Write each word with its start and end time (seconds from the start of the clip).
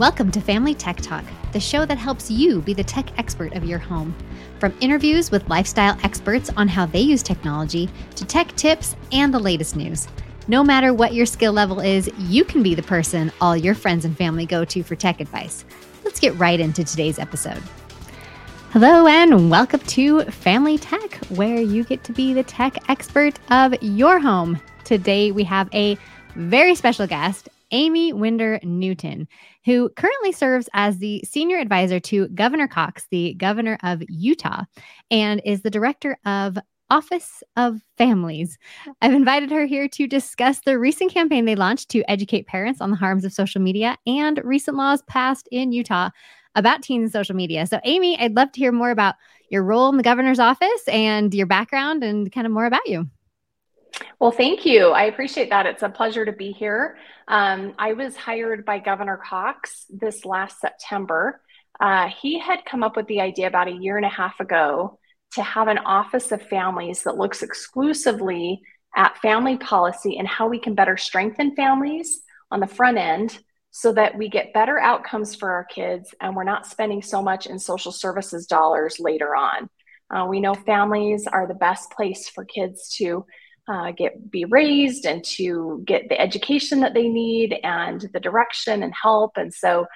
Welcome 0.00 0.30
to 0.30 0.40
Family 0.40 0.72
Tech 0.72 0.96
Talk, 0.96 1.26
the 1.52 1.60
show 1.60 1.84
that 1.84 1.98
helps 1.98 2.30
you 2.30 2.62
be 2.62 2.72
the 2.72 2.82
tech 2.82 3.18
expert 3.18 3.52
of 3.52 3.66
your 3.66 3.78
home. 3.78 4.14
From 4.58 4.74
interviews 4.80 5.30
with 5.30 5.46
lifestyle 5.50 5.98
experts 6.02 6.48
on 6.56 6.68
how 6.68 6.86
they 6.86 7.02
use 7.02 7.22
technology 7.22 7.86
to 8.16 8.24
tech 8.24 8.56
tips 8.56 8.96
and 9.12 9.34
the 9.34 9.38
latest 9.38 9.76
news. 9.76 10.08
No 10.48 10.64
matter 10.64 10.94
what 10.94 11.12
your 11.12 11.26
skill 11.26 11.52
level 11.52 11.80
is, 11.80 12.08
you 12.16 12.46
can 12.46 12.62
be 12.62 12.74
the 12.74 12.82
person 12.82 13.30
all 13.42 13.54
your 13.54 13.74
friends 13.74 14.06
and 14.06 14.16
family 14.16 14.46
go 14.46 14.64
to 14.64 14.82
for 14.82 14.96
tech 14.96 15.20
advice. 15.20 15.66
Let's 16.02 16.18
get 16.18 16.34
right 16.36 16.58
into 16.58 16.82
today's 16.82 17.18
episode. 17.18 17.62
Hello, 18.70 19.06
and 19.06 19.50
welcome 19.50 19.80
to 19.80 20.22
Family 20.30 20.78
Tech, 20.78 21.16
where 21.26 21.60
you 21.60 21.84
get 21.84 22.04
to 22.04 22.14
be 22.14 22.32
the 22.32 22.44
tech 22.44 22.78
expert 22.88 23.38
of 23.50 23.74
your 23.82 24.18
home. 24.18 24.62
Today, 24.84 25.30
we 25.30 25.44
have 25.44 25.68
a 25.74 25.98
very 26.36 26.74
special 26.74 27.06
guest, 27.06 27.50
Aimee 27.72 28.12
Winder 28.12 28.60
Newton, 28.62 29.28
who 29.64 29.88
currently 29.90 30.32
serves 30.32 30.68
as 30.72 30.98
the 30.98 31.22
senior 31.24 31.58
advisor 31.58 32.00
to 32.00 32.28
Governor 32.28 32.68
Cox, 32.68 33.06
the 33.10 33.34
governor 33.34 33.78
of 33.82 34.02
Utah, 34.08 34.64
and 35.10 35.40
is 35.44 35.62
the 35.62 35.70
director 35.70 36.18
of 36.24 36.58
Office 36.90 37.42
of 37.56 37.80
Families. 37.96 38.58
I've 39.00 39.14
invited 39.14 39.50
her 39.50 39.64
here 39.64 39.88
to 39.88 40.06
discuss 40.06 40.60
the 40.60 40.78
recent 40.78 41.12
campaign 41.12 41.44
they 41.44 41.54
launched 41.54 41.88
to 41.90 42.02
educate 42.10 42.46
parents 42.46 42.80
on 42.80 42.90
the 42.90 42.96
harms 42.96 43.24
of 43.24 43.32
social 43.32 43.60
media 43.60 43.96
and 44.06 44.40
recent 44.44 44.76
laws 44.76 45.02
passed 45.02 45.48
in 45.52 45.72
Utah 45.72 46.10
about 46.56 46.82
teens 46.82 47.02
and 47.04 47.12
social 47.12 47.36
media. 47.36 47.66
So, 47.66 47.78
Aimee, 47.84 48.18
I'd 48.18 48.34
love 48.34 48.50
to 48.52 48.60
hear 48.60 48.72
more 48.72 48.90
about 48.90 49.14
your 49.50 49.62
role 49.62 49.88
in 49.88 49.96
the 49.96 50.02
governor's 50.02 50.40
office 50.40 50.82
and 50.88 51.32
your 51.32 51.46
background 51.46 52.02
and 52.02 52.30
kind 52.32 52.46
of 52.46 52.52
more 52.52 52.66
about 52.66 52.86
you. 52.86 53.08
Well, 54.18 54.30
thank 54.30 54.66
you. 54.66 54.88
I 54.88 55.04
appreciate 55.04 55.50
that. 55.50 55.66
It's 55.66 55.82
a 55.82 55.88
pleasure 55.88 56.24
to 56.24 56.32
be 56.32 56.52
here. 56.52 56.98
Um, 57.28 57.74
I 57.78 57.94
was 57.94 58.16
hired 58.16 58.64
by 58.64 58.78
Governor 58.78 59.20
Cox 59.24 59.86
this 59.88 60.24
last 60.24 60.60
September. 60.60 61.40
Uh, 61.80 62.08
he 62.08 62.38
had 62.38 62.64
come 62.66 62.82
up 62.82 62.96
with 62.96 63.06
the 63.06 63.20
idea 63.20 63.46
about 63.46 63.68
a 63.68 63.72
year 63.72 63.96
and 63.96 64.04
a 64.04 64.10
half 64.10 64.38
ago 64.40 64.98
to 65.34 65.42
have 65.42 65.68
an 65.68 65.78
Office 65.78 66.32
of 66.32 66.42
Families 66.42 67.04
that 67.04 67.16
looks 67.16 67.42
exclusively 67.42 68.60
at 68.96 69.16
family 69.18 69.56
policy 69.56 70.18
and 70.18 70.26
how 70.26 70.48
we 70.48 70.58
can 70.58 70.74
better 70.74 70.96
strengthen 70.96 71.54
families 71.54 72.22
on 72.50 72.60
the 72.60 72.66
front 72.66 72.98
end 72.98 73.38
so 73.70 73.92
that 73.92 74.18
we 74.18 74.28
get 74.28 74.52
better 74.52 74.80
outcomes 74.80 75.34
for 75.34 75.50
our 75.52 75.64
kids 75.64 76.12
and 76.20 76.34
we're 76.34 76.44
not 76.44 76.66
spending 76.66 77.00
so 77.00 77.22
much 77.22 77.46
in 77.46 77.58
social 77.58 77.92
services 77.92 78.46
dollars 78.46 78.98
later 78.98 79.36
on. 79.36 79.70
Uh, 80.12 80.26
we 80.26 80.40
know 80.40 80.54
families 80.54 81.28
are 81.28 81.46
the 81.46 81.54
best 81.54 81.92
place 81.92 82.28
for 82.28 82.44
kids 82.44 82.94
to 82.96 83.24
uh, 83.70 83.92
get 83.92 84.30
be 84.30 84.44
raised 84.46 85.06
and 85.06 85.22
to 85.22 85.82
get 85.86 86.08
the 86.08 86.20
education 86.20 86.80
that 86.80 86.92
they 86.92 87.08
need 87.08 87.56
and 87.62 88.08
the 88.12 88.20
direction 88.20 88.82
and 88.82 88.92
help. 89.00 89.32
And 89.36 89.54
so 89.54 89.86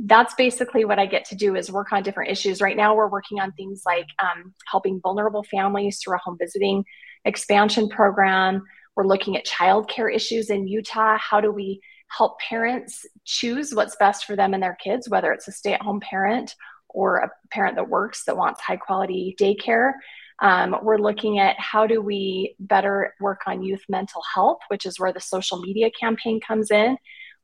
that's 0.00 0.34
basically 0.34 0.84
what 0.84 0.98
i 0.98 1.06
get 1.06 1.24
to 1.24 1.36
do 1.36 1.54
is 1.54 1.70
work 1.70 1.92
on 1.92 2.02
different 2.02 2.30
issues. 2.30 2.60
Right 2.60 2.76
now 2.76 2.94
we're 2.94 3.08
working 3.08 3.40
on 3.40 3.52
things 3.52 3.82
like 3.84 4.06
um, 4.22 4.54
helping 4.70 5.00
vulnerable 5.00 5.44
families 5.44 5.98
through 5.98 6.16
a 6.16 6.18
home 6.18 6.36
visiting 6.38 6.84
expansion 7.24 7.88
program. 7.88 8.62
We're 8.96 9.06
looking 9.06 9.36
at 9.36 9.46
childcare 9.46 10.14
issues 10.14 10.50
in 10.50 10.68
utah. 10.68 11.16
How 11.18 11.40
do 11.40 11.50
we 11.50 11.80
help 12.16 12.38
parents 12.38 13.04
choose 13.24 13.72
what's 13.74 13.96
best 13.96 14.26
for 14.26 14.36
them 14.36 14.54
and 14.54 14.62
their 14.62 14.76
kids 14.82 15.08
whether 15.08 15.32
it's 15.32 15.48
a 15.48 15.52
stay-at-home 15.52 16.00
parent 16.00 16.54
or 16.90 17.16
a 17.16 17.30
parent 17.50 17.74
that 17.74 17.88
works 17.88 18.24
that 18.24 18.36
wants 18.36 18.60
high 18.60 18.76
quality 18.76 19.34
daycare 19.40 19.92
um, 20.40 20.76
we're 20.82 20.98
looking 20.98 21.38
at 21.38 21.58
how 21.58 21.86
do 21.86 22.00
we 22.00 22.56
better 22.58 23.14
work 23.20 23.42
on 23.46 23.62
youth 23.62 23.82
mental 23.88 24.22
health, 24.34 24.58
which 24.68 24.86
is 24.86 24.98
where 24.98 25.12
the 25.12 25.20
social 25.20 25.60
media 25.60 25.90
campaign 25.98 26.40
comes 26.40 26.70
in. 26.70 26.96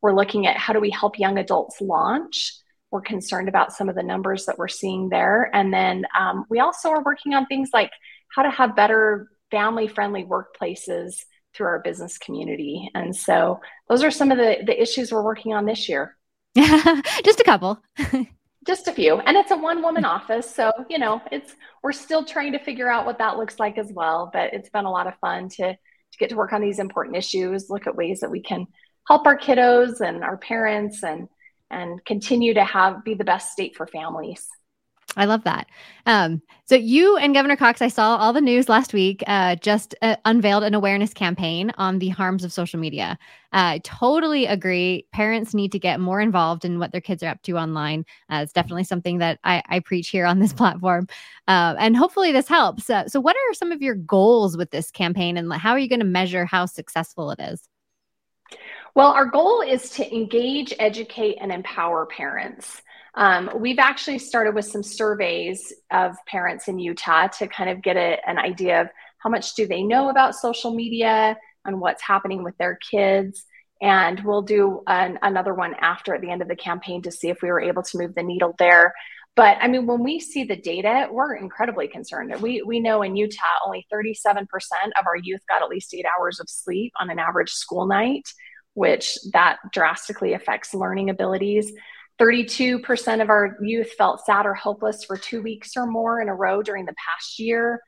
We're 0.03 0.15
looking 0.15 0.47
at 0.47 0.57
how 0.57 0.73
do 0.73 0.81
we 0.81 0.91
help 0.91 1.19
young 1.19 1.39
adults 1.39 1.81
launch. 1.81 2.55
We're 2.91 3.03
concerned 3.03 3.49
about 3.49 3.73
some 3.73 3.89
of 3.89 3.95
the 3.95 4.03
numbers 4.03 4.47
that 4.47 4.59
we're 4.59 4.69
seeing 4.69 5.09
there. 5.09 5.51
And 5.55 5.73
then 5.73 6.05
um, 6.19 6.45
we 6.51 6.59
also 6.59 6.89
are 6.91 7.03
working 7.05 7.35
on 7.35 7.47
things 7.47 7.71
like 7.73 7.93
how 8.35 8.43
to 8.43 8.51
have 8.51 8.75
better 8.75 9.29
family 9.51 9.87
friendly 9.87 10.25
workplaces 10.25 11.23
through 11.55 11.67
our 11.67 11.81
business 11.81 12.19
community. 12.19 12.91
And 12.95 13.15
so 13.15 13.61
those 13.89 14.03
are 14.03 14.11
some 14.11 14.31
of 14.31 14.39
the, 14.39 14.59
the 14.65 14.81
issues 14.81 15.13
we're 15.13 15.23
working 15.23 15.53
on 15.53 15.67
this 15.67 15.89
year. 15.89 16.17
Just 16.57 17.41
a 17.41 17.45
couple. 17.45 17.81
just 18.67 18.89
a 18.89 18.93
few 18.93 19.17
and 19.21 19.37
it's 19.37 19.51
a 19.51 19.57
one 19.57 19.83
woman 19.83 20.05
office 20.17 20.53
so 20.53 20.71
you 20.89 20.99
know 20.99 21.21
it's 21.33 21.55
we're 21.83 21.93
still 21.93 22.25
trying 22.25 22.53
to 22.53 22.59
figure 22.59 22.91
out 22.91 23.07
what 23.07 23.19
that 23.19 23.37
looks 23.37 23.59
like 23.59 23.79
as 23.79 23.93
well 23.93 24.31
but 24.33 24.53
it's 24.53 24.69
been 24.71 24.85
a 24.85 24.91
lot 24.91 25.07
of 25.07 25.15
fun 25.19 25.49
to 25.49 25.73
to 25.73 26.19
get 26.19 26.29
to 26.29 26.37
work 26.37 26.53
on 26.53 26.61
these 26.61 26.79
important 26.79 27.17
issues 27.17 27.71
look 27.71 27.87
at 27.87 27.97
ways 27.97 28.21
that 28.21 28.31
we 28.31 28.43
can 28.43 28.67
help 29.07 29.27
our 29.27 29.39
kiddos 29.39 30.01
and 30.01 30.23
our 30.23 30.37
parents 30.37 31.03
and 31.03 31.29
and 31.71 32.05
continue 32.05 32.55
to 32.55 32.65
have 32.65 33.05
be 33.05 33.15
the 33.15 33.25
best 33.25 33.53
state 33.53 33.77
for 33.77 33.87
families 33.87 34.47
I 35.17 35.25
love 35.25 35.43
that. 35.45 35.67
Um, 36.07 36.41
so 36.67 36.77
you 36.77 37.17
and 37.17 37.35
Governor 37.35 37.57
Cox, 37.57 37.83
I 37.83 37.89
saw 37.89 38.17
all 38.17 38.33
the 38.33 38.41
news 38.41 38.69
last 38.69 38.93
week, 38.93 39.25
uh, 39.27 39.57
just 39.57 39.95
uh, 40.03 40.15
unveiled 40.25 40.63
an 40.63 40.73
awareness 40.73 41.13
campaign 41.13 41.73
on 41.79 41.99
the 41.99 42.11
harms 42.11 42.45
of 42.45 42.53
social 42.53 42.79
media. 42.79 43.19
I 43.53 43.77
uh, 43.77 43.79
totally 43.83 44.47
agree. 44.47 45.07
Parents 45.13 45.53
need 45.53 45.73
to 45.73 45.81
get 45.81 45.99
more 45.99 46.21
involved 46.21 46.65
in 46.65 46.79
what 46.79 46.93
their 46.93 47.01
kids 47.01 47.25
are 47.25 47.29
up 47.29 47.43
to 47.43 47.59
online. 47.59 48.05
Uh, 48.31 48.41
it's 48.45 48.53
definitely 48.53 48.85
something 48.85 49.19
that 49.19 49.41
I, 49.43 49.65
I, 49.69 49.81
preach 49.81 50.11
here 50.11 50.27
on 50.27 50.39
this 50.39 50.53
platform, 50.61 51.09
uh, 51.49 51.75
and 51.79 51.97
hopefully 51.97 52.31
this 52.31 52.47
helps. 52.47 52.89
Uh, 52.89 53.09
so, 53.09 53.19
what 53.19 53.35
are 53.35 53.55
some 53.55 53.73
of 53.73 53.83
your 53.83 53.97
goals 53.97 54.57
with 54.57 54.71
this 54.71 54.93
campaign, 54.93 55.37
and 55.37 55.53
how 55.53 55.73
are 55.73 55.79
you 55.79 55.89
going 55.89 55.99
to 55.99 56.07
measure 56.07 56.45
how 56.45 56.67
successful 56.67 57.33
it 57.33 57.41
is? 57.41 57.69
Well, 58.95 59.09
our 59.09 59.27
goal 59.27 59.61
is 59.61 59.91
to 59.91 60.15
engage, 60.15 60.73
educate, 60.79 61.39
and 61.41 61.51
empower 61.51 62.07
parents. 62.07 62.83
Um, 63.15 63.51
we've 63.57 63.79
actually 63.79 64.19
started 64.19 64.55
with 64.55 64.67
some 64.67 64.83
surveys 64.83 65.73
of 65.91 66.17
parents 66.27 66.69
in 66.69 66.79
Utah 66.79 67.29
to 67.29 67.49
kind 67.49 67.71
of 67.71 67.83
get 67.83 67.97
a, 67.97 68.19
an 68.29 68.39
idea 68.39 68.83
of 68.83 68.89
how 69.19 69.31
much 69.31 69.55
do 69.55 69.67
they 69.67 69.83
know 69.83 70.09
about 70.09 70.35
social 70.35 70.73
media 70.73 71.37
and 71.65 71.81
what's 71.81 72.03
happening 72.03 72.43
with 72.43 72.57
their 72.59 72.79
kids. 72.91 73.45
And 73.83 74.21
we'll 74.25 74.43
do 74.43 74.83
an, 74.87 75.19
another 75.23 75.55
one 75.55 75.75
after 75.81 76.15
at 76.15 76.21
the 76.21 76.31
end 76.31 76.43
of 76.43 76.49
the 76.49 76.57
campaign 76.57 77.03
to 77.03 77.11
see 77.11 77.29
if 77.29 77.43
we 77.43 77.49
were 77.49 77.61
able 77.61 77.83
to 77.83 77.99
move 77.99 78.15
the 78.15 78.23
needle 78.23 78.55
there. 78.59 78.95
But 79.37 79.59
I 79.61 79.69
mean, 79.69 79.87
when 79.87 80.03
we 80.03 80.21
see 80.21 80.45
the 80.45 80.57
data, 80.57 81.09
we're 81.11 81.35
incredibly 81.35 81.89
concerned. 81.89 82.35
We, 82.41 82.63
we 82.63 82.81
know 82.81 83.03
in 83.03 83.17
Utah, 83.17 83.45
only 83.65 83.87
37% 83.93 84.45
of 84.99 85.07
our 85.07 85.17
youth 85.17 85.41
got 85.49 85.63
at 85.63 85.69
least 85.69 85.95
eight 85.95 86.05
hours 86.19 86.41
of 86.41 86.49
sleep 86.49 86.93
on 87.01 87.11
an 87.11 87.19
average 87.19 87.53
school 87.53 87.87
night, 87.87 88.29
which 88.75 89.17
that 89.33 89.59
drastically 89.73 90.35
affects 90.35 90.75
learning 90.75 91.11
abilities. 91.11 91.73
32% 92.21 93.23
of 93.23 93.31
our 93.31 93.57
youth 93.63 93.93
felt 93.93 94.25
sad 94.27 94.45
or 94.45 94.55
hopeless 94.55 95.05
for 95.05 95.17
two 95.17 95.43
weeks 95.43 95.77
or 95.77 95.87
more 95.87 96.21
in 96.21 96.29
a 96.29 96.35
row 96.35 96.63
during 96.63 96.85
the 96.85 96.95
past 96.95 97.39
year. 97.39 97.81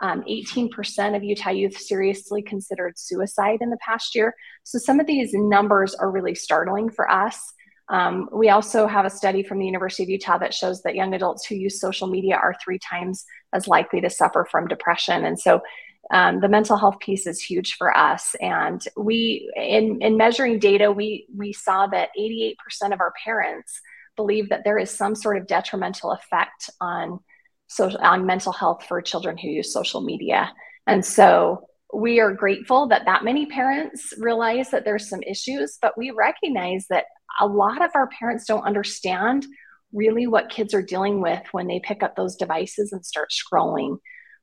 Um, 0.00 0.22
18% 0.28 1.16
of 1.16 1.24
Utah 1.24 1.50
youth 1.50 1.76
seriously 1.76 2.42
considered 2.42 2.98
suicide 2.98 3.58
in 3.62 3.70
the 3.70 3.78
past 3.84 4.14
year. 4.14 4.34
So 4.62 4.78
some 4.78 5.00
of 5.00 5.06
these 5.06 5.30
numbers 5.32 5.94
are 5.94 6.10
really 6.10 6.34
startling 6.34 6.90
for 6.90 7.10
us. 7.10 7.52
Um, 7.88 8.28
we 8.32 8.50
also 8.50 8.86
have 8.86 9.06
a 9.06 9.10
study 9.10 9.42
from 9.42 9.58
the 9.58 9.64
University 9.64 10.02
of 10.02 10.10
Utah 10.10 10.38
that 10.38 10.52
shows 10.52 10.82
that 10.82 10.94
young 10.94 11.14
adults 11.14 11.46
who 11.46 11.54
use 11.54 11.80
social 11.80 12.06
media 12.06 12.36
are 12.36 12.54
three 12.62 12.78
times 12.78 13.24
as 13.54 13.66
likely 13.66 14.00
to 14.02 14.10
suffer 14.10 14.46
from 14.48 14.68
depression. 14.68 15.24
And 15.24 15.40
so 15.40 15.62
um, 16.10 16.40
the 16.40 16.48
mental 16.48 16.76
health 16.76 16.98
piece 17.00 17.26
is 17.26 17.40
huge 17.40 17.74
for 17.74 17.94
us. 17.96 18.34
And 18.40 18.82
we, 18.96 19.50
in, 19.56 20.00
in 20.00 20.16
measuring 20.16 20.58
data, 20.58 20.90
we, 20.90 21.26
we 21.36 21.52
saw 21.52 21.86
that 21.88 22.10
88% 22.18 22.54
of 22.92 23.00
our 23.00 23.12
parents 23.24 23.80
believe 24.16 24.48
that 24.48 24.64
there 24.64 24.78
is 24.78 24.90
some 24.90 25.14
sort 25.14 25.36
of 25.36 25.46
detrimental 25.46 26.12
effect 26.12 26.70
on 26.80 27.20
social, 27.68 28.00
on 28.00 28.26
mental 28.26 28.52
health 28.52 28.84
for 28.86 29.00
children 29.02 29.36
who 29.36 29.48
use 29.48 29.72
social 29.72 30.00
media. 30.00 30.52
And 30.86 31.04
so 31.04 31.68
we 31.94 32.20
are 32.20 32.32
grateful 32.32 32.88
that 32.88 33.04
that 33.04 33.24
many 33.24 33.46
parents 33.46 34.14
realize 34.18 34.70
that 34.70 34.84
there's 34.84 35.08
some 35.08 35.22
issues, 35.22 35.78
but 35.80 35.96
we 35.96 36.10
recognize 36.10 36.86
that 36.88 37.04
a 37.40 37.46
lot 37.46 37.82
of 37.82 37.90
our 37.94 38.08
parents 38.08 38.46
don't 38.46 38.64
understand 38.64 39.46
really 39.92 40.26
what 40.26 40.50
kids 40.50 40.74
are 40.74 40.82
dealing 40.82 41.20
with 41.20 41.42
when 41.52 41.66
they 41.66 41.80
pick 41.80 42.02
up 42.02 42.16
those 42.16 42.36
devices 42.36 42.92
and 42.92 43.04
start 43.04 43.30
scrolling 43.30 43.98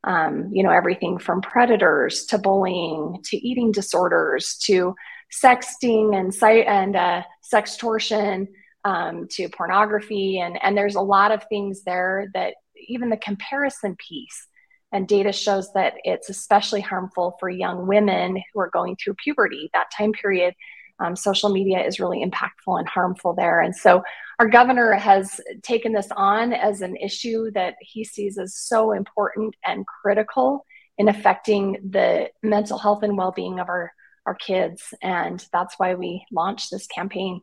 um, 0.05 0.49
you 0.53 0.63
know, 0.63 0.69
everything 0.69 1.17
from 1.17 1.41
predators 1.41 2.25
to 2.25 2.37
bullying 2.37 3.19
to 3.25 3.37
eating 3.37 3.71
disorders 3.71 4.55
to 4.63 4.95
sexting 5.43 6.17
and 6.17 6.33
site 6.33 6.67
and 6.67 6.95
uh, 6.95 7.23
sextortion 7.53 8.47
um, 8.85 9.27
to 9.31 9.49
pornography, 9.49 10.39
and 10.39 10.61
and 10.63 10.77
there's 10.77 10.95
a 10.95 11.01
lot 11.01 11.31
of 11.31 11.43
things 11.49 11.83
there 11.83 12.29
that 12.33 12.53
even 12.87 13.09
the 13.09 13.17
comparison 13.17 13.95
piece 13.95 14.47
and 14.91 15.07
data 15.07 15.31
shows 15.31 15.73
that 15.73 15.95
it's 16.03 16.29
especially 16.29 16.81
harmful 16.81 17.35
for 17.39 17.49
young 17.49 17.87
women 17.87 18.41
who 18.53 18.59
are 18.59 18.69
going 18.69 18.95
through 18.95 19.15
puberty 19.15 19.69
that 19.73 19.87
time 19.97 20.11
period. 20.11 20.53
Um, 20.99 21.15
social 21.17 21.49
media 21.49 21.85
is 21.85 21.99
really 21.99 22.23
impactful 22.23 22.79
and 22.79 22.87
harmful 22.87 23.33
there. 23.33 23.59
And 23.59 23.75
so 23.75 24.03
our 24.39 24.47
governor 24.47 24.93
has 24.93 25.39
taken 25.63 25.93
this 25.93 26.09
on 26.15 26.53
as 26.53 26.81
an 26.81 26.95
issue 26.97 27.51
that 27.51 27.75
he 27.79 28.03
sees 28.03 28.37
as 28.37 28.55
so 28.55 28.91
important 28.91 29.55
and 29.65 29.85
critical 29.85 30.65
in 30.97 31.07
affecting 31.07 31.77
the 31.89 32.29
mental 32.43 32.77
health 32.77 33.03
and 33.03 33.17
well-being 33.17 33.59
of 33.59 33.69
our 33.69 33.91
our 34.25 34.35
kids 34.35 34.93
and 35.03 35.45
that's 35.53 35.75
why 35.77 35.93
we 35.93 36.25
launched 36.31 36.71
this 36.71 36.87
campaign 36.87 37.41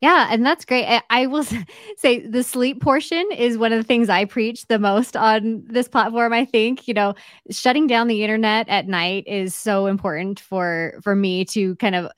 Yeah, 0.00 0.28
and 0.30 0.44
that's 0.44 0.64
great. 0.64 1.00
I 1.10 1.26
will 1.26 1.44
say 1.96 2.26
the 2.26 2.42
sleep 2.42 2.80
portion 2.80 3.24
is 3.30 3.56
one 3.56 3.72
of 3.72 3.78
the 3.78 3.86
things 3.86 4.08
I 4.08 4.24
preach 4.24 4.66
the 4.66 4.78
most 4.78 5.16
on 5.16 5.62
this 5.66 5.86
platform. 5.86 6.32
I 6.32 6.44
think, 6.44 6.88
you 6.88 6.94
know, 6.94 7.14
shutting 7.50 7.86
down 7.86 8.08
the 8.08 8.24
internet 8.24 8.68
at 8.68 8.88
night 8.88 9.24
is 9.28 9.54
so 9.54 9.86
important 9.86 10.40
for 10.40 10.98
for 11.04 11.14
me 11.14 11.44
to 11.46 11.76
kind 11.76 11.94
of 11.94 12.10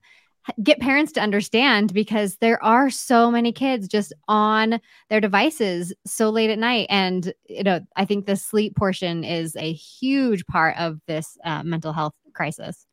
get 0.63 0.81
parents 0.81 1.13
to 1.13 1.21
understand 1.21 1.93
because 1.93 2.37
there 2.37 2.63
are 2.63 2.91
so 2.91 3.31
many 3.31 3.53
kids 3.53 3.89
just 3.89 4.13
on 4.29 4.81
their 5.09 5.21
devices 5.21 5.93
so 6.05 6.31
late 6.31 6.51
at 6.51 6.59
night 6.59 6.87
and 6.91 7.33
you 7.49 7.63
know 7.63 7.81
i 7.97 8.05
think 8.05 8.27
the 8.27 8.37
sleep 8.37 8.75
portion 8.77 9.25
is 9.25 9.55
a 9.57 9.73
huge 9.73 10.45
part 10.47 10.77
of 10.79 10.99
this 11.07 11.37
uh, 11.45 11.63
mental 11.63 11.93
health 11.93 12.15
crisis 12.35 12.87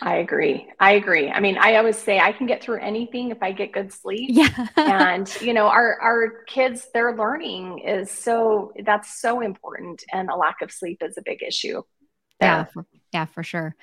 I 0.00 0.16
agree. 0.16 0.68
I 0.78 0.92
agree. 0.92 1.30
I 1.30 1.40
mean, 1.40 1.56
I 1.56 1.76
always 1.76 1.96
say 1.96 2.20
I 2.20 2.32
can 2.32 2.46
get 2.46 2.62
through 2.62 2.80
anything 2.80 3.30
if 3.30 3.42
I 3.42 3.52
get 3.52 3.72
good 3.72 3.92
sleep. 3.92 4.30
Yeah. 4.30 4.68
and 4.76 5.34
you 5.40 5.54
know, 5.54 5.68
our 5.68 5.98
our 6.00 6.44
kids, 6.46 6.88
their 6.92 7.16
learning 7.16 7.78
is 7.78 8.10
so 8.10 8.72
that's 8.84 9.20
so 9.20 9.40
important, 9.40 10.04
and 10.12 10.28
a 10.28 10.36
lack 10.36 10.60
of 10.60 10.70
sleep 10.70 11.02
is 11.02 11.16
a 11.16 11.22
big 11.22 11.42
issue. 11.42 11.82
There. 12.40 12.50
Yeah, 12.50 12.64
for, 12.64 12.86
yeah, 13.12 13.24
for 13.24 13.42
sure. 13.42 13.74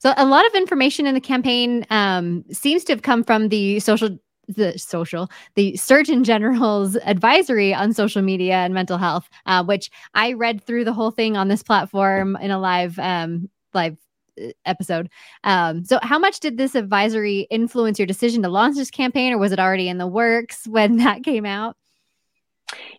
So 0.00 0.14
a 0.16 0.24
lot 0.24 0.46
of 0.46 0.54
information 0.54 1.06
in 1.06 1.14
the 1.14 1.20
campaign 1.20 1.86
um, 1.90 2.44
seems 2.50 2.84
to 2.84 2.92
have 2.92 3.02
come 3.02 3.22
from 3.22 3.48
the 3.48 3.80
social 3.80 4.18
the 4.48 4.76
social 4.76 5.30
the 5.54 5.76
surgeon 5.76 6.24
general's 6.24 6.96
advisory 7.04 7.72
on 7.72 7.92
social 7.92 8.20
media 8.20 8.54
and 8.54 8.74
mental 8.74 8.98
health 8.98 9.28
uh, 9.46 9.62
which 9.62 9.92
i 10.14 10.32
read 10.32 10.60
through 10.60 10.84
the 10.84 10.92
whole 10.92 11.12
thing 11.12 11.36
on 11.36 11.46
this 11.46 11.62
platform 11.62 12.36
in 12.40 12.50
a 12.50 12.58
live 12.58 12.98
um, 12.98 13.48
live 13.74 13.96
uh, 14.42 14.48
episode. 14.66 15.08
Um, 15.44 15.84
so 15.84 16.00
how 16.02 16.18
much 16.18 16.40
did 16.40 16.56
this 16.56 16.74
advisory 16.74 17.46
influence 17.50 17.98
your 17.98 18.06
decision 18.06 18.42
to 18.42 18.48
launch 18.48 18.76
this 18.76 18.90
campaign 18.90 19.32
or 19.32 19.38
was 19.38 19.52
it 19.52 19.60
already 19.60 19.88
in 19.88 19.98
the 19.98 20.06
works 20.06 20.66
when 20.66 20.96
that 21.04 21.22
came 21.22 21.46
out 21.46 21.76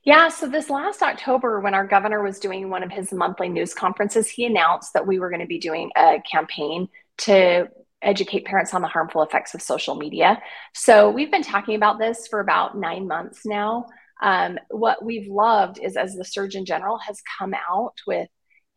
yeah, 0.03 0.29
so 0.29 0.47
this 0.47 0.69
last 0.69 1.01
October, 1.01 1.59
when 1.59 1.73
our 1.73 1.85
governor 1.85 2.23
was 2.23 2.39
doing 2.39 2.69
one 2.69 2.83
of 2.83 2.91
his 2.91 3.11
monthly 3.11 3.49
news 3.49 3.73
conferences, 3.73 4.27
he 4.27 4.45
announced 4.45 4.93
that 4.93 5.05
we 5.05 5.19
were 5.19 5.29
going 5.29 5.41
to 5.41 5.47
be 5.47 5.59
doing 5.59 5.91
a 5.95 6.21
campaign 6.29 6.89
to 7.19 7.67
educate 8.01 8.45
parents 8.45 8.73
on 8.73 8.81
the 8.81 8.87
harmful 8.87 9.21
effects 9.21 9.53
of 9.53 9.61
social 9.61 9.95
media. 9.95 10.41
So 10.73 11.09
we've 11.11 11.31
been 11.31 11.43
talking 11.43 11.75
about 11.75 11.99
this 11.99 12.27
for 12.27 12.39
about 12.39 12.77
nine 12.77 13.07
months 13.07 13.45
now. 13.45 13.85
Um, 14.23 14.57
what 14.69 15.03
we've 15.05 15.27
loved 15.27 15.79
is 15.79 15.95
as 15.95 16.15
the 16.15 16.25
Surgeon 16.25 16.65
General 16.65 16.97
has 16.97 17.21
come 17.39 17.53
out 17.53 17.93
with 18.07 18.27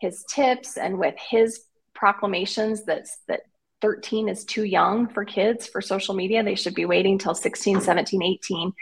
his 0.01 0.25
tips 0.29 0.77
and 0.77 0.99
with 0.99 1.15
his 1.19 1.65
proclamations 1.95 2.85
that 2.85 3.07
that 3.29 3.43
13 3.81 4.29
is 4.29 4.45
too 4.45 4.65
young 4.65 5.09
for 5.09 5.25
kids 5.25 5.67
for 5.67 5.83
social 5.83 6.15
media. 6.15 6.43
They 6.43 6.55
should 6.55 6.75
be 6.75 6.87
waiting 6.87 7.19
till 7.19 7.35
16, 7.35 7.81
17, 7.83 8.23
18 8.23 8.73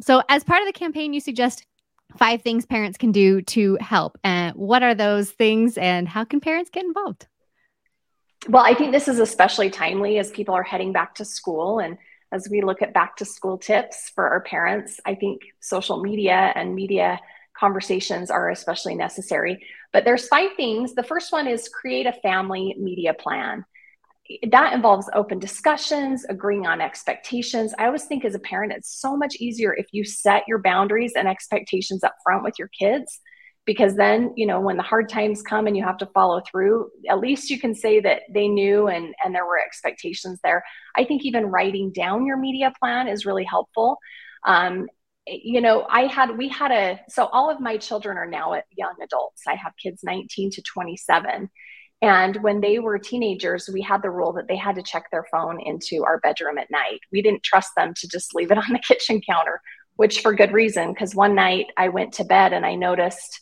So, 0.00 0.22
as 0.28 0.44
part 0.44 0.60
of 0.60 0.66
the 0.66 0.72
campaign, 0.72 1.12
you 1.12 1.20
suggest 1.20 1.66
five 2.16 2.42
things 2.42 2.66
parents 2.66 2.98
can 2.98 3.12
do 3.12 3.42
to 3.42 3.76
help. 3.80 4.18
And 4.24 4.54
what 4.56 4.82
are 4.82 4.94
those 4.94 5.30
things, 5.30 5.78
and 5.78 6.08
how 6.08 6.24
can 6.24 6.40
parents 6.40 6.70
get 6.70 6.84
involved? 6.84 7.26
Well, 8.48 8.64
I 8.64 8.74
think 8.74 8.92
this 8.92 9.08
is 9.08 9.18
especially 9.18 9.70
timely 9.70 10.18
as 10.18 10.30
people 10.30 10.54
are 10.54 10.62
heading 10.62 10.92
back 10.92 11.14
to 11.16 11.24
school. 11.24 11.78
And 11.78 11.96
as 12.30 12.48
we 12.50 12.60
look 12.60 12.82
at 12.82 12.92
back 12.92 13.16
to 13.16 13.24
school 13.24 13.56
tips 13.56 14.10
for 14.14 14.28
our 14.28 14.40
parents, 14.40 15.00
I 15.06 15.14
think 15.14 15.42
social 15.60 16.02
media 16.02 16.52
and 16.54 16.74
media 16.74 17.20
conversations 17.58 18.30
are 18.30 18.50
especially 18.50 18.96
necessary. 18.96 19.64
But 19.92 20.04
there's 20.04 20.28
five 20.28 20.50
things. 20.56 20.94
The 20.94 21.04
first 21.04 21.32
one 21.32 21.46
is 21.46 21.68
create 21.68 22.06
a 22.06 22.12
family 22.12 22.74
media 22.78 23.14
plan 23.14 23.64
that 24.50 24.72
involves 24.72 25.08
open 25.14 25.38
discussions, 25.38 26.24
agreeing 26.24 26.66
on 26.66 26.80
expectations. 26.80 27.74
I 27.78 27.86
always 27.86 28.04
think 28.04 28.24
as 28.24 28.34
a 28.34 28.38
parent, 28.38 28.72
it's 28.72 29.00
so 29.00 29.16
much 29.16 29.36
easier 29.36 29.74
if 29.74 29.86
you 29.92 30.04
set 30.04 30.44
your 30.48 30.60
boundaries 30.60 31.12
and 31.14 31.28
expectations 31.28 32.02
up 32.02 32.14
front 32.22 32.42
with 32.42 32.54
your 32.58 32.68
kids. 32.68 33.20
Because 33.66 33.96
then, 33.96 34.32
you 34.36 34.46
know, 34.46 34.60
when 34.60 34.76
the 34.76 34.82
hard 34.82 35.08
times 35.08 35.40
come 35.40 35.66
and 35.66 35.74
you 35.74 35.82
have 35.84 35.96
to 35.98 36.06
follow 36.06 36.42
through, 36.50 36.90
at 37.08 37.18
least 37.18 37.48
you 37.48 37.58
can 37.58 37.74
say 37.74 37.98
that 38.00 38.22
they 38.30 38.46
knew 38.46 38.88
and, 38.88 39.14
and 39.24 39.34
there 39.34 39.46
were 39.46 39.58
expectations 39.58 40.38
there. 40.44 40.62
I 40.96 41.04
think 41.04 41.24
even 41.24 41.46
writing 41.46 41.90
down 41.90 42.26
your 42.26 42.36
media 42.36 42.72
plan 42.78 43.08
is 43.08 43.24
really 43.24 43.44
helpful. 43.44 43.98
Um, 44.46 44.86
you 45.26 45.62
know, 45.62 45.86
I 45.88 46.02
had, 46.02 46.36
we 46.36 46.48
had 46.48 46.72
a, 46.72 47.00
so 47.08 47.24
all 47.26 47.50
of 47.50 47.58
my 47.58 47.78
children 47.78 48.18
are 48.18 48.28
now 48.28 48.60
young 48.76 48.94
adults. 49.02 49.42
I 49.48 49.54
have 49.54 49.72
kids 49.82 50.02
19 50.04 50.50
to 50.52 50.62
27. 50.62 51.48
And 52.02 52.42
when 52.42 52.60
they 52.60 52.78
were 52.78 52.98
teenagers, 52.98 53.68
we 53.72 53.80
had 53.80 54.02
the 54.02 54.10
rule 54.10 54.32
that 54.34 54.46
they 54.46 54.56
had 54.56 54.74
to 54.76 54.82
check 54.82 55.04
their 55.10 55.26
phone 55.30 55.60
into 55.60 56.04
our 56.04 56.18
bedroom 56.20 56.58
at 56.58 56.70
night. 56.70 57.00
We 57.10 57.22
didn't 57.22 57.42
trust 57.42 57.70
them 57.76 57.94
to 57.96 58.08
just 58.08 58.34
leave 58.34 58.50
it 58.50 58.58
on 58.68 58.72
the 58.72 58.78
kitchen 58.78 59.20
counter, 59.20 59.60
which 59.96 60.20
for 60.20 60.34
good 60.34 60.52
reason, 60.52 60.92
because 60.92 61.14
one 61.14 61.34
night 61.34 61.66
I 61.76 61.88
went 61.88 62.12
to 62.14 62.24
bed 62.24 62.52
and 62.52 62.66
I 62.66 62.74
noticed 62.74 63.40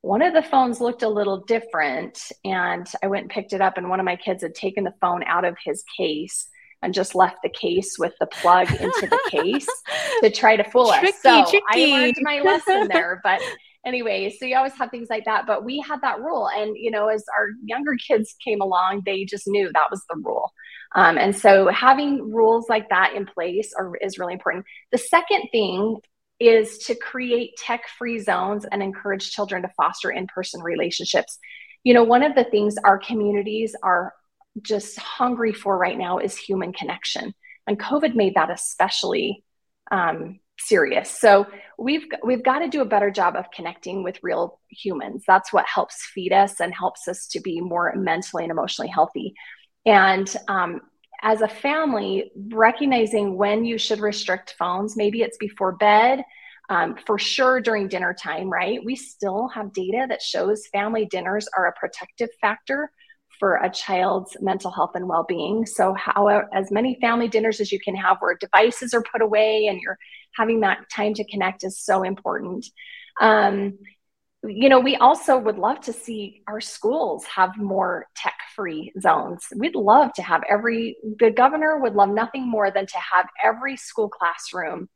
one 0.00 0.22
of 0.22 0.32
the 0.32 0.42
phones 0.42 0.80
looked 0.80 1.02
a 1.02 1.08
little 1.08 1.38
different. 1.44 2.18
And 2.44 2.86
I 3.02 3.08
went 3.08 3.24
and 3.24 3.30
picked 3.30 3.52
it 3.52 3.60
up, 3.60 3.76
and 3.76 3.90
one 3.90 4.00
of 4.00 4.06
my 4.06 4.16
kids 4.16 4.42
had 4.42 4.54
taken 4.54 4.84
the 4.84 4.94
phone 5.00 5.22
out 5.24 5.44
of 5.44 5.56
his 5.64 5.82
case 5.96 6.48
and 6.82 6.94
just 6.94 7.14
left 7.14 7.38
the 7.42 7.48
case 7.48 7.98
with 7.98 8.12
the 8.20 8.26
plug 8.26 8.70
into 8.70 9.08
the 9.08 9.20
case 9.30 9.66
to 10.22 10.30
try 10.30 10.56
to 10.56 10.64
fool 10.64 10.90
tricky, 10.90 11.08
us. 11.08 11.22
So 11.22 11.44
tricky. 11.50 11.64
I 11.68 11.98
learned 11.98 12.16
my 12.20 12.40
lesson 12.40 12.88
there. 12.88 13.20
But 13.24 13.42
anyway, 13.84 14.30
so 14.30 14.46
you 14.46 14.56
always 14.56 14.74
have 14.74 14.90
things 14.90 15.08
like 15.10 15.24
that. 15.24 15.46
But 15.46 15.64
we 15.64 15.80
had 15.80 16.00
that 16.02 16.20
rule. 16.20 16.48
And, 16.48 16.76
you 16.76 16.90
know, 16.90 17.08
as 17.08 17.24
our 17.36 17.50
younger 17.64 17.96
kids 18.08 18.34
came 18.44 18.60
along, 18.60 19.02
they 19.04 19.24
just 19.24 19.46
knew 19.46 19.70
that 19.72 19.90
was 19.90 20.02
the 20.08 20.16
rule. 20.16 20.52
Um, 20.94 21.18
and 21.18 21.36
so 21.36 21.68
having 21.68 22.32
rules 22.32 22.68
like 22.68 22.88
that 22.88 23.12
in 23.14 23.26
place 23.26 23.72
are, 23.78 23.94
is 23.96 24.18
really 24.18 24.32
important. 24.32 24.64
The 24.90 24.98
second 24.98 25.48
thing 25.52 25.96
is 26.40 26.78
to 26.78 26.94
create 26.94 27.56
tech 27.58 27.82
free 27.98 28.18
zones 28.18 28.64
and 28.70 28.82
encourage 28.82 29.32
children 29.32 29.62
to 29.62 29.68
foster 29.76 30.10
in 30.10 30.26
person 30.28 30.62
relationships. 30.62 31.38
You 31.84 31.94
know, 31.94 32.04
one 32.04 32.22
of 32.22 32.34
the 32.34 32.44
things 32.44 32.76
our 32.84 32.98
communities 32.98 33.74
are 33.82 34.14
just 34.62 34.98
hungry 34.98 35.52
for 35.52 35.76
right 35.76 35.98
now 35.98 36.18
is 36.18 36.36
human 36.36 36.72
connection. 36.72 37.34
And 37.66 37.78
COVID 37.78 38.14
made 38.14 38.34
that 38.34 38.50
especially 38.50 39.44
um, 39.90 40.40
serious. 40.58 41.10
So 41.10 41.46
we've 41.78 42.04
we've 42.24 42.44
got 42.44 42.60
to 42.60 42.68
do 42.68 42.80
a 42.80 42.84
better 42.84 43.10
job 43.10 43.36
of 43.36 43.50
connecting 43.50 44.02
with 44.02 44.18
real 44.22 44.60
humans. 44.70 45.24
That's 45.26 45.52
what 45.52 45.66
helps 45.66 46.06
feed 46.06 46.32
us 46.32 46.60
and 46.60 46.74
helps 46.74 47.08
us 47.08 47.26
to 47.28 47.40
be 47.40 47.60
more 47.60 47.92
mentally 47.96 48.44
and 48.44 48.50
emotionally 48.50 48.90
healthy. 48.90 49.34
And 49.86 50.34
um, 50.48 50.82
as 51.22 51.40
a 51.40 51.48
family, 51.48 52.30
recognizing 52.52 53.36
when 53.36 53.64
you 53.64 53.78
should 53.78 54.00
restrict 54.00 54.54
phones. 54.58 54.96
Maybe 54.96 55.22
it's 55.22 55.38
before 55.38 55.72
bed. 55.72 56.22
Um, 56.70 56.96
for 57.06 57.18
sure 57.18 57.62
during 57.62 57.88
dinner 57.88 58.12
time, 58.12 58.50
right? 58.50 58.78
We 58.84 58.94
still 58.94 59.48
have 59.48 59.72
data 59.72 60.04
that 60.10 60.20
shows 60.20 60.66
family 60.66 61.06
dinners 61.06 61.48
are 61.56 61.66
a 61.66 61.72
protective 61.72 62.28
factor 62.42 62.90
for 63.38 63.56
a 63.56 63.70
child's 63.70 64.36
mental 64.40 64.70
health 64.70 64.92
and 64.94 65.08
well-being. 65.08 65.66
So, 65.66 65.94
how 65.94 66.26
as 66.52 66.70
many 66.70 66.98
family 67.00 67.28
dinners 67.28 67.60
as 67.60 67.72
you 67.72 67.80
can 67.80 67.94
have 67.96 68.18
where 68.20 68.36
devices 68.36 68.94
are 68.94 69.02
put 69.02 69.22
away 69.22 69.66
and 69.66 69.80
you're 69.80 69.98
having 70.36 70.60
that 70.60 70.78
time 70.94 71.14
to 71.14 71.24
connect 71.24 71.64
is 71.64 71.78
so 71.78 72.02
important. 72.02 72.66
Um, 73.20 73.78
you 74.44 74.68
know, 74.68 74.78
we 74.78 74.96
also 74.96 75.36
would 75.36 75.58
love 75.58 75.80
to 75.80 75.92
see 75.92 76.42
our 76.46 76.60
schools 76.60 77.24
have 77.24 77.56
more 77.56 78.06
tech 78.14 78.36
free 78.54 78.92
zones. 79.00 79.44
We'd 79.56 79.74
love 79.74 80.12
to 80.14 80.22
have 80.22 80.42
every, 80.48 80.96
the 81.18 81.30
governor 81.30 81.78
would 81.78 81.94
love 81.94 82.10
nothing 82.10 82.48
more 82.48 82.70
than 82.70 82.86
to 82.86 82.98
have 82.98 83.26
every 83.42 83.76
school 83.76 84.08
classroom 84.08 84.88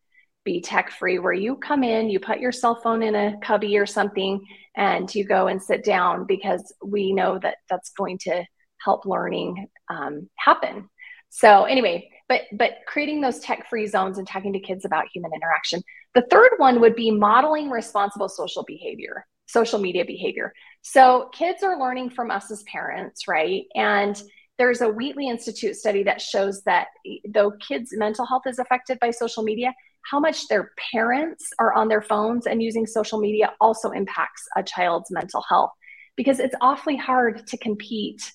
be 0.45 0.61
tech 0.61 0.91
free, 0.91 1.19
where 1.19 1.33
you 1.33 1.57
come 1.57 1.83
in, 1.85 2.11
you 2.11 2.21
put 2.21 2.41
your 2.41 2.53
cell 2.53 2.75
phone 2.75 3.03
in 3.03 3.15
a 3.15 3.37
cubby 3.43 3.77
or 3.79 3.87
something, 3.87 4.45
and 4.77 5.13
you 5.15 5.25
go 5.25 5.47
and 5.49 5.63
sit 5.63 5.85
down 5.85 6.27
because 6.27 6.75
we 6.85 7.13
know 7.13 7.39
that 7.39 7.57
that's 7.69 7.91
going 7.91 8.19
to 8.19 8.45
help 8.79 9.07
learning 9.07 9.69
um, 9.89 10.29
happen. 10.37 10.89
So, 11.31 11.65
anyway, 11.65 12.11
but 12.29 12.43
but 12.53 12.79
creating 12.87 13.21
those 13.21 13.41
tech 13.41 13.69
free 13.69 13.87
zones 13.87 14.19
and 14.19 14.27
talking 14.27 14.53
to 14.53 14.61
kids 14.61 14.85
about 14.85 15.05
human 15.13 15.33
interaction. 15.35 15.83
The 16.15 16.27
third 16.31 16.53
one 16.59 16.81
would 16.81 16.95
be 16.95 17.11
modeling 17.11 17.71
responsible 17.71 18.29
social 18.29 18.65
behavior 18.65 19.27
social 19.53 19.79
media 19.79 20.05
behavior. 20.05 20.53
So 20.81 21.29
kids 21.33 21.63
are 21.63 21.79
learning 21.79 22.11
from 22.11 22.31
us 22.31 22.51
as 22.51 22.63
parents 22.65 23.29
right? 23.29 23.65
And 23.75 24.21
there's 24.59 24.81
a 24.81 24.89
Wheatley 24.89 25.29
Institute 25.29 25.77
study 25.77 26.03
that 26.05 26.21
shows 26.21 26.63
that 26.65 26.89
though 27.29 27.53
kids' 27.53 27.91
mental 27.93 28.27
health 28.27 28.43
is 28.47 28.59
affected 28.59 28.99
by 29.01 29.11
social 29.11 29.43
media, 29.43 29.73
how 30.11 30.21
much 30.21 30.49
their 30.49 30.73
parents 30.93 31.49
are 31.59 31.73
on 31.73 31.89
their 31.89 32.03
phones 32.03 32.47
and 32.47 32.63
using 32.63 32.87
social 32.87 33.21
media 33.21 33.53
also 33.61 33.91
impacts 33.91 34.43
a 34.57 34.63
child's 34.63 35.11
mental 35.11 35.43
health 35.49 35.71
because 36.17 36.41
it's 36.41 36.55
awfully 36.61 36.97
hard 36.97 37.47
to 37.47 37.57
compete 37.57 38.33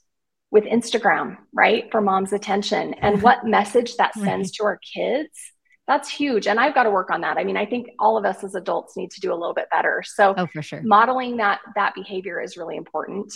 with 0.49 0.63
Instagram, 0.63 1.37
right? 1.53 1.91
For 1.91 2.01
mom's 2.01 2.33
attention 2.33 2.93
and 2.95 3.15
mm-hmm. 3.15 3.23
what 3.23 3.45
message 3.45 3.97
that 3.97 4.13
sends 4.13 4.51
to 4.53 4.63
our 4.63 4.79
kids. 4.93 5.29
That's 5.87 6.09
huge. 6.09 6.47
And 6.47 6.59
I've 6.59 6.73
got 6.73 6.83
to 6.83 6.91
work 6.91 7.11
on 7.11 7.21
that. 7.21 7.37
I 7.37 7.43
mean, 7.43 7.57
I 7.57 7.65
think 7.65 7.87
all 7.99 8.17
of 8.17 8.25
us 8.25 8.43
as 8.43 8.55
adults 8.55 8.97
need 8.97 9.11
to 9.11 9.21
do 9.21 9.31
a 9.31 9.35
little 9.35 9.53
bit 9.53 9.69
better. 9.71 10.03
So 10.05 10.33
oh, 10.37 10.47
for 10.47 10.61
sure. 10.61 10.81
modeling 10.83 11.37
that 11.37 11.59
that 11.75 11.95
behavior 11.95 12.41
is 12.41 12.57
really 12.57 12.75
important. 12.75 13.33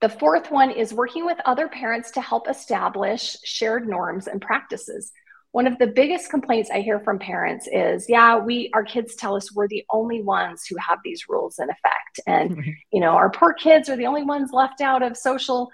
The 0.00 0.08
fourth 0.08 0.50
one 0.50 0.72
is 0.72 0.92
working 0.92 1.24
with 1.24 1.38
other 1.44 1.68
parents 1.68 2.10
to 2.12 2.20
help 2.20 2.48
establish 2.48 3.36
shared 3.44 3.88
norms 3.88 4.26
and 4.26 4.40
practices. 4.40 5.12
One 5.52 5.66
of 5.66 5.78
the 5.78 5.86
biggest 5.86 6.30
complaints 6.30 6.70
I 6.70 6.80
hear 6.80 6.98
from 7.00 7.18
parents 7.18 7.68
is, 7.70 8.06
yeah, 8.08 8.38
we 8.38 8.70
our 8.74 8.82
kids 8.82 9.14
tell 9.14 9.36
us 9.36 9.54
we're 9.54 9.68
the 9.68 9.84
only 9.90 10.22
ones 10.22 10.64
who 10.66 10.76
have 10.76 10.98
these 11.04 11.28
rules 11.28 11.58
in 11.58 11.68
effect. 11.68 12.20
And 12.26 12.64
you 12.92 13.00
know, 13.00 13.10
our 13.10 13.30
poor 13.30 13.52
kids 13.52 13.88
are 13.88 13.96
the 13.96 14.06
only 14.06 14.22
ones 14.22 14.50
left 14.52 14.80
out 14.80 15.02
of 15.02 15.16
social 15.16 15.70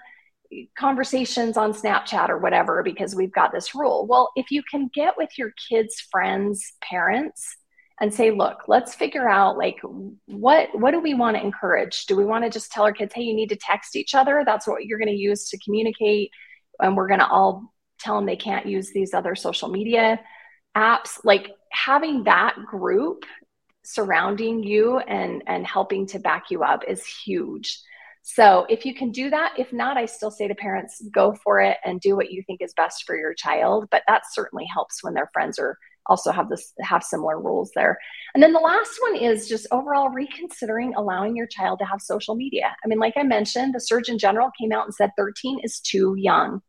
conversations 0.77 1.57
on 1.57 1.73
Snapchat 1.73 2.29
or 2.29 2.39
whatever 2.39 2.83
because 2.83 3.15
we've 3.15 3.31
got 3.31 3.51
this 3.51 3.73
rule. 3.75 4.05
Well, 4.05 4.31
if 4.35 4.51
you 4.51 4.63
can 4.69 4.89
get 4.93 5.15
with 5.17 5.29
your 5.37 5.51
kids' 5.69 6.05
friends' 6.11 6.73
parents 6.81 7.55
and 8.01 8.13
say 8.13 8.31
look 8.31 8.59
let's 8.67 8.95
figure 8.95 9.27
out 9.27 9.57
like 9.57 9.77
what 10.25 10.69
what 10.73 10.91
do 10.91 10.99
we 10.99 11.13
want 11.13 11.35
to 11.35 11.43
encourage 11.43 12.05
do 12.05 12.15
we 12.15 12.25
want 12.25 12.43
to 12.43 12.49
just 12.49 12.71
tell 12.71 12.85
our 12.85 12.93
kids 12.93 13.13
hey 13.13 13.21
you 13.21 13.33
need 13.33 13.49
to 13.49 13.57
text 13.57 13.95
each 13.95 14.15
other 14.15 14.43
that's 14.45 14.67
what 14.67 14.85
you're 14.85 14.97
going 14.97 15.09
to 15.09 15.13
use 15.13 15.49
to 15.49 15.59
communicate 15.59 16.31
and 16.79 16.95
we're 16.95 17.07
going 17.07 17.19
to 17.19 17.27
all 17.27 17.73
tell 17.99 18.15
them 18.15 18.25
they 18.25 18.35
can't 18.35 18.65
use 18.65 18.91
these 18.91 19.13
other 19.13 19.35
social 19.35 19.69
media 19.69 20.19
apps 20.75 21.19
like 21.23 21.51
having 21.71 22.23
that 22.23 22.55
group 22.65 23.25
surrounding 23.83 24.63
you 24.63 24.99
and 24.99 25.43
and 25.47 25.65
helping 25.65 26.05
to 26.05 26.19
back 26.19 26.45
you 26.51 26.63
up 26.63 26.83
is 26.87 27.05
huge 27.05 27.79
so 28.21 28.65
if 28.69 28.85
you 28.85 28.93
can 28.93 29.11
do 29.11 29.29
that 29.29 29.53
if 29.57 29.73
not 29.73 29.97
i 29.97 30.05
still 30.05 30.31
say 30.31 30.47
to 30.47 30.55
parents 30.55 31.01
go 31.11 31.33
for 31.43 31.59
it 31.59 31.77
and 31.83 32.01
do 32.01 32.15
what 32.15 32.31
you 32.31 32.43
think 32.45 32.61
is 32.61 32.73
best 32.73 33.03
for 33.05 33.17
your 33.17 33.33
child 33.33 33.87
but 33.89 34.03
that 34.07 34.23
certainly 34.31 34.65
helps 34.71 35.03
when 35.03 35.13
their 35.13 35.29
friends 35.33 35.57
are 35.57 35.77
also 36.09 36.31
have 36.31 36.49
this 36.49 36.73
have 36.81 37.03
similar 37.03 37.39
rules 37.39 37.71
there. 37.75 37.97
And 38.33 38.43
then 38.43 38.51
the 38.51 38.59
last 38.59 38.99
one 39.01 39.15
is 39.15 39.47
just 39.47 39.67
overall 39.71 40.09
reconsidering 40.09 40.95
allowing 40.95 41.35
your 41.35 41.47
child 41.47 41.79
to 41.79 41.85
have 41.85 42.01
social 42.01 42.35
media. 42.35 42.75
I 42.83 42.87
mean, 42.87 42.99
like 42.99 43.13
I 43.15 43.23
mentioned, 43.23 43.73
the 43.73 43.79
Surgeon 43.79 44.17
General 44.17 44.49
came 44.59 44.71
out 44.71 44.85
and 44.85 44.93
said 44.93 45.11
13 45.17 45.59
is 45.63 45.79
too 45.79 46.15
young. 46.17 46.61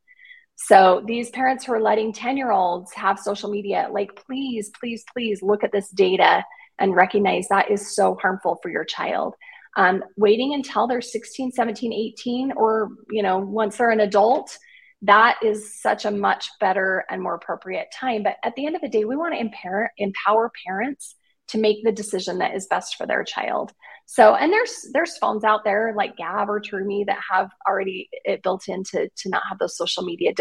So 0.67 1.02
these 1.07 1.31
parents 1.31 1.64
who 1.64 1.73
are 1.73 1.81
letting 1.81 2.12
10 2.12 2.37
year 2.37 2.50
olds 2.50 2.93
have 2.93 3.19
social 3.19 3.50
media, 3.50 3.88
like 3.90 4.14
please, 4.26 4.71
please, 4.79 5.05
please 5.12 5.43
look 5.43 5.64
at 5.64 5.73
this 5.73 5.88
data 5.90 6.45
and 6.79 6.95
recognize 6.95 7.49
that 7.49 7.71
is 7.71 7.95
so 7.95 8.17
harmful 8.21 8.59
for 8.62 8.71
your 8.71 8.85
child. 8.85 9.35
Um, 9.76 10.02
waiting 10.17 10.55
until 10.55 10.87
they're 10.87 11.00
16, 11.00 11.52
17, 11.52 11.93
18, 11.93 12.52
or 12.52 12.90
you 13.11 13.23
know, 13.23 13.38
once 13.38 13.76
they're 13.76 13.90
an 13.90 14.00
adult 14.00 14.59
that 15.02 15.38
is 15.43 15.81
such 15.81 16.05
a 16.05 16.11
much 16.11 16.49
better 16.61 17.05
and 17.11 17.23
more 17.23 17.35
appropriate 17.35 17.88
time. 17.99 18.23
But 18.23 18.37
at 18.45 18.55
the 18.55 18.67
end 18.67 18.76
of 18.76 18.83
the 18.83 18.88
day, 18.88 19.05
we 19.05 19.17
want 19.17 19.35
to 19.35 19.40
empower, 19.40 19.90
empower 19.97 20.52
parents 20.67 21.14
to 21.49 21.59
make 21.59 21.83
the 21.83 21.93
decision 21.93 22.38
that 22.38 22.55
is 22.55 22.67
best 22.67 22.97
for 22.97 23.07
their 23.07 23.25
child. 23.25 23.73
So, 24.12 24.35
and 24.35 24.52
there's 24.52 24.88
there's 24.93 25.17
phones 25.19 25.45
out 25.45 25.62
there 25.62 25.95
like 25.97 26.17
Gabb 26.17 26.49
or 26.49 26.61
Troomi 26.61 27.07
that 27.07 27.19
have 27.31 27.50
already 27.67 28.09
it 28.25 28.43
built 28.43 28.69
into 28.69 28.90
to 28.90 29.09
to 29.09 29.29
not 29.29 29.43
have 29.49 29.59
those 29.61 29.76
social 29.76 30.02
media 30.02 30.33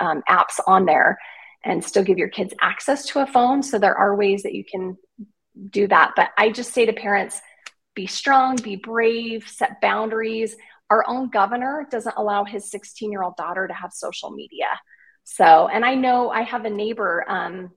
um, 0.00 0.22
apps 0.28 0.58
on 0.66 0.84
there, 0.84 1.18
and 1.64 1.84
still 1.84 2.02
give 2.02 2.18
your 2.18 2.28
kids 2.28 2.52
access 2.60 3.06
to 3.06 3.20
a 3.20 3.26
phone. 3.26 3.62
So 3.62 3.78
there 3.78 3.96
are 3.96 4.16
ways 4.16 4.42
that 4.42 4.54
you 4.54 4.64
can 4.64 4.96
do 5.70 5.86
that. 5.86 6.14
But 6.16 6.30
I 6.36 6.50
just 6.50 6.72
say 6.72 6.86
to 6.86 6.92
parents, 6.92 7.40
be 7.94 8.06
strong, 8.08 8.56
be 8.56 8.74
brave, 8.74 9.46
set 9.48 9.80
boundaries 9.80 10.56
our 10.90 11.04
own 11.08 11.28
governor 11.28 11.86
doesn't 11.90 12.14
allow 12.16 12.44
his 12.44 12.70
16 12.70 13.10
year 13.10 13.22
old 13.22 13.36
daughter 13.36 13.66
to 13.66 13.74
have 13.74 13.92
social 13.92 14.30
media. 14.30 14.68
So, 15.24 15.68
and 15.68 15.84
I 15.84 15.94
know 15.94 16.30
I 16.30 16.42
have 16.42 16.64
a 16.64 16.70
neighbor, 16.70 17.24
um, 17.28 17.70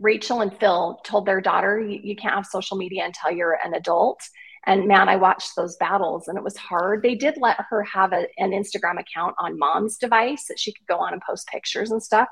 Rachel 0.00 0.40
and 0.40 0.56
Phil 0.58 1.00
told 1.04 1.26
their 1.26 1.40
daughter, 1.40 1.80
you, 1.80 2.14
can't 2.14 2.34
have 2.34 2.46
social 2.46 2.76
media 2.76 3.04
until 3.04 3.36
you're 3.36 3.58
an 3.64 3.74
adult. 3.74 4.20
And 4.64 4.86
man, 4.86 5.08
I 5.08 5.16
watched 5.16 5.56
those 5.56 5.76
battles 5.76 6.28
and 6.28 6.38
it 6.38 6.44
was 6.44 6.56
hard. 6.56 7.02
They 7.02 7.16
did 7.16 7.34
let 7.40 7.56
her 7.68 7.82
have 7.82 8.12
a, 8.12 8.26
an 8.38 8.52
Instagram 8.52 9.00
account 9.00 9.34
on 9.40 9.58
mom's 9.58 9.98
device 9.98 10.46
that 10.48 10.58
she 10.58 10.72
could 10.72 10.86
go 10.86 10.98
on 10.98 11.12
and 11.12 11.22
post 11.22 11.48
pictures 11.48 11.90
and 11.90 12.02
stuff. 12.02 12.28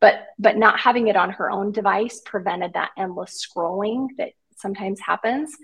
But 0.00 0.28
but 0.38 0.56
not 0.56 0.80
having 0.80 1.08
it 1.08 1.16
on 1.16 1.30
her 1.30 1.50
own 1.50 1.72
device 1.72 2.22
prevented 2.24 2.72
that 2.74 2.90
endless 2.98 3.46
scrolling 3.46 4.08
that 4.18 4.32
sometimes 4.56 5.00
happens. 5.00 5.54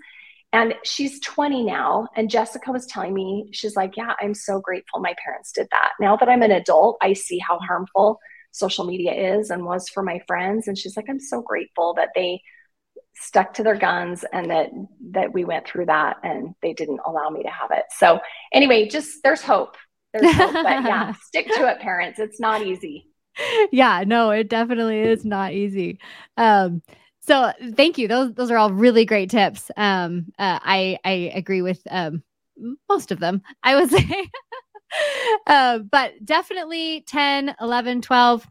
And 0.53 0.75
she's 0.83 1.19
20 1.21 1.63
now. 1.63 2.07
And 2.15 2.29
Jessica 2.29 2.71
was 2.71 2.85
telling 2.85 3.13
me, 3.13 3.49
she's 3.51 3.75
like, 3.75 3.97
Yeah, 3.97 4.13
I'm 4.19 4.33
so 4.33 4.59
grateful 4.59 4.99
my 4.99 5.13
parents 5.23 5.51
did 5.51 5.67
that. 5.71 5.91
Now 5.99 6.15
that 6.17 6.29
I'm 6.29 6.41
an 6.41 6.51
adult, 6.51 6.97
I 7.01 7.13
see 7.13 7.37
how 7.39 7.59
harmful 7.59 8.19
social 8.57 8.85
media 8.85 9.37
is 9.39 9.49
and 9.49 9.65
was 9.65 9.89
for 9.89 10.03
my 10.03 10.19
friends. 10.27 10.67
And 10.67 10.77
she's 10.77 10.95
like, 10.97 11.09
I'm 11.09 11.19
so 11.19 11.41
grateful 11.41 11.93
that 11.95 12.09
they 12.15 12.41
stuck 13.15 13.53
to 13.55 13.63
their 13.63 13.77
guns 13.77 14.23
and 14.31 14.49
that 14.51 14.69
that 15.11 15.33
we 15.33 15.43
went 15.43 15.67
through 15.67 15.85
that 15.87 16.17
and 16.23 16.53
they 16.61 16.73
didn't 16.73 16.99
allow 17.05 17.29
me 17.29 17.43
to 17.43 17.49
have 17.49 17.71
it. 17.71 17.85
So 17.97 18.19
anyway, 18.53 18.87
just 18.87 19.23
there's 19.23 19.41
hope. 19.41 19.75
There's 20.13 20.33
hope. 20.35 20.53
but 20.53 20.63
yeah, 20.83 21.13
stick 21.25 21.47
to 21.47 21.67
it, 21.67 21.79
parents. 21.79 22.19
It's 22.19 22.39
not 22.39 22.61
easy. 22.65 23.07
Yeah, 23.71 24.03
no, 24.05 24.31
it 24.31 24.49
definitely 24.49 24.99
is 24.99 25.23
not 25.23 25.53
easy. 25.53 25.99
Um, 26.37 26.81
so 27.19 27.51
thank 27.75 27.97
you. 27.97 28.07
Those 28.07 28.33
those 28.33 28.51
are 28.51 28.57
all 28.57 28.71
really 28.71 29.05
great 29.05 29.29
tips. 29.29 29.69
Um, 29.75 30.27
uh, 30.39 30.59
I 30.61 30.97
I 31.03 31.31
agree 31.35 31.61
with 31.61 31.81
um 31.89 32.23
most 32.89 33.11
of 33.11 33.19
them. 33.19 33.41
I 33.63 33.75
would 33.75 33.89
say. 33.91 34.29
Uh, 35.47 35.79
but 35.79 36.13
definitely 36.23 37.01
10, 37.07 37.55
11, 37.59 38.01
12 38.01 38.47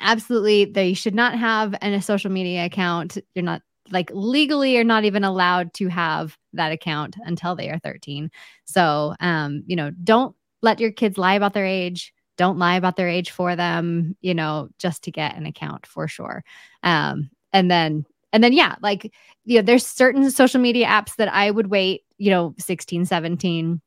absolutely 0.00 0.64
they 0.64 0.94
should 0.94 1.14
not 1.14 1.38
have 1.38 1.74
an, 1.82 1.92
a 1.92 2.02
social 2.02 2.30
media 2.30 2.64
account. 2.64 3.18
You're 3.34 3.44
not 3.44 3.62
like 3.90 4.10
legally 4.14 4.78
are 4.78 4.84
not 4.84 5.04
even 5.04 5.24
allowed 5.24 5.74
to 5.74 5.88
have 5.88 6.38
that 6.54 6.72
account 6.72 7.16
until 7.24 7.54
they 7.54 7.68
are 7.68 7.78
13. 7.78 8.30
So, 8.64 9.14
um, 9.20 9.64
you 9.66 9.76
know, 9.76 9.90
don't 9.90 10.34
let 10.62 10.80
your 10.80 10.92
kids 10.92 11.18
lie 11.18 11.34
about 11.34 11.52
their 11.52 11.66
age. 11.66 12.14
Don't 12.38 12.58
lie 12.58 12.76
about 12.76 12.96
their 12.96 13.08
age 13.08 13.30
for 13.30 13.54
them, 13.54 14.16
you 14.22 14.34
know, 14.34 14.70
just 14.78 15.04
to 15.04 15.10
get 15.10 15.36
an 15.36 15.44
account 15.44 15.86
for 15.86 16.08
sure. 16.08 16.42
Um, 16.82 17.30
and 17.52 17.70
then 17.70 18.06
and 18.32 18.42
then 18.42 18.52
yeah 18.52 18.76
like 18.80 19.12
you 19.44 19.56
know 19.58 19.62
there's 19.62 19.86
certain 19.86 20.30
social 20.30 20.60
media 20.60 20.86
apps 20.86 21.16
that 21.16 21.32
i 21.32 21.50
would 21.50 21.68
wait 21.68 22.02
you 22.18 22.30
know 22.30 22.54
16 22.58 23.04
17 23.04 23.80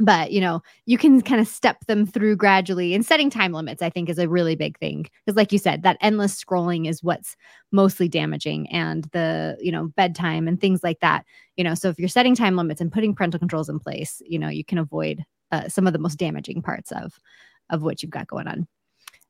but 0.00 0.32
you 0.32 0.40
know 0.40 0.62
you 0.86 0.98
can 0.98 1.20
kind 1.20 1.40
of 1.40 1.46
step 1.46 1.84
them 1.86 2.06
through 2.06 2.34
gradually 2.34 2.94
and 2.94 3.06
setting 3.06 3.30
time 3.30 3.52
limits 3.52 3.82
i 3.82 3.90
think 3.90 4.08
is 4.08 4.18
a 4.18 4.28
really 4.28 4.56
big 4.56 4.78
thing 4.78 5.06
because 5.24 5.36
like 5.36 5.52
you 5.52 5.58
said 5.58 5.82
that 5.82 5.98
endless 6.00 6.42
scrolling 6.42 6.88
is 6.88 7.02
what's 7.02 7.36
mostly 7.70 8.08
damaging 8.08 8.68
and 8.70 9.04
the 9.12 9.56
you 9.60 9.70
know 9.70 9.88
bedtime 9.96 10.48
and 10.48 10.60
things 10.60 10.82
like 10.82 10.98
that 11.00 11.24
you 11.56 11.62
know 11.62 11.74
so 11.74 11.88
if 11.88 11.98
you're 11.98 12.08
setting 12.08 12.34
time 12.34 12.56
limits 12.56 12.80
and 12.80 12.90
putting 12.90 13.14
parental 13.14 13.38
controls 13.38 13.68
in 13.68 13.78
place 13.78 14.20
you 14.24 14.38
know 14.38 14.48
you 14.48 14.64
can 14.64 14.78
avoid 14.78 15.22
uh, 15.52 15.68
some 15.68 15.86
of 15.86 15.92
the 15.92 15.98
most 15.98 16.16
damaging 16.16 16.62
parts 16.62 16.90
of 16.92 17.20
of 17.68 17.82
what 17.82 18.02
you've 18.02 18.10
got 18.10 18.26
going 18.26 18.48
on 18.48 18.66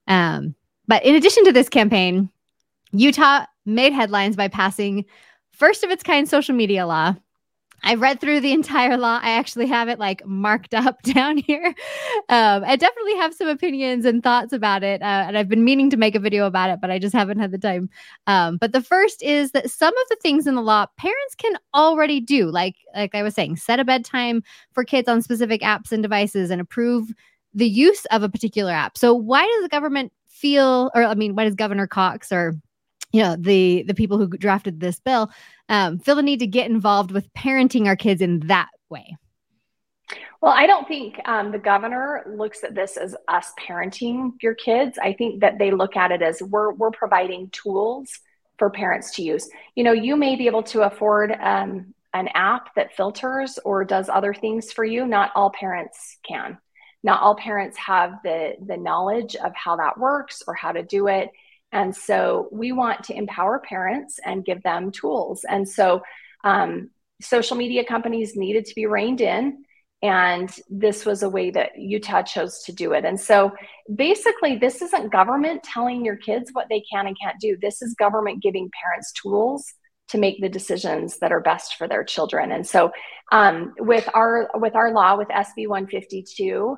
um 0.07 0.55
but 0.87 1.05
in 1.05 1.15
addition 1.15 1.45
to 1.45 1.53
this 1.53 1.69
campaign 1.69 2.31
Utah 2.93 3.47
made 3.67 3.93
headlines 3.93 4.37
by 4.37 4.49
passing 4.49 5.05
first 5.53 5.85
of 5.85 5.91
its 5.91 6.03
kind 6.03 6.29
social 6.29 6.55
media 6.55 6.87
law. 6.87 7.15
I 7.83 7.95
read 7.95 8.21
through 8.21 8.41
the 8.41 8.53
entire 8.53 8.97
law. 8.97 9.21
I 9.23 9.31
actually 9.31 9.67
have 9.67 9.89
it 9.89 9.99
like 9.99 10.25
marked 10.27 10.75
up 10.75 11.03
down 11.03 11.39
here. 11.39 11.75
Um, 12.29 12.65
I 12.65 12.77
definitely 12.77 13.17
have 13.17 13.35
some 13.35 13.49
opinions 13.49 14.05
and 14.05 14.23
thoughts 14.23 14.53
about 14.53 14.83
it. 14.83 15.03
Uh, 15.03 15.25
and 15.27 15.39
I've 15.39 15.49
been 15.49 15.65
meaning 15.65 15.91
to 15.91 15.97
make 15.97 16.15
a 16.15 16.21
video 16.21 16.47
about 16.47 16.71
it, 16.71 16.81
but 16.81 16.91
I 16.91 16.99
just 16.99 17.15
haven't 17.15 17.39
had 17.39 17.51
the 17.51 17.59
time. 17.59 17.89
Um, 18.27 18.57
but 18.57 18.73
the 18.73 18.83
first 18.83 19.23
is 19.23 19.53
that 19.53 19.71
some 19.71 19.97
of 19.97 20.09
the 20.09 20.17
things 20.23 20.47
in 20.47 20.55
the 20.55 20.63
law 20.63 20.87
parents 20.97 21.35
can 21.37 21.57
already 21.75 22.21
do, 22.21 22.51
like 22.51 22.77
like 22.95 23.15
I 23.15 23.23
was 23.23 23.35
saying, 23.35 23.57
set 23.57 23.81
a 23.81 23.85
bedtime 23.85 24.43
for 24.73 24.85
kids 24.85 25.09
on 25.09 25.23
specific 25.23 25.63
apps 25.63 25.93
and 25.93 26.03
devices 26.03 26.51
and 26.51 26.61
approve 26.61 27.13
the 27.55 27.69
use 27.69 28.05
of 28.07 28.23
a 28.23 28.29
particular 28.29 28.73
app. 28.73 28.97
So 28.97 29.15
why 29.15 29.45
does 29.45 29.63
the 29.63 29.69
government 29.69 30.13
feel, 30.29 30.91
or 30.95 31.05
I 31.05 31.15
mean, 31.15 31.35
why 31.35 31.45
does 31.45 31.55
Governor 31.55 31.87
Cox 31.87 32.33
or 32.33 32.55
you 33.13 33.23
know 33.23 33.37
the 33.39 33.83
the 33.83 33.95
people 33.95 34.19
who 34.19 34.29
drafted 34.29 34.81
this 34.81 35.01
bill 35.01 35.31
um, 35.69 35.99
feel 35.99 36.17
the 36.17 36.23
need 36.23 36.41
to 36.41 36.47
get 36.47 36.71
involved 36.71 37.11
with 37.11 37.33
parenting 37.35 37.87
our 37.87 37.97
kids 37.97 38.21
in 38.21 38.41
that 38.41 38.69
way. 38.89 39.17
Well 40.41 40.53
i 40.53 40.67
don't 40.67 40.89
think 40.89 41.21
um, 41.27 41.53
the 41.53 41.59
governor 41.59 42.25
looks 42.27 42.65
at 42.65 42.75
this 42.75 42.97
as 42.97 43.15
us 43.29 43.53
parenting 43.59 44.33
your 44.43 44.55
kids. 44.55 44.99
I 44.99 45.13
think 45.13 45.41
that 45.41 45.59
they 45.59 45.71
look 45.71 45.97
at 45.97 46.13
it 46.13 46.23
as 46.23 46.43
we're 46.43 46.73
we're 46.73 46.91
providing 46.91 47.51
tools 47.51 48.11
for 48.59 48.71
parents 48.71 49.15
to 49.17 49.23
use. 49.23 49.49
You 49.75 49.85
know 49.85 49.93
you 49.93 50.17
may 50.17 50.37
be 50.37 50.47
able 50.47 50.63
to 50.65 50.83
afford 50.83 51.33
um, 51.33 51.95
an 52.13 52.29
app 52.35 52.75
that 52.75 52.97
filters 52.97 53.59
or 53.65 53.85
does 53.85 54.09
other 54.09 54.35
things 54.35 54.73
for 54.73 54.85
you. 54.85 55.07
Not 55.07 55.31
all 55.35 55.51
parents 55.51 56.19
can. 56.27 56.59
Not 57.03 57.21
all 57.23 57.37
parents 57.37 57.79
have 57.79 58.19
the 58.25 58.55
the 58.65 58.77
knowledge 58.77 59.37
of 59.37 59.55
how 59.55 59.77
that 59.77 59.99
works 59.99 60.43
or 60.47 60.55
how 60.55 60.73
to 60.73 60.83
do 60.83 61.07
it 61.07 61.31
and 61.73 61.95
so 61.95 62.49
we 62.51 62.73
want 62.73 63.05
to 63.05 63.15
empower 63.15 63.61
parents 63.61 64.19
and 64.25 64.45
give 64.45 64.63
them 64.63 64.91
tools. 64.91 65.45
And 65.49 65.69
so 65.69 66.03
um, 66.45 66.91
social 67.21 67.57
media 67.57 67.85
companies 67.85 68.37
needed 68.37 68.65
to 68.67 68.75
be 68.75 68.87
reined 68.87 69.21
in 69.21 69.65
and 70.03 70.51
this 70.71 71.05
was 71.05 71.23
a 71.23 71.29
way 71.29 71.51
that 71.51 71.79
utah 71.79 72.23
chose 72.23 72.63
to 72.65 72.73
do 72.73 72.93
it. 72.93 73.05
And 73.05 73.21
so 73.21 73.53
basically 73.95 74.57
this 74.57 74.81
isn't 74.81 75.13
government 75.13 75.63
telling 75.63 76.05
your 76.05 76.17
kids 76.17 76.51
what 76.55 76.69
they 76.71 76.83
can 76.91 77.07
and 77.07 77.17
can't 77.21 77.39
do. 77.39 77.59
This 77.61 77.83
is 77.83 77.95
government 77.95 78.43
giving 78.43 78.71
parents 78.83 79.13
tools 79.13 79.75
to 80.09 80.19
make 80.19 80.41
the 80.41 80.49
decisions 80.49 81.19
that 81.19 81.33
are 81.33 81.41
best 81.41 81.77
for 81.77 81.87
their 81.87 82.03
children. 82.03 82.51
And 82.51 82.67
so 82.67 82.93
um, 83.31 83.75
with 83.79 84.09
our 84.15 84.51
with 84.55 84.75
our 84.75 84.91
law 84.91 85.17
with 85.17 85.29
sb 85.29 85.69
152 85.69 86.77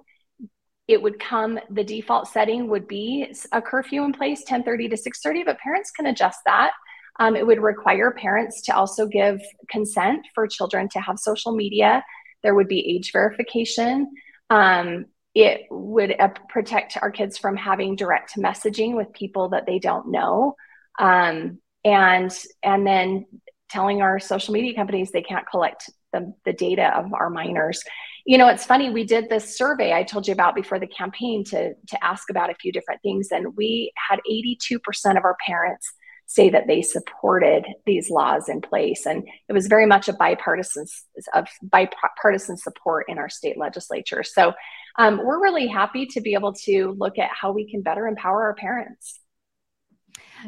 it 0.92 1.00
would 1.02 1.18
come 1.18 1.58
the 1.70 1.82
default 1.82 2.28
setting 2.28 2.68
would 2.68 2.86
be 2.86 3.34
a 3.52 3.62
curfew 3.62 4.04
in 4.04 4.12
place 4.12 4.44
10:30 4.44 4.90
to 4.90 4.96
6:30 4.96 5.44
but 5.44 5.58
parents 5.58 5.90
can 5.90 6.06
adjust 6.06 6.40
that. 6.46 6.72
Um, 7.18 7.36
it 7.36 7.46
would 7.46 7.60
require 7.60 8.10
parents 8.10 8.62
to 8.62 8.76
also 8.76 9.06
give 9.06 9.40
consent 9.68 10.26
for 10.34 10.46
children 10.46 10.88
to 10.90 11.00
have 11.00 11.18
social 11.18 11.54
media. 11.54 12.04
There 12.42 12.54
would 12.54 12.68
be 12.68 12.96
age 12.96 13.12
verification. 13.12 14.10
Um, 14.50 15.06
it 15.34 15.62
would 15.70 16.14
uh, 16.18 16.28
protect 16.48 16.98
our 17.00 17.10
kids 17.10 17.38
from 17.38 17.56
having 17.56 17.96
direct 17.96 18.36
messaging 18.36 18.94
with 18.94 19.12
people 19.12 19.50
that 19.50 19.66
they 19.66 19.78
don't 19.78 20.10
know. 20.10 20.56
Um, 20.98 21.58
and 21.84 22.30
and 22.62 22.86
then 22.86 23.26
telling 23.70 24.02
our 24.02 24.20
social 24.20 24.52
media 24.52 24.74
companies 24.74 25.10
they 25.10 25.22
can't 25.22 25.48
collect 25.50 25.90
the, 26.12 26.34
the 26.44 26.52
data 26.52 26.94
of 26.96 27.14
our 27.14 27.30
minors 27.30 27.82
you 28.24 28.38
know 28.38 28.48
it's 28.48 28.64
funny 28.64 28.90
we 28.90 29.04
did 29.04 29.28
this 29.28 29.56
survey 29.56 29.92
i 29.92 30.02
told 30.02 30.26
you 30.26 30.32
about 30.32 30.54
before 30.54 30.78
the 30.78 30.86
campaign 30.86 31.44
to 31.44 31.74
to 31.86 32.04
ask 32.04 32.30
about 32.30 32.50
a 32.50 32.54
few 32.54 32.72
different 32.72 33.00
things 33.02 33.28
and 33.30 33.56
we 33.56 33.92
had 33.96 34.20
82% 34.30 35.16
of 35.16 35.24
our 35.24 35.36
parents 35.44 35.92
say 36.26 36.48
that 36.50 36.66
they 36.66 36.82
supported 36.82 37.66
these 37.84 38.08
laws 38.10 38.48
in 38.48 38.60
place 38.60 39.06
and 39.06 39.26
it 39.48 39.52
was 39.52 39.66
very 39.66 39.86
much 39.86 40.08
a 40.08 40.12
bipartisan 40.12 40.86
of 41.34 41.46
bipartisan 41.62 42.56
support 42.56 43.06
in 43.08 43.18
our 43.18 43.28
state 43.28 43.58
legislature 43.58 44.22
so 44.22 44.52
um, 44.98 45.18
we're 45.24 45.42
really 45.42 45.66
happy 45.66 46.06
to 46.06 46.20
be 46.20 46.34
able 46.34 46.52
to 46.52 46.94
look 46.98 47.18
at 47.18 47.30
how 47.30 47.50
we 47.50 47.70
can 47.70 47.82
better 47.82 48.06
empower 48.06 48.42
our 48.42 48.54
parents 48.54 49.20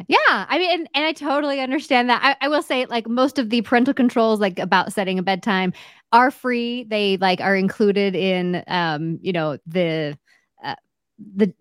yeah, 0.09 0.19
I 0.29 0.59
mean, 0.59 0.71
and, 0.73 0.89
and 0.95 1.05
I 1.05 1.13
totally 1.13 1.61
understand 1.61 2.11
that. 2.11 2.21
I, 2.23 2.47
I, 2.47 2.49
will 2.49 2.63
say, 2.63 2.87
like 2.87 3.09
most 3.09 3.39
of 3.39 3.51
the 3.51 3.63
parental 3.63 3.95
controls, 3.95 4.41
like 4.41 4.59
about 4.59 4.93
setting 4.93 5.19
a 5.19 5.23
bedtime, 5.23 5.73
are 6.15 6.31
free. 6.31 6.85
They 6.85 7.17
like 7.17 7.41
are 7.41 7.57
included 7.57 8.15
in, 8.15 8.63
um, 8.69 9.19
you 9.21 9.33
know, 9.33 9.59
the 9.67 10.17
uh, 10.65 10.77
the 11.19 11.53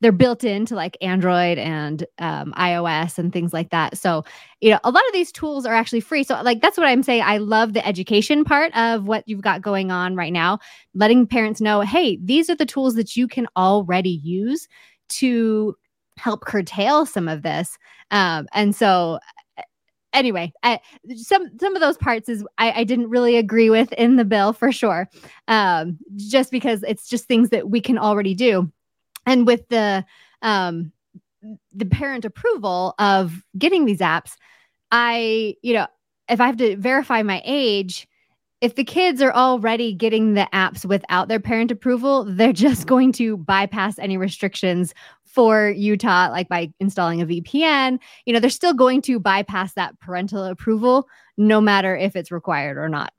they're 0.00 0.12
built 0.12 0.44
into 0.44 0.74
like 0.74 0.96
Android 1.00 1.58
and 1.58 2.06
um, 2.18 2.52
iOS 2.56 3.18
and 3.18 3.32
things 3.32 3.52
like 3.52 3.70
that. 3.70 3.96
So, 3.96 4.24
you 4.60 4.70
know, 4.70 4.78
a 4.84 4.90
lot 4.90 5.02
of 5.06 5.12
these 5.12 5.32
tools 5.32 5.64
are 5.64 5.74
actually 5.74 6.00
free. 6.00 6.22
So, 6.22 6.40
like, 6.42 6.60
that's 6.60 6.76
what 6.76 6.86
I'm 6.86 7.02
saying. 7.02 7.22
I 7.24 7.38
love 7.38 7.72
the 7.72 7.84
education 7.86 8.44
part 8.44 8.76
of 8.76 9.08
what 9.08 9.24
you've 9.26 9.40
got 9.40 9.62
going 9.62 9.90
on 9.90 10.14
right 10.14 10.32
now, 10.32 10.58
letting 10.94 11.26
parents 11.26 11.60
know, 11.60 11.80
hey, 11.80 12.18
these 12.22 12.50
are 12.50 12.54
the 12.54 12.66
tools 12.66 12.94
that 12.94 13.16
you 13.16 13.26
can 13.26 13.48
already 13.56 14.20
use 14.22 14.68
to 15.08 15.74
help 16.18 16.44
curtail 16.44 17.06
some 17.06 17.26
of 17.26 17.42
this. 17.42 17.78
Um, 18.10 18.46
and 18.52 18.76
so 18.76 19.18
anyway, 20.12 20.52
I, 20.62 20.80
some 21.14 21.50
some 21.58 21.76
of 21.76 21.80
those 21.80 21.96
parts 21.96 22.28
is 22.28 22.44
I, 22.58 22.72
I, 22.80 22.84
didn't 22.84 23.10
really 23.10 23.36
agree 23.36 23.70
with 23.70 23.92
in 23.92 24.16
the 24.16 24.24
bill 24.24 24.52
for 24.52 24.72
sure, 24.72 25.08
um, 25.48 25.98
just 26.16 26.50
because 26.50 26.82
it's 26.82 27.08
just 27.08 27.26
things 27.26 27.50
that 27.50 27.70
we 27.70 27.80
can 27.80 27.98
already 27.98 28.34
do, 28.34 28.70
and 29.26 29.46
with 29.46 29.68
the 29.68 30.04
um, 30.42 30.92
the 31.72 31.86
parent 31.86 32.24
approval 32.24 32.94
of 32.98 33.42
getting 33.58 33.84
these 33.84 34.00
apps, 34.00 34.32
I 34.90 35.56
you 35.62 35.74
know 35.74 35.86
if 36.28 36.40
I 36.40 36.46
have 36.46 36.56
to 36.58 36.76
verify 36.76 37.22
my 37.22 37.42
age. 37.44 38.08
If 38.62 38.74
the 38.74 38.84
kids 38.84 39.20
are 39.20 39.34
already 39.34 39.92
getting 39.92 40.32
the 40.32 40.48
apps 40.54 40.86
without 40.86 41.28
their 41.28 41.38
parent 41.38 41.70
approval, 41.70 42.24
they're 42.24 42.54
just 42.54 42.86
going 42.86 43.12
to 43.12 43.36
bypass 43.36 43.98
any 43.98 44.16
restrictions 44.16 44.94
for 45.36 45.68
Utah, 45.68 46.30
like 46.30 46.48
by 46.48 46.72
installing 46.80 47.20
a 47.20 47.26
VPN, 47.26 48.00
you 48.24 48.32
know, 48.32 48.40
they're 48.40 48.48
still 48.48 48.72
going 48.72 49.02
to 49.02 49.20
bypass 49.20 49.74
that 49.74 50.00
parental 50.00 50.42
approval 50.44 51.06
no 51.36 51.60
matter 51.60 51.94
if 51.94 52.16
it's 52.16 52.32
required 52.32 52.78
or 52.78 52.88
not. 52.88 53.12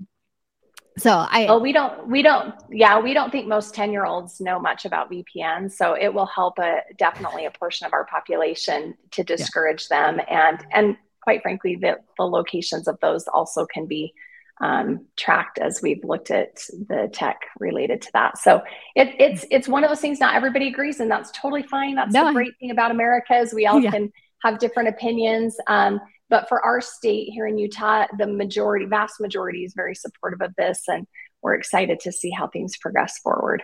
So 0.97 1.11
I 1.11 1.45
Well, 1.45 1.61
we 1.61 1.71
don't 1.71 2.07
we 2.07 2.23
don't 2.23 2.55
yeah, 2.71 2.99
we 2.99 3.13
don't 3.13 3.31
think 3.31 3.47
most 3.47 3.75
10-year-olds 3.75 4.41
know 4.41 4.57
much 4.57 4.85
about 4.85 5.11
VPN, 5.11 5.71
so 5.71 5.93
it 5.93 6.11
will 6.11 6.25
help 6.25 6.57
a 6.57 6.79
definitely 6.97 7.45
a 7.45 7.51
portion 7.51 7.85
of 7.85 7.93
our 7.93 8.05
population 8.05 8.95
to 9.11 9.23
discourage 9.23 9.85
yeah. 9.91 10.13
them 10.13 10.25
and 10.27 10.65
and 10.73 10.97
quite 11.21 11.43
frankly 11.43 11.75
the 11.75 11.97
the 12.17 12.23
locations 12.23 12.87
of 12.87 12.97
those 12.99 13.27
also 13.27 13.67
can 13.67 13.85
be 13.85 14.11
um, 14.61 15.05
tracked 15.15 15.59
as 15.59 15.81
we've 15.81 16.03
looked 16.03 16.31
at 16.31 16.55
the 16.87 17.09
tech 17.13 17.41
related 17.59 18.01
to 18.03 18.09
that. 18.13 18.37
So 18.37 18.63
it, 18.95 19.15
it's 19.19 19.45
it's 19.51 19.67
one 19.67 19.83
of 19.83 19.89
those 19.89 20.01
things 20.01 20.19
not 20.19 20.35
everybody 20.35 20.67
agrees, 20.67 20.99
and 20.99 21.09
that's 21.09 21.31
totally 21.31 21.63
fine. 21.63 21.95
That's 21.95 22.13
no, 22.13 22.25
the 22.25 22.33
great 22.33 22.53
thing 22.59 22.71
about 22.71 22.91
America 22.91 23.35
is 23.35 23.53
we 23.53 23.65
all 23.65 23.79
yeah. 23.79 23.91
can 23.91 24.11
have 24.43 24.59
different 24.59 24.89
opinions. 24.89 25.57
Um, 25.67 25.99
but 26.29 26.49
for 26.49 26.63
our 26.65 26.81
state 26.81 27.29
here 27.31 27.47
in 27.47 27.57
Utah, 27.57 28.05
the 28.17 28.27
majority, 28.27 28.85
vast 28.85 29.19
majority, 29.19 29.63
is 29.63 29.73
very 29.75 29.95
supportive 29.95 30.41
of 30.41 30.53
this, 30.57 30.83
and 30.87 31.07
we're 31.41 31.55
excited 31.55 31.99
to 32.01 32.11
see 32.11 32.31
how 32.31 32.47
things 32.47 32.77
progress 32.77 33.19
forward. 33.19 33.63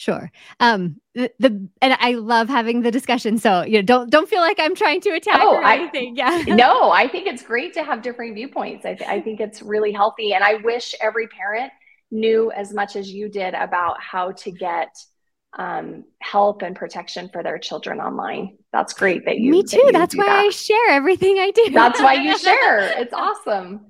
Sure. 0.00 0.32
Um, 0.60 0.98
the, 1.14 1.30
the, 1.40 1.68
and 1.82 1.94
I 2.00 2.12
love 2.12 2.48
having 2.48 2.80
the 2.80 2.90
discussion. 2.90 3.36
So 3.36 3.64
you 3.64 3.74
know, 3.74 3.82
don't 3.82 4.08
don't 4.08 4.26
feel 4.26 4.40
like 4.40 4.58
I'm 4.58 4.74
trying 4.74 5.02
to 5.02 5.10
attack 5.10 5.42
oh, 5.42 5.56
or 5.56 5.62
anything. 5.62 6.16
Yeah. 6.16 6.42
no, 6.48 6.90
I 6.90 7.06
think 7.06 7.26
it's 7.26 7.42
great 7.42 7.74
to 7.74 7.84
have 7.84 8.00
differing 8.00 8.32
viewpoints. 8.32 8.86
I, 8.86 8.94
th- 8.94 9.10
I 9.10 9.20
think 9.20 9.40
it's 9.40 9.60
really 9.60 9.92
healthy, 9.92 10.32
and 10.32 10.42
I 10.42 10.54
wish 10.54 10.94
every 11.02 11.28
parent 11.28 11.70
knew 12.10 12.50
as 12.50 12.72
much 12.72 12.96
as 12.96 13.12
you 13.12 13.28
did 13.28 13.52
about 13.52 14.00
how 14.00 14.32
to 14.32 14.50
get 14.50 14.88
um, 15.58 16.04
help 16.22 16.62
and 16.62 16.74
protection 16.74 17.28
for 17.30 17.42
their 17.42 17.58
children 17.58 18.00
online. 18.00 18.56
That's 18.72 18.94
great 18.94 19.26
that 19.26 19.36
you. 19.36 19.50
Me 19.50 19.62
too. 19.62 19.76
That 19.76 19.84
you 19.84 19.92
That's 19.92 20.16
why 20.16 20.24
that. 20.24 20.46
I 20.46 20.48
share 20.48 20.88
everything 20.92 21.36
I 21.38 21.50
do. 21.50 21.68
That's 21.74 22.00
why 22.00 22.14
you 22.14 22.38
share. 22.48 22.98
It's 23.02 23.12
awesome. 23.12 23.88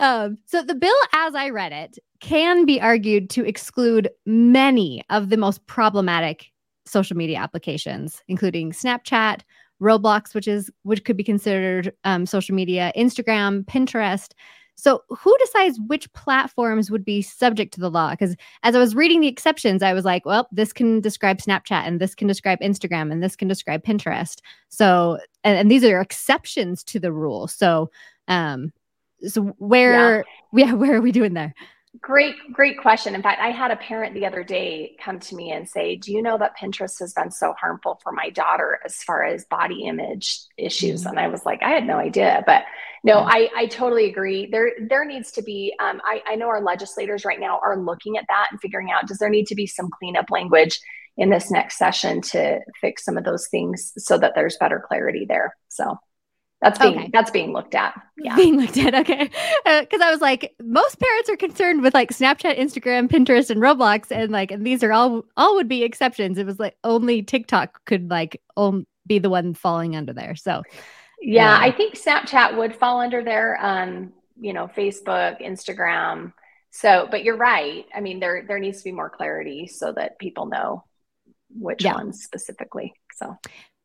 Um, 0.00 0.38
so 0.46 0.62
the 0.62 0.74
bill, 0.74 0.90
as 1.12 1.34
I 1.34 1.50
read 1.50 1.72
it, 1.72 1.98
can 2.20 2.64
be 2.64 2.80
argued 2.80 3.30
to 3.30 3.44
exclude 3.44 4.08
many 4.26 5.04
of 5.10 5.28
the 5.28 5.36
most 5.36 5.64
problematic 5.66 6.46
social 6.86 7.16
media 7.16 7.38
applications, 7.38 8.22
including 8.26 8.72
Snapchat, 8.72 9.42
Roblox, 9.80 10.34
which 10.34 10.48
is 10.48 10.70
which 10.82 11.04
could 11.04 11.16
be 11.16 11.24
considered 11.24 11.92
um, 12.04 12.26
social 12.26 12.54
media, 12.54 12.92
Instagram, 12.96 13.64
Pinterest. 13.66 14.32
So, 14.76 15.02
who 15.08 15.36
decides 15.38 15.78
which 15.88 16.10
platforms 16.14 16.90
would 16.90 17.04
be 17.04 17.20
subject 17.20 17.74
to 17.74 17.80
the 17.80 17.90
law? 17.90 18.12
Because 18.12 18.34
as 18.62 18.74
I 18.74 18.78
was 18.78 18.94
reading 18.94 19.20
the 19.20 19.28
exceptions, 19.28 19.82
I 19.82 19.92
was 19.92 20.06
like, 20.06 20.24
well, 20.24 20.48
this 20.50 20.72
can 20.72 21.00
describe 21.00 21.38
Snapchat, 21.38 21.86
and 21.86 22.00
this 22.00 22.14
can 22.14 22.26
describe 22.26 22.60
Instagram, 22.60 23.12
and 23.12 23.22
this 23.22 23.36
can 23.36 23.48
describe 23.48 23.84
Pinterest. 23.84 24.38
So, 24.70 25.18
and, 25.44 25.58
and 25.58 25.70
these 25.70 25.84
are 25.84 26.00
exceptions 26.00 26.82
to 26.84 26.98
the 26.98 27.12
rule. 27.12 27.46
So, 27.46 27.90
um, 28.28 28.72
so 29.26 29.42
where 29.58 30.24
yeah. 30.52 30.66
yeah 30.66 30.72
where 30.74 30.96
are 30.96 31.00
we 31.00 31.12
doing 31.12 31.34
there 31.34 31.54
great 32.00 32.36
great 32.52 32.78
question 32.78 33.16
in 33.16 33.22
fact 33.22 33.40
i 33.40 33.50
had 33.50 33.72
a 33.72 33.76
parent 33.76 34.14
the 34.14 34.24
other 34.24 34.44
day 34.44 34.94
come 35.02 35.18
to 35.18 35.34
me 35.34 35.50
and 35.50 35.68
say 35.68 35.96
do 35.96 36.12
you 36.12 36.22
know 36.22 36.38
that 36.38 36.56
pinterest 36.56 37.00
has 37.00 37.12
been 37.12 37.32
so 37.32 37.52
harmful 37.60 37.98
for 38.00 38.12
my 38.12 38.30
daughter 38.30 38.78
as 38.84 39.02
far 39.02 39.24
as 39.24 39.44
body 39.46 39.82
image 39.82 40.38
issues 40.56 41.00
mm-hmm. 41.00 41.10
and 41.10 41.18
i 41.18 41.26
was 41.26 41.44
like 41.44 41.60
i 41.64 41.70
had 41.70 41.84
no 41.84 41.96
idea 41.96 42.44
but 42.46 42.62
no 43.02 43.16
mm-hmm. 43.16 43.28
I, 43.28 43.48
I 43.56 43.66
totally 43.66 44.08
agree 44.08 44.46
there 44.46 44.70
there 44.88 45.04
needs 45.04 45.32
to 45.32 45.42
be 45.42 45.74
um, 45.82 46.00
I, 46.04 46.22
I 46.28 46.36
know 46.36 46.46
our 46.46 46.62
legislators 46.62 47.24
right 47.24 47.40
now 47.40 47.58
are 47.58 47.76
looking 47.76 48.16
at 48.16 48.26
that 48.28 48.48
and 48.52 48.60
figuring 48.60 48.92
out 48.92 49.08
does 49.08 49.18
there 49.18 49.28
need 49.28 49.48
to 49.48 49.56
be 49.56 49.66
some 49.66 49.90
cleanup 49.90 50.30
language 50.30 50.78
in 51.16 51.28
this 51.28 51.50
next 51.50 51.76
session 51.76 52.20
to 52.20 52.60
fix 52.80 53.04
some 53.04 53.16
of 53.16 53.24
those 53.24 53.48
things 53.48 53.92
so 53.98 54.16
that 54.16 54.34
there's 54.36 54.56
better 54.58 54.82
clarity 54.86 55.26
there 55.28 55.56
so 55.68 55.98
that's 56.60 56.78
being 56.78 56.98
okay. 56.98 57.10
that's 57.12 57.30
being 57.30 57.52
looked 57.52 57.74
at. 57.74 57.98
Yeah, 58.18 58.36
being 58.36 58.60
looked 58.60 58.76
at. 58.76 58.94
Okay, 58.94 59.30
because 59.64 60.00
uh, 60.00 60.04
I 60.04 60.10
was 60.10 60.20
like, 60.20 60.54
most 60.62 60.98
parents 60.98 61.30
are 61.30 61.36
concerned 61.36 61.82
with 61.82 61.94
like 61.94 62.10
Snapchat, 62.10 62.58
Instagram, 62.58 63.08
Pinterest, 63.08 63.50
and 63.50 63.60
Roblox, 63.60 64.10
and 64.10 64.30
like, 64.30 64.50
and 64.50 64.66
these 64.66 64.82
are 64.82 64.92
all 64.92 65.24
all 65.36 65.54
would 65.54 65.68
be 65.68 65.82
exceptions. 65.82 66.36
It 66.36 66.46
was 66.46 66.58
like 66.58 66.76
only 66.84 67.22
TikTok 67.22 67.84
could 67.86 68.10
like 68.10 68.42
um, 68.56 68.86
be 69.06 69.18
the 69.18 69.30
one 69.30 69.54
falling 69.54 69.96
under 69.96 70.12
there. 70.12 70.36
So, 70.36 70.62
yeah, 71.22 71.56
I 71.58 71.70
think 71.70 71.94
Snapchat 71.94 72.56
would 72.58 72.76
fall 72.76 73.00
under 73.00 73.24
there. 73.24 73.58
Um, 73.60 74.12
you 74.38 74.52
know, 74.52 74.68
Facebook, 74.68 75.42
Instagram. 75.42 76.32
So, 76.70 77.08
but 77.10 77.24
you're 77.24 77.36
right. 77.36 77.86
I 77.94 78.00
mean, 78.00 78.20
there 78.20 78.44
there 78.46 78.58
needs 78.58 78.78
to 78.78 78.84
be 78.84 78.92
more 78.92 79.10
clarity 79.10 79.66
so 79.66 79.92
that 79.92 80.18
people 80.18 80.46
know 80.46 80.84
which 81.48 81.84
yeah. 81.84 81.94
ones 81.94 82.22
specifically. 82.22 82.92
So, 83.16 83.36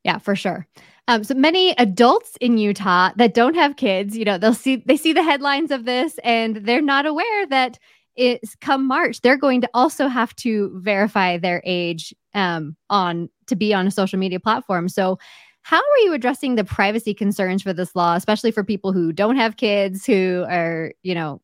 yeah, 0.06 0.20
for 0.20 0.36
sure. 0.36 0.68
Um, 1.08 1.24
so 1.24 1.34
many 1.34 1.72
adults 1.72 2.38
in 2.40 2.58
Utah 2.58 3.12
that 3.18 3.34
don't 3.34 3.56
have 3.56 3.76
kids, 3.76 4.16
you 4.16 4.24
know, 4.24 4.38
they'll 4.38 4.54
see 4.54 4.78
they 4.78 4.98
see 4.98 5.14
the 5.14 5.24
headlines 5.24 5.72
of 5.72 5.86
this 5.86 6.20
and 6.24 6.58
they're 6.58 6.82
not 6.82 7.06
aware 7.06 7.48
that 7.48 7.78
it's 8.16 8.56
come 8.56 8.88
March, 8.88 9.22
they're 9.22 9.38
going 9.38 9.62
to 9.62 9.70
also 9.74 10.08
have 10.08 10.34
to 10.38 10.72
verify 10.82 11.38
their 11.38 11.62
age 11.66 12.14
um, 12.34 12.78
on 12.90 13.30
to 13.48 13.56
be 13.56 13.74
on 13.74 13.88
a 13.88 13.92
social 13.92 14.18
media 14.18 14.40
platform. 14.40 14.88
So, 14.88 15.20
how 15.64 15.78
are 15.80 15.98
you 16.04 16.14
addressing 16.14 16.56
the 16.56 16.64
privacy 16.64 17.14
concerns 17.14 17.64
for 17.64 17.74
this 17.74 17.96
law, 17.96 18.16
especially 18.16 18.52
for 18.52 18.64
people 18.64 18.94
who 18.94 19.12
don't 19.12 19.36
have 19.36 19.58
kids, 19.58 20.06
who 20.06 20.46
are, 20.48 20.94
you 21.02 21.16
know, 21.16 21.42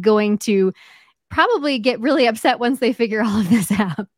going 0.00 0.38
to 0.38 0.72
probably 1.30 1.78
get 1.78 2.00
really 2.00 2.26
upset 2.26 2.58
once 2.58 2.80
they 2.80 2.92
figure 2.92 3.22
all 3.22 3.40
of 3.40 3.48
this 3.50 3.70
out? 3.78 4.08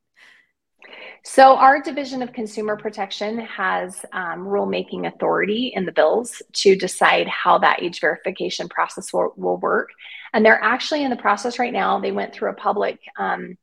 So, 1.28 1.56
our 1.56 1.82
Division 1.82 2.22
of 2.22 2.32
Consumer 2.32 2.76
Protection 2.76 3.40
has 3.40 4.06
um, 4.12 4.46
rulemaking 4.46 5.12
authority 5.12 5.72
in 5.74 5.84
the 5.84 5.90
bills 5.90 6.40
to 6.52 6.76
decide 6.76 7.26
how 7.26 7.58
that 7.58 7.82
age 7.82 8.00
verification 8.00 8.68
process 8.68 9.12
will, 9.12 9.34
will, 9.36 9.56
work. 9.56 9.88
And 10.32 10.46
they're 10.46 10.62
actually 10.62 11.02
in 11.02 11.10
the 11.10 11.16
process 11.16 11.58
right 11.58 11.72
now. 11.72 11.98
They 11.98 12.12
went 12.12 12.32
through 12.32 12.50
a 12.50 12.54
public 12.54 13.00
um, 13.18 13.58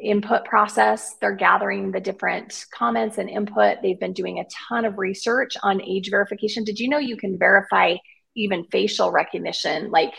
input 0.00 0.44
process. 0.44 1.16
They're 1.20 1.34
gathering 1.34 1.90
the 1.90 1.98
different 1.98 2.64
comments 2.72 3.18
and 3.18 3.28
input. 3.28 3.78
They've 3.82 3.98
been 3.98 4.12
doing 4.12 4.38
a 4.38 4.46
ton 4.68 4.84
of 4.84 4.96
research 4.96 5.56
on 5.64 5.82
age 5.82 6.08
verification. 6.08 6.62
Did 6.62 6.78
you 6.78 6.88
know 6.88 6.98
you 6.98 7.16
can 7.16 7.36
verify 7.36 7.96
even 8.36 8.64
facial 8.70 9.10
recognition, 9.10 9.90
like 9.90 10.14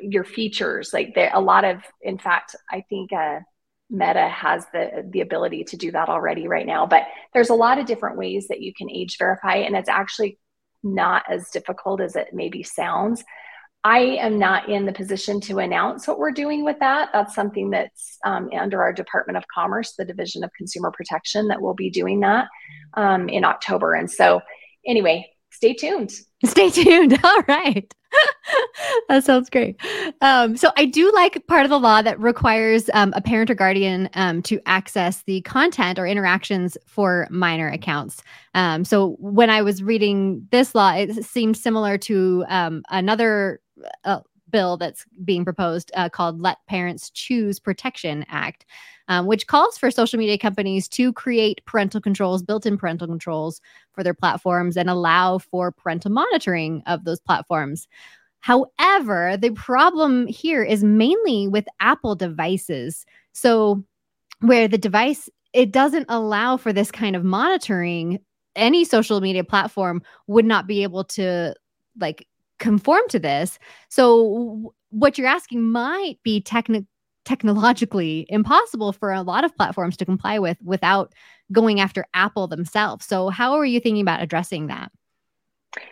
your 0.00 0.24
features? 0.24 0.94
Like 0.94 1.14
a 1.34 1.40
lot 1.42 1.66
of, 1.66 1.82
in 2.00 2.16
fact, 2.16 2.56
I 2.70 2.84
think. 2.88 3.12
Uh, 3.12 3.40
Meta 3.88 4.28
has 4.28 4.66
the 4.72 5.08
the 5.10 5.20
ability 5.20 5.64
to 5.64 5.76
do 5.76 5.92
that 5.92 6.08
already 6.08 6.48
right 6.48 6.66
now. 6.66 6.86
But 6.86 7.04
there's 7.32 7.50
a 7.50 7.54
lot 7.54 7.78
of 7.78 7.86
different 7.86 8.18
ways 8.18 8.48
that 8.48 8.60
you 8.60 8.72
can 8.74 8.90
age 8.90 9.16
verify, 9.18 9.56
and 9.56 9.76
it's 9.76 9.88
actually 9.88 10.38
not 10.82 11.22
as 11.28 11.50
difficult 11.50 12.00
as 12.00 12.16
it 12.16 12.28
maybe 12.32 12.62
sounds. 12.62 13.24
I 13.84 13.98
am 13.98 14.40
not 14.40 14.68
in 14.68 14.84
the 14.84 14.92
position 14.92 15.40
to 15.42 15.60
announce 15.60 16.08
what 16.08 16.18
we're 16.18 16.32
doing 16.32 16.64
with 16.64 16.80
that. 16.80 17.10
That's 17.12 17.36
something 17.36 17.70
that's 17.70 18.18
um, 18.24 18.50
under 18.58 18.82
our 18.82 18.92
Department 18.92 19.36
of 19.36 19.44
Commerce, 19.54 19.94
the 19.96 20.04
Division 20.04 20.42
of 20.42 20.50
Consumer 20.56 20.90
Protection, 20.90 21.46
that 21.48 21.62
will 21.62 21.74
be 21.74 21.88
doing 21.88 22.18
that 22.20 22.48
um, 22.94 23.28
in 23.28 23.44
October. 23.44 23.94
And 23.94 24.10
so, 24.10 24.40
anyway, 24.84 25.28
stay 25.56 25.72
tuned. 25.72 26.12
Stay 26.44 26.68
tuned. 26.70 27.18
All 27.24 27.42
right. 27.48 27.92
that 29.08 29.24
sounds 29.24 29.48
great. 29.50 29.80
Um, 30.20 30.56
so 30.56 30.70
I 30.76 30.84
do 30.84 31.10
like 31.12 31.46
part 31.46 31.64
of 31.64 31.70
the 31.70 31.78
law 31.78 32.02
that 32.02 32.20
requires 32.20 32.90
um, 32.92 33.12
a 33.16 33.22
parent 33.22 33.50
or 33.50 33.54
guardian 33.54 34.08
um, 34.14 34.42
to 34.42 34.60
access 34.66 35.22
the 35.22 35.40
content 35.42 35.98
or 35.98 36.06
interactions 36.06 36.76
for 36.86 37.26
minor 37.30 37.68
accounts. 37.68 38.22
Um, 38.54 38.84
so 38.84 39.16
when 39.18 39.50
I 39.50 39.62
was 39.62 39.82
reading 39.82 40.46
this 40.50 40.74
law, 40.74 40.92
it 40.92 41.24
seemed 41.24 41.56
similar 41.56 41.96
to 41.98 42.44
um, 42.48 42.82
another 42.90 43.60
uh, 44.04 44.20
bill 44.50 44.76
that's 44.76 45.04
being 45.24 45.44
proposed 45.44 45.90
uh, 45.94 46.08
called 46.08 46.40
Let 46.40 46.58
Parents 46.66 47.10
Choose 47.10 47.58
Protection 47.58 48.24
Act 48.28 48.64
um, 49.08 49.26
which 49.26 49.46
calls 49.46 49.78
for 49.78 49.90
social 49.90 50.18
media 50.18 50.38
companies 50.38 50.88
to 50.88 51.12
create 51.12 51.64
parental 51.64 52.00
controls, 52.00 52.42
built 52.42 52.66
in 52.66 52.76
parental 52.76 53.06
controls 53.06 53.60
for 53.92 54.02
their 54.02 54.14
platforms 54.14 54.76
and 54.76 54.90
allow 54.90 55.38
for 55.38 55.70
parental 55.70 56.10
monitoring 56.10 56.82
of 56.86 57.04
those 57.04 57.20
platforms. 57.20 57.86
However, 58.40 59.36
the 59.36 59.50
problem 59.50 60.26
here 60.26 60.62
is 60.62 60.84
mainly 60.84 61.48
with 61.48 61.66
Apple 61.80 62.14
devices. 62.14 63.06
So, 63.32 63.84
where 64.40 64.68
the 64.68 64.78
device 64.78 65.28
it 65.52 65.72
doesn't 65.72 66.06
allow 66.08 66.56
for 66.58 66.72
this 66.72 66.90
kind 66.90 67.16
of 67.16 67.24
monitoring, 67.24 68.18
any 68.56 68.84
social 68.84 69.20
media 69.20 69.42
platform 69.42 70.02
would 70.26 70.44
not 70.44 70.66
be 70.66 70.82
able 70.82 71.04
to 71.04 71.54
like 71.98 72.26
conform 72.58 73.02
to 73.10 73.18
this. 73.18 73.58
So, 73.88 74.74
what 74.90 75.18
you're 75.18 75.26
asking 75.26 75.62
might 75.62 76.18
be 76.22 76.40
technical 76.40 76.86
technologically 77.26 78.24
impossible 78.28 78.92
for 78.92 79.12
a 79.12 79.20
lot 79.20 79.44
of 79.44 79.54
platforms 79.56 79.96
to 79.96 80.04
comply 80.04 80.38
with 80.38 80.56
without 80.62 81.12
going 81.52 81.80
after 81.80 82.06
Apple 82.14 82.46
themselves. 82.46 83.04
So, 83.04 83.28
how 83.28 83.54
are 83.54 83.64
you 83.64 83.80
thinking 83.80 84.00
about 84.00 84.22
addressing 84.22 84.68
that? 84.68 84.90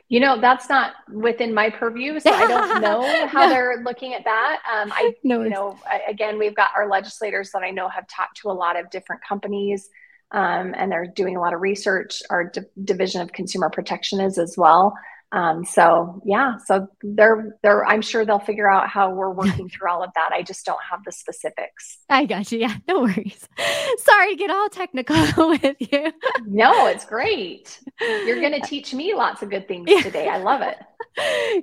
You 0.09 0.21
know, 0.21 0.41
that's 0.41 0.69
not 0.69 0.95
within 1.13 1.53
my 1.53 1.69
purview, 1.69 2.19
so 2.21 2.31
I 2.31 2.47
don't 2.47 2.81
know 2.81 3.27
how 3.27 3.43
no. 3.43 3.49
they're 3.51 3.83
looking 3.85 4.15
at 4.15 4.25
that. 4.25 4.61
Um, 4.73 4.93
I, 4.93 5.15
no, 5.25 5.43
you 5.43 5.51
know, 5.51 5.79
again, 6.09 6.39
we've 6.39 6.55
got 6.55 6.71
our 6.75 6.89
legislators 6.89 7.51
that 7.53 7.63
I 7.63 7.71
know 7.71 7.89
have 7.89 8.07
talked 8.09 8.39
to 8.43 8.51
a 8.51 8.53
lot 8.53 8.79
of 8.79 8.89
different 8.91 9.23
companies, 9.29 9.91
um, 10.31 10.75
and 10.77 10.91
they're 10.91 11.07
doing 11.07 11.37
a 11.37 11.41
lot 11.41 11.53
of 11.53 11.61
research. 11.61 12.23
Our 12.31 12.45
D- 12.45 12.61
Division 12.83 13.21
of 13.21 13.33
Consumer 13.33 13.69
Protection 13.69 14.21
is 14.21 14.39
as 14.39 14.55
well. 14.57 14.95
Um, 15.35 15.65
so 15.65 16.23
yeah, 16.25 16.59
so 16.65 16.87
they're 17.03 17.59
they're 17.65 17.85
I'm 17.85 18.03
sure 18.03 18.25
they'll 18.25 18.39
figure 18.39 18.71
out 18.71 18.89
how 18.89 19.11
we're 19.13 19.31
working 19.35 19.69
through 19.69 19.91
all 19.91 20.03
of 20.03 20.11
that. 20.15 20.31
I 20.33 20.43
just 20.43 20.65
don't 20.65 20.81
have 20.89 21.01
the 21.05 21.11
specifics. 21.11 21.99
I 22.09 22.25
got 22.25 22.53
you. 22.53 22.61
Yeah, 22.61 22.77
no 22.87 23.01
worries. 23.01 23.49
Sorry 23.99 24.31
to 24.31 24.37
get 24.37 24.51
all 24.51 24.69
technical 24.69 25.17
with 25.49 25.77
you. 25.81 26.13
no, 26.47 26.87
it's 26.87 27.05
great. 27.05 27.81
You're 28.01 28.41
going 28.41 28.61
to 28.61 28.67
teach 28.67 28.95
me 28.95 29.15
lots 29.15 29.43
of 29.43 29.51
good 29.51 29.67
things 29.67 29.91
today. 30.03 30.29
I 30.29 30.39
love 30.39 30.63
it. 30.63 30.79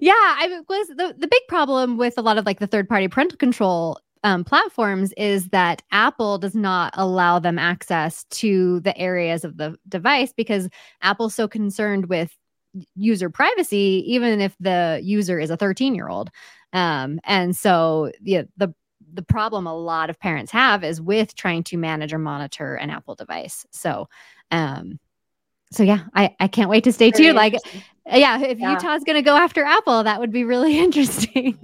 Yeah, 0.02 0.12
I 0.14 0.62
was 0.68 0.88
the 0.90 1.16
the 1.18 1.28
big 1.28 1.42
problem 1.48 1.98
with 1.98 2.16
a 2.18 2.22
lot 2.22 2.38
of 2.38 2.46
like 2.46 2.60
the 2.60 2.68
third 2.68 2.90
party 2.90 3.08
parental 3.08 3.38
control 3.38 4.00
um, 4.24 4.44
platforms 4.44 5.14
is 5.18 5.48
that 5.48 5.82
Apple 5.92 6.38
does 6.38 6.56
not 6.56 6.94
allow 6.96 7.40
them 7.40 7.58
access 7.58 8.26
to 8.26 8.82
the 8.82 8.96
areas 8.98 9.44
of 9.44 9.58
the 9.58 9.78
device 9.88 10.34
because 10.36 10.70
Apple's 11.02 11.34
so 11.34 11.48
concerned 11.48 12.08
with 12.08 12.36
user 12.96 13.30
privacy, 13.30 14.04
even 14.08 14.42
if 14.42 14.56
the 14.60 15.00
user 15.04 15.40
is 15.40 15.50
a 15.50 15.58
13 15.58 15.96
year 15.96 16.08
old. 16.08 16.30
Um, 16.74 17.20
and 17.24 17.56
so 17.56 18.12
yeah, 18.22 18.44
the 18.58 18.74
the 19.14 19.24
problem 19.24 19.68
a 19.68 19.76
lot 19.76 20.10
of 20.10 20.20
parents 20.20 20.52
have 20.52 20.84
is 20.84 21.02
with 21.02 21.36
trying 21.36 21.64
to 21.64 21.78
manage 21.78 22.14
or 22.14 22.18
monitor 22.18 22.76
an 22.76 22.90
Apple 22.90 23.16
device. 23.16 23.66
So, 23.72 24.08
um, 24.52 25.00
so 25.72 25.84
yeah, 25.84 26.06
I, 26.14 26.36
I 26.40 26.48
can't 26.48 26.70
wait 26.70 26.84
to 26.86 26.94
stay 26.94 27.12
tuned. 27.12 27.36
Like, 27.36 27.56
yeah, 28.06 28.42
if 28.42 28.60
yeah. 28.60 28.72
Utah's 28.72 29.04
going 29.04 29.18
to 29.18 29.22
go 29.22 29.36
after 29.36 29.64
Apple, 29.64 30.04
that 30.04 30.20
would 30.20 30.32
be 30.32 30.44
really 30.44 30.80
interesting. 30.84 31.58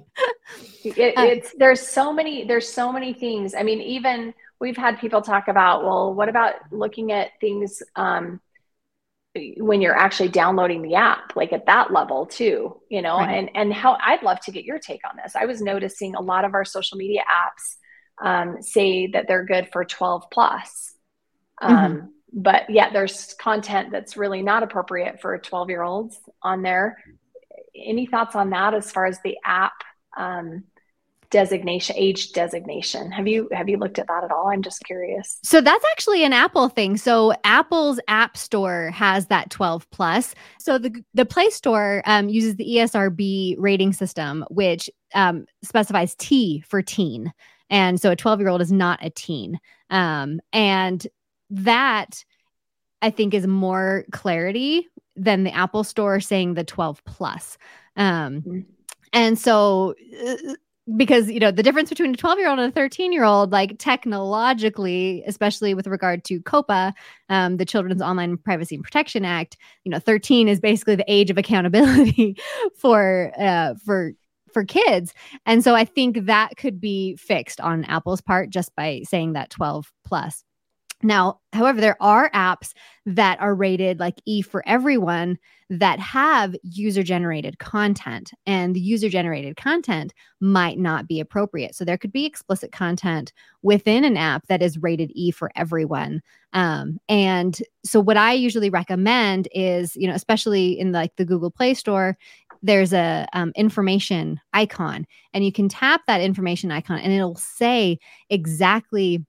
it, 0.83 1.17
uh, 1.17 1.23
it's 1.23 1.53
there's 1.57 1.81
so 1.81 2.13
many 2.13 2.45
there's 2.45 2.67
so 2.67 2.91
many 2.91 3.13
things. 3.13 3.53
I 3.53 3.63
mean, 3.63 3.81
even 3.81 4.33
we've 4.59 4.77
had 4.77 4.99
people 4.99 5.21
talk 5.21 5.47
about, 5.47 5.83
well, 5.83 6.13
what 6.13 6.29
about 6.29 6.55
looking 6.71 7.11
at 7.11 7.31
things 7.39 7.83
um, 7.95 8.39
when 9.57 9.81
you're 9.81 9.97
actually 9.97 10.29
downloading 10.29 10.81
the 10.81 10.95
app 10.95 11.35
like 11.35 11.53
at 11.53 11.65
that 11.65 11.91
level 11.91 12.25
too 12.25 12.79
you 12.89 13.01
know 13.01 13.17
right. 13.17 13.37
and 13.37 13.49
and 13.55 13.73
how 13.73 13.97
i'd 14.05 14.23
love 14.23 14.39
to 14.39 14.51
get 14.51 14.63
your 14.63 14.79
take 14.79 15.01
on 15.09 15.15
this 15.21 15.35
i 15.35 15.45
was 15.45 15.61
noticing 15.61 16.15
a 16.15 16.21
lot 16.21 16.45
of 16.45 16.53
our 16.53 16.65
social 16.65 16.97
media 16.97 17.21
apps 17.21 17.75
um, 18.19 18.63
say 18.63 19.05
that 19.07 19.25
they're 19.27 19.45
good 19.45 19.69
for 19.71 19.85
12 19.85 20.23
plus 20.31 20.95
um, 21.61 21.75
mm-hmm. 21.75 22.05
but 22.33 22.69
yeah 22.69 22.91
there's 22.91 23.35
content 23.35 23.91
that's 23.91 24.17
really 24.17 24.41
not 24.41 24.63
appropriate 24.63 25.21
for 25.21 25.37
12 25.37 25.69
year 25.69 25.83
olds 25.83 26.19
on 26.41 26.63
there 26.63 26.97
any 27.75 28.07
thoughts 28.07 28.35
on 28.35 28.49
that 28.49 28.73
as 28.73 28.91
far 28.91 29.05
as 29.05 29.19
the 29.23 29.37
app 29.45 29.73
um, 30.17 30.63
designation 31.29 31.95
age 31.97 32.31
designation. 32.31 33.11
Have 33.11 33.27
you 33.27 33.49
have 33.51 33.69
you 33.69 33.77
looked 33.77 33.99
at 33.99 34.07
that 34.07 34.23
at 34.23 34.31
all? 34.31 34.49
I'm 34.49 34.61
just 34.61 34.83
curious. 34.83 35.39
So 35.43 35.61
that's 35.61 35.83
actually 35.91 36.23
an 36.23 36.33
apple 36.33 36.69
thing. 36.69 36.97
So 36.97 37.33
apple's 37.43 37.99
app 38.07 38.37
store 38.37 38.91
has 38.91 39.27
that 39.27 39.49
12 39.49 39.89
plus. 39.89 40.35
So 40.59 40.77
the 40.77 41.03
the 41.13 41.25
play 41.25 41.49
store 41.49 42.01
um, 42.05 42.29
uses 42.29 42.55
the 42.55 42.65
esrb 42.65 43.55
rating 43.57 43.93
system 43.93 44.45
which 44.49 44.89
um, 45.13 45.45
specifies 45.63 46.15
t 46.15 46.61
for 46.61 46.81
teen. 46.81 47.33
And 47.69 47.99
so 47.99 48.11
a 48.11 48.15
12 48.15 48.39
year 48.39 48.49
old 48.49 48.61
is 48.61 48.71
not 48.71 48.99
a 49.03 49.09
teen. 49.09 49.59
Um, 49.89 50.39
and 50.51 51.05
that 51.49 52.23
i 53.01 53.09
think 53.09 53.33
is 53.33 53.47
more 53.47 54.03
clarity 54.11 54.85
than 55.15 55.45
the 55.45 55.53
apple 55.53 55.83
store 55.83 56.19
saying 56.19 56.53
the 56.53 56.63
12 56.63 57.03
plus. 57.05 57.57
Um, 57.95 58.41
mm-hmm. 58.41 58.59
and 59.13 59.39
so 59.39 59.95
uh, 60.25 60.53
because 60.95 61.29
you 61.29 61.39
know 61.39 61.51
the 61.51 61.63
difference 61.63 61.89
between 61.89 62.13
a 62.13 62.17
12 62.17 62.39
year 62.39 62.49
old 62.49 62.59
and 62.59 62.71
a 62.71 62.75
13 62.75 63.11
year 63.11 63.25
old 63.25 63.51
like 63.51 63.77
technologically 63.77 65.23
especially 65.27 65.73
with 65.73 65.87
regard 65.87 66.23
to 66.23 66.39
COPPA 66.41 66.93
um, 67.29 67.57
the 67.57 67.65
children's 67.65 68.01
online 68.01 68.37
privacy 68.37 68.75
and 68.75 68.83
protection 68.83 69.25
act 69.25 69.57
you 69.83 69.91
know 69.91 69.99
13 69.99 70.47
is 70.47 70.59
basically 70.59 70.95
the 70.95 71.11
age 71.11 71.29
of 71.29 71.37
accountability 71.37 72.37
for 72.77 73.33
uh, 73.37 73.73
for 73.83 74.13
for 74.53 74.63
kids. 74.63 75.13
And 75.45 75.63
so 75.63 75.75
i 75.75 75.83
think 75.83 76.25
that 76.25 76.55
could 76.55 76.79
be 76.79 77.15
fixed 77.17 77.59
on 77.59 77.83
apple's 77.85 78.21
part 78.21 78.49
just 78.49 78.73
by 78.75 79.01
saying 79.03 79.33
that 79.33 79.49
12 79.49 79.91
plus 80.05 80.43
now, 81.03 81.41
however, 81.53 81.79
there 81.79 82.01
are 82.01 82.29
apps 82.31 82.73
that 83.05 83.39
are 83.39 83.53
rated 83.53 83.99
like 83.99 84.19
E 84.25 84.41
for 84.41 84.63
everyone 84.67 85.37
that 85.69 85.99
have 85.99 86.55
user 86.63 87.03
generated 87.03 87.59
content, 87.59 88.31
and 88.45 88.75
the 88.75 88.79
user 88.79 89.09
generated 89.09 89.57
content 89.57 90.13
might 90.39 90.79
not 90.79 91.07
be 91.07 91.19
appropriate. 91.19 91.75
So 91.75 91.83
there 91.83 91.97
could 91.97 92.11
be 92.11 92.25
explicit 92.25 92.71
content 92.71 93.33
within 93.63 94.03
an 94.03 94.15
app 94.15 94.47
that 94.47 94.61
is 94.61 94.77
rated 94.77 95.11
E 95.13 95.31
for 95.31 95.51
everyone. 95.55 96.21
Um, 96.53 96.99
and 97.09 97.57
so 97.83 97.99
what 97.99 98.17
I 98.17 98.33
usually 98.33 98.69
recommend 98.69 99.49
is, 99.53 99.95
you 99.97 100.07
know, 100.07 100.15
especially 100.15 100.79
in 100.79 100.91
like 100.91 101.15
the 101.17 101.25
Google 101.25 101.51
Play 101.51 101.73
Store, 101.73 102.17
there's 102.63 102.93
a 102.93 103.27
um, 103.33 103.51
information 103.55 104.39
icon 104.53 105.05
and 105.33 105.45
you 105.45 105.51
can 105.51 105.69
tap 105.69 106.01
that 106.07 106.21
information 106.21 106.71
icon 106.71 106.99
and 106.99 107.13
it'll 107.13 107.35
say 107.35 107.99
exactly 108.29 109.23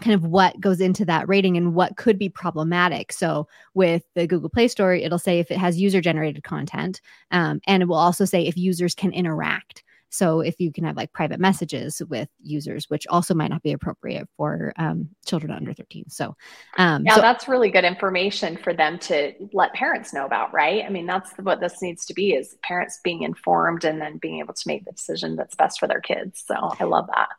kind 0.00 0.14
of 0.14 0.24
what 0.24 0.58
goes 0.60 0.80
into 0.80 1.04
that 1.04 1.28
rating 1.28 1.56
and 1.56 1.74
what 1.74 1.96
could 1.96 2.18
be 2.18 2.28
problematic. 2.28 3.12
So 3.12 3.46
with 3.74 4.02
the 4.14 4.26
Google 4.26 4.50
Play 4.50 4.68
Store, 4.68 4.94
it'll 4.94 5.18
say 5.18 5.38
if 5.38 5.50
it 5.50 5.58
has 5.58 5.80
user 5.80 6.00
generated 6.00 6.42
content, 6.42 7.00
um, 7.30 7.60
and 7.66 7.82
it 7.82 7.86
will 7.86 7.96
also 7.96 8.24
say 8.24 8.46
if 8.46 8.56
users 8.56 8.94
can 8.94 9.12
interact. 9.12 9.84
So 10.14 10.40
if 10.40 10.60
you 10.60 10.72
can 10.72 10.84
have 10.84 10.96
like 10.96 11.12
private 11.12 11.40
messages 11.40 12.00
with 12.08 12.28
users, 12.40 12.88
which 12.88 13.04
also 13.08 13.34
might 13.34 13.50
not 13.50 13.64
be 13.64 13.72
appropriate 13.72 14.28
for 14.36 14.72
um, 14.76 15.08
children 15.26 15.50
under 15.50 15.74
13. 15.74 16.08
So 16.08 16.36
um, 16.78 17.04
yeah, 17.04 17.16
so- 17.16 17.20
that's 17.20 17.48
really 17.48 17.68
good 17.68 17.84
information 17.84 18.56
for 18.56 18.72
them 18.72 18.98
to 19.00 19.32
let 19.52 19.74
parents 19.74 20.14
know 20.14 20.24
about, 20.24 20.54
right? 20.54 20.84
I 20.84 20.88
mean, 20.88 21.06
that's 21.06 21.32
what 21.38 21.60
this 21.60 21.82
needs 21.82 22.06
to 22.06 22.14
be 22.14 22.32
is 22.32 22.56
parents 22.62 23.00
being 23.02 23.22
informed 23.22 23.84
and 23.84 24.00
then 24.00 24.18
being 24.18 24.38
able 24.38 24.54
to 24.54 24.68
make 24.68 24.84
the 24.84 24.92
decision 24.92 25.34
that's 25.34 25.56
best 25.56 25.80
for 25.80 25.88
their 25.88 26.00
kids. 26.00 26.44
So 26.46 26.54
I 26.78 26.84
love 26.84 27.08
that. 27.08 27.30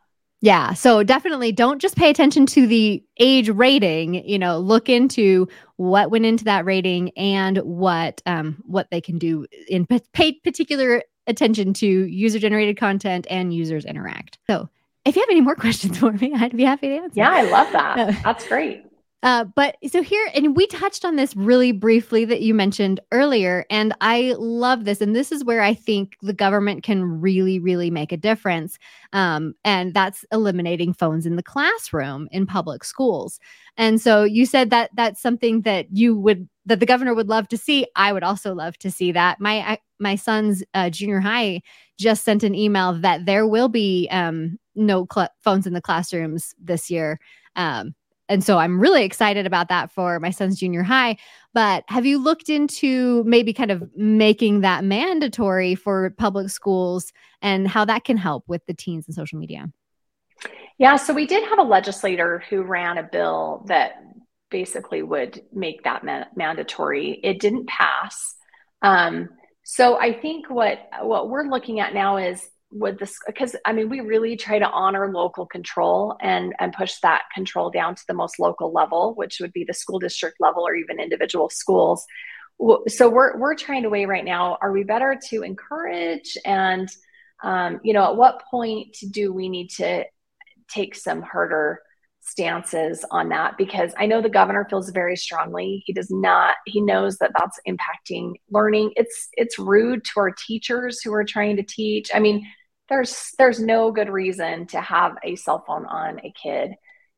Yeah. 0.46 0.74
So 0.74 1.02
definitely 1.02 1.50
don't 1.50 1.80
just 1.80 1.96
pay 1.96 2.08
attention 2.08 2.46
to 2.46 2.68
the 2.68 3.02
age 3.18 3.48
rating, 3.48 4.14
you 4.28 4.38
know, 4.38 4.60
look 4.60 4.88
into 4.88 5.48
what 5.74 6.12
went 6.12 6.24
into 6.24 6.44
that 6.44 6.64
rating 6.64 7.10
and 7.16 7.58
what 7.58 8.22
um 8.26 8.62
what 8.64 8.88
they 8.92 9.00
can 9.00 9.18
do 9.18 9.44
in 9.66 9.86
pay 10.12 10.34
particular 10.44 11.02
attention 11.26 11.74
to 11.74 11.86
user 11.86 12.38
generated 12.38 12.78
content 12.78 13.26
and 13.28 13.52
users 13.52 13.84
interact. 13.84 14.38
So, 14.46 14.68
if 15.04 15.16
you 15.16 15.22
have 15.22 15.30
any 15.30 15.40
more 15.40 15.56
questions 15.66 15.98
for 15.98 16.12
me, 16.12 16.32
I'd 16.32 16.56
be 16.56 16.62
happy 16.62 16.90
to 16.90 16.94
answer. 16.94 17.14
Yeah, 17.16 17.32
I 17.32 17.42
love 17.42 17.72
that. 17.72 18.22
That's 18.22 18.46
great. 18.46 18.84
Uh, 19.22 19.44
but 19.44 19.76
so 19.88 20.02
here, 20.02 20.28
and 20.34 20.54
we 20.54 20.66
touched 20.66 21.04
on 21.04 21.16
this 21.16 21.34
really 21.34 21.72
briefly 21.72 22.24
that 22.26 22.42
you 22.42 22.54
mentioned 22.54 23.00
earlier, 23.12 23.64
and 23.70 23.94
I 24.00 24.34
love 24.38 24.84
this. 24.84 25.00
And 25.00 25.16
this 25.16 25.32
is 25.32 25.44
where 25.44 25.62
I 25.62 25.74
think 25.74 26.16
the 26.22 26.34
government 26.34 26.84
can 26.84 27.02
really, 27.20 27.58
really 27.58 27.90
make 27.90 28.12
a 28.12 28.16
difference. 28.16 28.78
Um, 29.12 29.54
and 29.64 29.94
that's 29.94 30.24
eliminating 30.32 30.92
phones 30.92 31.24
in 31.26 31.36
the 31.36 31.42
classroom 31.42 32.28
in 32.30 32.46
public 32.46 32.84
schools. 32.84 33.40
And 33.76 34.00
so 34.00 34.22
you 34.22 34.46
said 34.46 34.70
that 34.70 34.90
that's 34.94 35.20
something 35.20 35.62
that 35.62 35.86
you 35.90 36.16
would 36.18 36.48
that 36.66 36.80
the 36.80 36.86
governor 36.86 37.14
would 37.14 37.28
love 37.28 37.48
to 37.48 37.56
see. 37.56 37.86
I 37.96 38.12
would 38.12 38.24
also 38.24 38.54
love 38.54 38.76
to 38.78 38.90
see 38.90 39.12
that. 39.12 39.40
My 39.40 39.78
my 39.98 40.16
son's 40.16 40.62
uh, 40.74 40.90
junior 40.90 41.20
high 41.20 41.62
just 41.98 42.24
sent 42.24 42.42
an 42.42 42.54
email 42.54 42.92
that 42.92 43.24
there 43.24 43.46
will 43.46 43.68
be 43.68 44.08
um, 44.10 44.58
no 44.74 45.06
cl- 45.12 45.30
phones 45.42 45.66
in 45.66 45.72
the 45.72 45.80
classrooms 45.80 46.54
this 46.62 46.90
year. 46.90 47.18
Um, 47.56 47.94
and 48.28 48.42
so 48.42 48.58
I'm 48.58 48.80
really 48.80 49.04
excited 49.04 49.46
about 49.46 49.68
that 49.68 49.90
for 49.90 50.18
my 50.20 50.30
son's 50.30 50.58
junior 50.58 50.82
high. 50.82 51.16
But 51.54 51.84
have 51.88 52.04
you 52.04 52.18
looked 52.18 52.48
into 52.48 53.24
maybe 53.24 53.52
kind 53.52 53.70
of 53.70 53.88
making 53.96 54.60
that 54.60 54.84
mandatory 54.84 55.74
for 55.74 56.10
public 56.10 56.50
schools 56.50 57.12
and 57.40 57.66
how 57.66 57.84
that 57.84 58.04
can 58.04 58.16
help 58.16 58.44
with 58.46 58.64
the 58.66 58.74
teens 58.74 59.06
and 59.06 59.14
social 59.14 59.38
media? 59.38 59.70
Yeah, 60.78 60.96
so 60.96 61.14
we 61.14 61.26
did 61.26 61.48
have 61.48 61.58
a 61.58 61.62
legislator 61.62 62.42
who 62.50 62.62
ran 62.62 62.98
a 62.98 63.02
bill 63.02 63.64
that 63.68 64.02
basically 64.50 65.02
would 65.02 65.40
make 65.52 65.84
that 65.84 66.04
ma- 66.04 66.26
mandatory. 66.34 67.20
It 67.22 67.40
didn't 67.40 67.68
pass. 67.68 68.34
Um, 68.82 69.30
so 69.64 69.98
I 69.98 70.12
think 70.12 70.50
what 70.50 70.88
what 71.02 71.28
we're 71.28 71.48
looking 71.48 71.80
at 71.80 71.94
now 71.94 72.18
is 72.18 72.46
with 72.72 72.98
this 72.98 73.16
because 73.26 73.54
i 73.64 73.72
mean 73.72 73.88
we 73.88 74.00
really 74.00 74.36
try 74.36 74.58
to 74.58 74.68
honor 74.68 75.12
local 75.12 75.46
control 75.46 76.16
and 76.20 76.52
and 76.58 76.72
push 76.72 76.96
that 77.00 77.22
control 77.32 77.70
down 77.70 77.94
to 77.94 78.02
the 78.08 78.14
most 78.14 78.40
local 78.40 78.72
level 78.72 79.14
which 79.14 79.38
would 79.40 79.52
be 79.52 79.64
the 79.64 79.72
school 79.72 79.98
district 79.98 80.36
level 80.40 80.66
or 80.66 80.74
even 80.74 81.00
individual 81.00 81.48
schools. 81.50 82.04
So 82.88 83.08
we're 83.08 83.36
we're 83.38 83.54
trying 83.54 83.82
to 83.82 83.90
weigh 83.90 84.06
right 84.06 84.24
now 84.24 84.56
are 84.62 84.72
we 84.72 84.82
better 84.82 85.18
to 85.28 85.42
encourage 85.42 86.38
and 86.44 86.88
um, 87.44 87.80
you 87.84 87.92
know 87.92 88.04
at 88.04 88.16
what 88.16 88.42
point 88.50 88.96
do 89.10 89.32
we 89.32 89.48
need 89.48 89.68
to 89.76 90.04
take 90.68 90.94
some 90.94 91.20
harder 91.20 91.80
stances 92.26 93.04
on 93.10 93.28
that 93.28 93.56
because 93.56 93.92
I 93.96 94.06
know 94.06 94.20
the 94.20 94.28
governor 94.28 94.66
feels 94.68 94.90
very 94.90 95.16
strongly. 95.16 95.82
He 95.86 95.92
does 95.92 96.10
not 96.10 96.56
he 96.66 96.80
knows 96.80 97.18
that 97.18 97.32
that's 97.38 97.60
impacting 97.66 98.34
learning. 98.50 98.92
It's 98.96 99.28
it's 99.34 99.58
rude 99.58 100.04
to 100.04 100.20
our 100.20 100.32
teachers 100.46 101.00
who 101.02 101.12
are 101.14 101.24
trying 101.24 101.56
to 101.56 101.62
teach. 101.62 102.10
I 102.12 102.18
mean, 102.18 102.46
there's 102.88 103.32
there's 103.38 103.60
no 103.60 103.92
good 103.92 104.08
reason 104.08 104.66
to 104.68 104.80
have 104.80 105.16
a 105.22 105.36
cell 105.36 105.64
phone 105.66 105.86
on 105.86 106.20
a 106.20 106.32
kid 106.40 106.74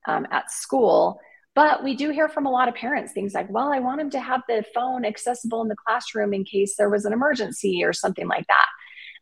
um, 0.06 0.26
at 0.30 0.50
school. 0.50 1.20
But 1.54 1.82
we 1.82 1.96
do 1.96 2.10
hear 2.10 2.28
from 2.28 2.46
a 2.46 2.50
lot 2.50 2.68
of 2.68 2.76
parents 2.76 3.12
things 3.12 3.34
like, 3.34 3.50
well, 3.50 3.72
I 3.72 3.80
want 3.80 4.00
him 4.00 4.10
to 4.10 4.20
have 4.20 4.42
the 4.48 4.64
phone 4.74 5.04
accessible 5.04 5.60
in 5.62 5.68
the 5.68 5.74
classroom 5.74 6.32
in 6.32 6.44
case 6.44 6.76
there 6.76 6.90
was 6.90 7.04
an 7.04 7.12
emergency 7.12 7.82
or 7.82 7.92
something 7.92 8.28
like 8.28 8.46
that. 8.46 8.66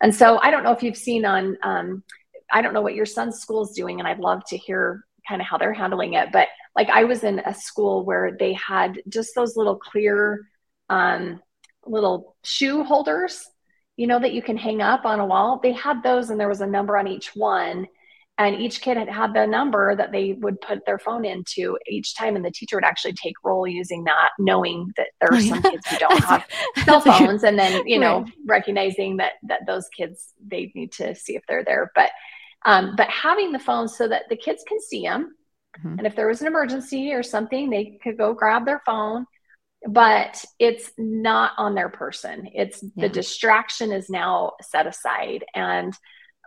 And 0.03 0.15
so 0.15 0.39
I 0.43 0.51
don't 0.51 0.63
know 0.63 0.73
if 0.73 0.83
you've 0.83 0.99
seen 0.99 1.25
on, 1.25 1.57
um, 1.63 2.05
I 2.53 2.61
don't 2.61 2.75
know 2.75 2.83
what 2.83 2.95
your 2.95 3.07
son's 3.07 3.39
school 3.39 3.63
is 3.63 3.71
doing, 3.71 3.99
and 3.99 4.07
I'd 4.07 4.19
love 4.19 4.43
to 4.49 4.59
hear 4.59 5.06
kind 5.29 5.41
of 5.41 5.47
how 5.47 5.59
they're 5.59 5.73
handling 5.73 6.15
it. 6.15 6.31
But 6.33 6.49
like 6.75 6.89
I 6.91 7.05
was 7.05 7.25
in 7.25 7.41
a 7.41 7.55
school 7.55 8.05
where 8.05 8.37
they 8.39 8.53
had 8.55 9.01
just 9.09 9.35
those 9.35 9.57
little 9.57 9.77
clear 9.77 10.47
um, 10.89 11.41
little 11.87 12.37
shoe 12.45 12.85
holders, 12.85 13.45
you 13.97 14.07
know, 14.07 14.19
that 14.19 14.33
you 14.33 14.43
can 14.43 14.57
hang 14.57 14.83
up 14.83 15.05
on 15.05 15.21
a 15.21 15.27
wall. 15.27 15.61
They 15.63 15.73
had 15.73 16.03
those 16.03 16.31
and 16.31 16.39
there 16.39 16.49
was 16.49 16.61
a 16.61 16.67
number 16.67 16.97
on 16.97 17.09
each 17.09 17.35
one. 17.35 17.87
And 18.39 18.61
each 18.61 18.83
kid 18.83 18.99
had 18.99 19.09
had 19.09 19.33
the 19.33 19.47
number 19.47 19.97
that 19.97 20.13
they 20.13 20.35
would 20.35 20.61
put 20.61 20.85
their 20.85 20.99
phone 20.99 21.25
into 21.25 21.79
each 21.89 22.15
time. 22.15 22.37
And 22.37 22.45
the 22.45 22.51
teacher 22.51 22.77
would 22.77 22.85
actually 22.85 23.15
take 23.15 23.35
roll 23.43 23.67
using 23.67 24.05
that, 24.05 24.31
knowing 24.39 24.93
that 24.99 25.07
there 25.21 25.33
are 25.33 25.41
some 25.41 25.63
kids 25.63 25.87
who 25.87 25.97
don't 25.97 26.25
have 26.25 26.47
cell 26.85 27.01
phones. 27.01 27.45
And 27.45 27.59
then, 27.59 27.87
you 27.87 27.99
know, 27.99 28.21
right. 28.21 28.33
recognizing 28.47 29.17
that, 29.17 29.33
that 29.45 29.61
those 29.67 29.89
kids, 29.89 30.35
they 30.47 30.71
need 30.75 30.93
to 30.93 31.15
see 31.15 31.35
if 31.35 31.45
they're 31.49 31.65
there. 31.65 31.91
But 31.95 32.11
um, 32.67 32.95
but 32.97 33.09
having 33.09 33.53
the 33.53 33.59
phone 33.59 33.89
so 33.89 34.07
that 34.09 34.25
the 34.29 34.37
kids 34.37 34.63
can 34.69 34.81
see 34.81 35.03
them. 35.03 35.35
Mm-hmm. 35.79 35.99
And 35.99 36.07
if 36.07 36.17
there 36.17 36.27
was 36.27 36.41
an 36.41 36.49
emergency 36.49 37.13
or 37.13 37.23
something, 37.23 37.71
they 37.71 37.99
could 38.03 38.19
go 38.19 38.35
grab 38.35 38.67
their 38.67 38.83
phone. 38.85 39.25
But 39.89 40.45
it's 40.59 40.91
not 40.99 41.53
on 41.59 41.77
their 41.77 41.89
person. 41.89 42.49
It's 42.55 42.83
yeah. 42.83 43.07
the 43.07 43.09
distraction 43.09 43.93
is 43.93 44.11
now 44.11 44.53
set 44.61 44.87
aside. 44.87 45.45
And 45.55 45.95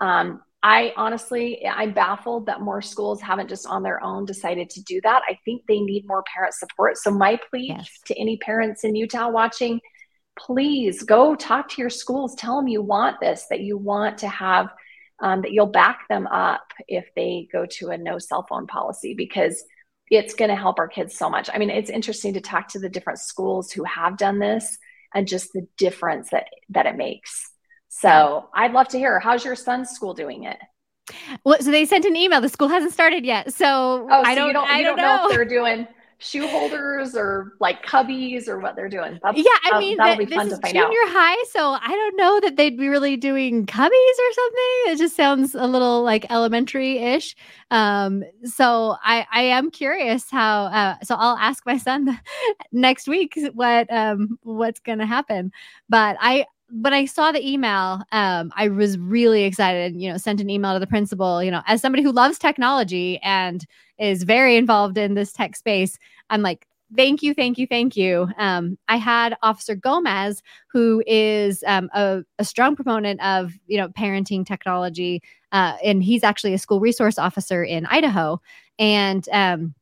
um, 0.01 0.41
I 0.61 0.91
honestly, 0.97 1.65
I'm 1.65 1.93
baffled 1.93 2.47
that 2.47 2.59
more 2.59 2.81
schools 2.81 3.21
haven't 3.21 3.47
just 3.47 3.65
on 3.65 3.81
their 3.81 4.03
own 4.03 4.25
decided 4.25 4.69
to 4.71 4.83
do 4.83 4.99
that. 5.03 5.21
I 5.29 5.37
think 5.45 5.61
they 5.67 5.79
need 5.79 6.05
more 6.05 6.23
parent 6.35 6.53
support. 6.53 6.97
So, 6.97 7.11
my 7.11 7.39
plea 7.49 7.75
yes. 7.77 7.89
to 8.07 8.19
any 8.19 8.37
parents 8.37 8.83
in 8.83 8.93
Utah 8.93 9.29
watching, 9.29 9.79
please 10.37 11.03
go 11.03 11.33
talk 11.33 11.69
to 11.69 11.81
your 11.81 11.89
schools. 11.89 12.35
Tell 12.35 12.57
them 12.57 12.67
you 12.67 12.81
want 12.81 13.21
this, 13.21 13.45
that 13.49 13.61
you 13.61 13.77
want 13.77 14.17
to 14.17 14.27
have 14.27 14.69
um, 15.21 15.41
that 15.41 15.51
you'll 15.51 15.65
back 15.67 16.07
them 16.07 16.27
up 16.27 16.71
if 16.87 17.09
they 17.15 17.47
go 17.51 17.65
to 17.65 17.89
a 17.89 17.97
no 17.97 18.19
cell 18.19 18.45
phone 18.47 18.67
policy 18.67 19.13
because 19.13 19.63
it's 20.09 20.33
going 20.33 20.49
to 20.49 20.55
help 20.55 20.79
our 20.79 20.87
kids 20.87 21.15
so 21.15 21.29
much. 21.29 21.49
I 21.53 21.57
mean, 21.57 21.69
it's 21.69 21.89
interesting 21.89 22.33
to 22.33 22.41
talk 22.41 22.69
to 22.69 22.79
the 22.79 22.89
different 22.89 23.19
schools 23.19 23.71
who 23.71 23.83
have 23.83 24.17
done 24.17 24.39
this 24.39 24.77
and 25.13 25.27
just 25.27 25.53
the 25.53 25.67
difference 25.77 26.29
that 26.31 26.47
that 26.69 26.85
it 26.85 26.95
makes. 26.95 27.51
So 27.89 28.49
I'd 28.53 28.73
love 28.73 28.87
to 28.89 28.97
hear 28.97 29.19
how's 29.19 29.43
your 29.43 29.55
son's 29.55 29.89
school 29.89 30.13
doing 30.13 30.43
it. 30.43 30.57
Well, 31.43 31.57
so 31.59 31.71
they 31.71 31.85
sent 31.85 32.05
an 32.05 32.15
email. 32.15 32.39
The 32.39 32.49
school 32.49 32.67
hasn't 32.67 32.93
started 32.93 33.25
yet, 33.25 33.53
so, 33.53 34.07
oh, 34.11 34.23
so 34.23 34.29
I 34.29 34.35
don't. 34.35 34.53
don't 34.53 34.69
I 34.69 34.83
don't, 34.83 34.95
don't 34.95 35.05
know. 35.05 35.17
know 35.17 35.29
if 35.29 35.35
they're 35.35 35.45
doing 35.45 35.87
shoe 36.19 36.47
holders 36.47 37.15
or 37.15 37.53
like 37.59 37.83
cubbies 37.85 38.47
or 38.47 38.59
what 38.59 38.75
they're 38.75 38.89
doing. 38.89 39.19
That's, 39.23 39.37
yeah, 39.37 39.71
I 39.71 39.79
mean, 39.79 39.97
that'll 39.97 40.17
be 40.17 40.25
fun 40.25 40.49
to 40.49 40.57
find 40.57 40.73
junior 40.73 41.01
out. 41.05 41.11
high, 41.11 41.43
so 41.49 41.71
I 41.81 41.87
don't 41.87 42.17
know 42.17 42.39
that 42.41 42.57
they'd 42.57 42.77
be 42.77 42.89
really 42.89 43.15
doing 43.17 43.65
cubbies 43.65 43.89
or 43.89 44.33
something. 44.33 44.83
It 44.87 44.97
just 44.97 45.15
sounds 45.15 45.55
a 45.55 45.65
little 45.65 46.03
like 46.03 46.29
elementary 46.29 46.99
ish. 46.99 47.35
Um, 47.71 48.23
so 48.43 48.97
I 49.01 49.25
I 49.33 49.41
am 49.43 49.71
curious 49.71 50.29
how. 50.29 50.65
Uh, 50.65 50.95
so 51.03 51.15
I'll 51.15 51.37
ask 51.37 51.65
my 51.65 51.77
son 51.77 52.19
next 52.71 53.07
week 53.07 53.39
what 53.53 53.91
um 53.91 54.37
what's 54.43 54.81
gonna 54.81 55.05
happen. 55.07 55.51
But 55.87 56.17
I 56.19 56.45
when 56.71 56.93
I 56.93 57.05
saw 57.05 57.31
the 57.31 57.47
email, 57.47 58.01
um, 58.11 58.51
I 58.55 58.67
was 58.67 58.97
really 58.97 59.43
excited. 59.43 59.95
You 59.95 60.11
know, 60.11 60.17
sent 60.17 60.41
an 60.41 60.49
email 60.49 60.73
to 60.73 60.79
the 60.79 60.87
principal. 60.87 61.43
You 61.43 61.51
know, 61.51 61.61
as 61.67 61.81
somebody 61.81 62.03
who 62.03 62.11
loves 62.11 62.37
technology 62.37 63.19
and 63.23 63.65
is 63.97 64.23
very 64.23 64.55
involved 64.55 64.97
in 64.97 65.15
this 65.15 65.33
tech 65.33 65.55
space, 65.55 65.97
I'm 66.29 66.41
like, 66.41 66.67
thank 66.95 67.21
you, 67.21 67.33
thank 67.33 67.57
you, 67.57 67.67
thank 67.67 67.95
you. 67.95 68.27
Um, 68.37 68.77
I 68.87 68.97
had 68.97 69.35
Officer 69.41 69.75
Gomez, 69.75 70.41
who 70.71 71.03
is 71.07 71.63
um, 71.67 71.89
a, 71.93 72.23
a, 72.37 72.45
strong 72.45 72.75
proponent 72.75 73.21
of 73.23 73.53
you 73.67 73.77
know 73.77 73.89
parenting 73.89 74.45
technology, 74.45 75.21
uh, 75.51 75.77
and 75.83 76.03
he's 76.03 76.23
actually 76.23 76.53
a 76.53 76.59
school 76.59 76.79
resource 76.79 77.17
officer 77.17 77.63
in 77.63 77.85
Idaho, 77.87 78.41
and 78.77 79.27
um, 79.31 79.73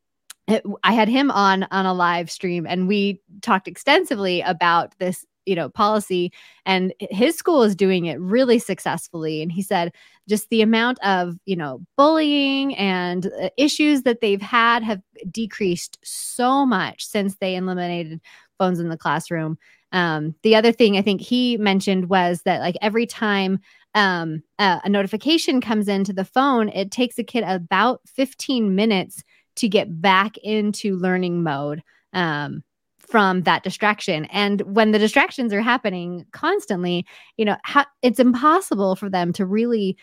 I 0.84 0.93
had 0.93 1.10
him 1.10 1.32
on 1.32 1.67
on 1.71 1.86
a 1.86 1.93
live 1.93 2.32
stream, 2.32 2.65
and 2.65 2.88
we 2.88 3.21
talked 3.41 3.67
extensively 3.67 4.41
about 4.41 4.97
this 5.00 5.26
you 5.47 5.55
know 5.55 5.69
policy 5.69 6.31
and 6.65 6.93
his 6.99 7.36
school 7.36 7.63
is 7.63 7.75
doing 7.75 8.05
it 8.05 8.19
really 8.19 8.60
successfully 8.60 9.41
and 9.41 9.51
he 9.51 9.62
said 9.62 9.91
just 10.27 10.49
the 10.49 10.62
amount 10.62 10.99
of 11.03 11.36
you 11.45 11.55
know 11.55 11.79
bullying 11.95 12.75
and 12.75 13.27
uh, 13.41 13.49
issues 13.57 14.03
that 14.03 14.21
they've 14.21 14.41
had 14.41 14.83
have 14.83 15.01
decreased 15.31 15.97
so 16.03 16.65
much 16.65 17.05
since 17.05 17.38
they 17.38 17.55
eliminated 17.55 18.21
phones 18.57 18.79
in 18.79 18.89
the 18.89 18.97
classroom 18.97 19.57
Um, 19.91 20.36
the 20.43 20.55
other 20.55 20.71
thing 20.73 20.97
I 20.97 21.01
think 21.01 21.21
he 21.21 21.57
mentioned 21.57 22.10
was 22.10 22.41
that 22.43 22.60
like 22.60 22.75
every 22.81 23.05
time 23.05 23.60
um, 23.95 24.43
a, 24.60 24.81
a 24.83 24.89
notification 24.89 25.62
comes 25.62 25.88
into 25.88 26.13
the 26.13 26.25
phone, 26.25 26.69
it 26.69 26.91
takes 26.91 27.17
a 27.17 27.23
kid 27.23 27.43
about 27.47 28.01
15 28.05 28.75
minutes 28.75 29.23
to 29.57 29.69
get 29.69 30.01
back 30.01 30.38
into 30.39 30.97
learning 30.97 31.41
mode. 31.41 31.81
Um, 32.13 32.63
from 33.08 33.43
that 33.43 33.63
distraction. 33.63 34.26
And 34.26 34.62
when 34.62 34.91
the 34.91 35.00
distractions 35.00 35.54
are 35.54 35.62
happening 35.62 36.26
constantly, 36.34 37.06
you 37.38 37.46
know, 37.46 37.56
ha- 37.65 37.89
it's 38.02 38.20
impossible 38.20 38.96
for 38.96 39.10
them 39.10 39.32
to 39.34 39.46
really 39.46 39.98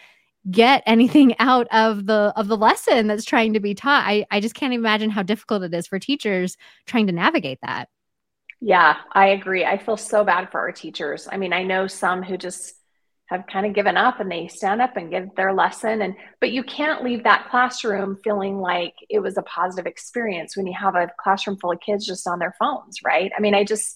get 0.51 0.83
anything 0.87 1.35
out 1.39 1.67
of 1.71 2.07
the 2.07 2.33
of 2.37 2.49
the 2.49 2.57
lesson 2.57 3.07
that's 3.07 3.25
trying 3.25 3.53
to 3.53 3.61
be 3.61 3.75
taught. 3.75 4.05
I 4.07 4.25
I 4.31 4.41
just 4.41 4.55
can't 4.55 4.75
imagine 4.75 5.11
how 5.11 5.23
difficult 5.23 5.63
it 5.63 5.75
is 5.75 5.87
for 5.87 5.99
teachers 5.99 6.57
trying 6.87 7.07
to 7.07 7.13
navigate 7.13 7.59
that. 7.63 7.89
Yeah, 8.61 8.97
I 9.13 9.29
agree. 9.29 9.65
I 9.65 9.77
feel 9.77 9.99
so 9.99 10.25
bad 10.25 10.51
for 10.51 10.59
our 10.61 10.73
teachers. 10.73 11.29
I 11.31 11.37
mean, 11.37 11.53
I 11.53 11.65
know 11.65 11.87
some 11.87 12.23
who 12.23 12.39
just 12.39 12.77
have 13.27 13.47
kind 13.51 13.65
of 13.65 13.75
given 13.75 13.97
up 13.97 14.21
and 14.21 14.31
they 14.31 14.49
stand 14.49 14.83
up 14.83 14.97
and 14.97 15.11
give 15.11 15.35
their 15.35 15.55
lesson 15.55 16.03
and 16.03 16.15
but 16.41 16.53
you 16.53 16.63
can't 16.63 17.03
leave 17.03 17.25
that 17.25 17.49
classroom 17.51 18.19
feeling 18.23 18.59
like 18.59 18.95
it 19.09 19.21
was 19.21 19.39
a 19.39 19.43
positive 19.43 19.87
experience 19.87 20.57
when 20.57 20.67
you 20.67 20.75
have 20.79 20.95
a 20.95 21.11
classroom 21.19 21.57
full 21.59 21.73
of 21.73 21.81
kids 21.81 22.07
just 22.07 22.27
on 22.29 22.39
their 22.39 22.55
phones, 22.59 22.99
right? 23.05 23.33
I 23.37 23.41
mean, 23.41 23.55
I 23.55 23.65
just 23.65 23.95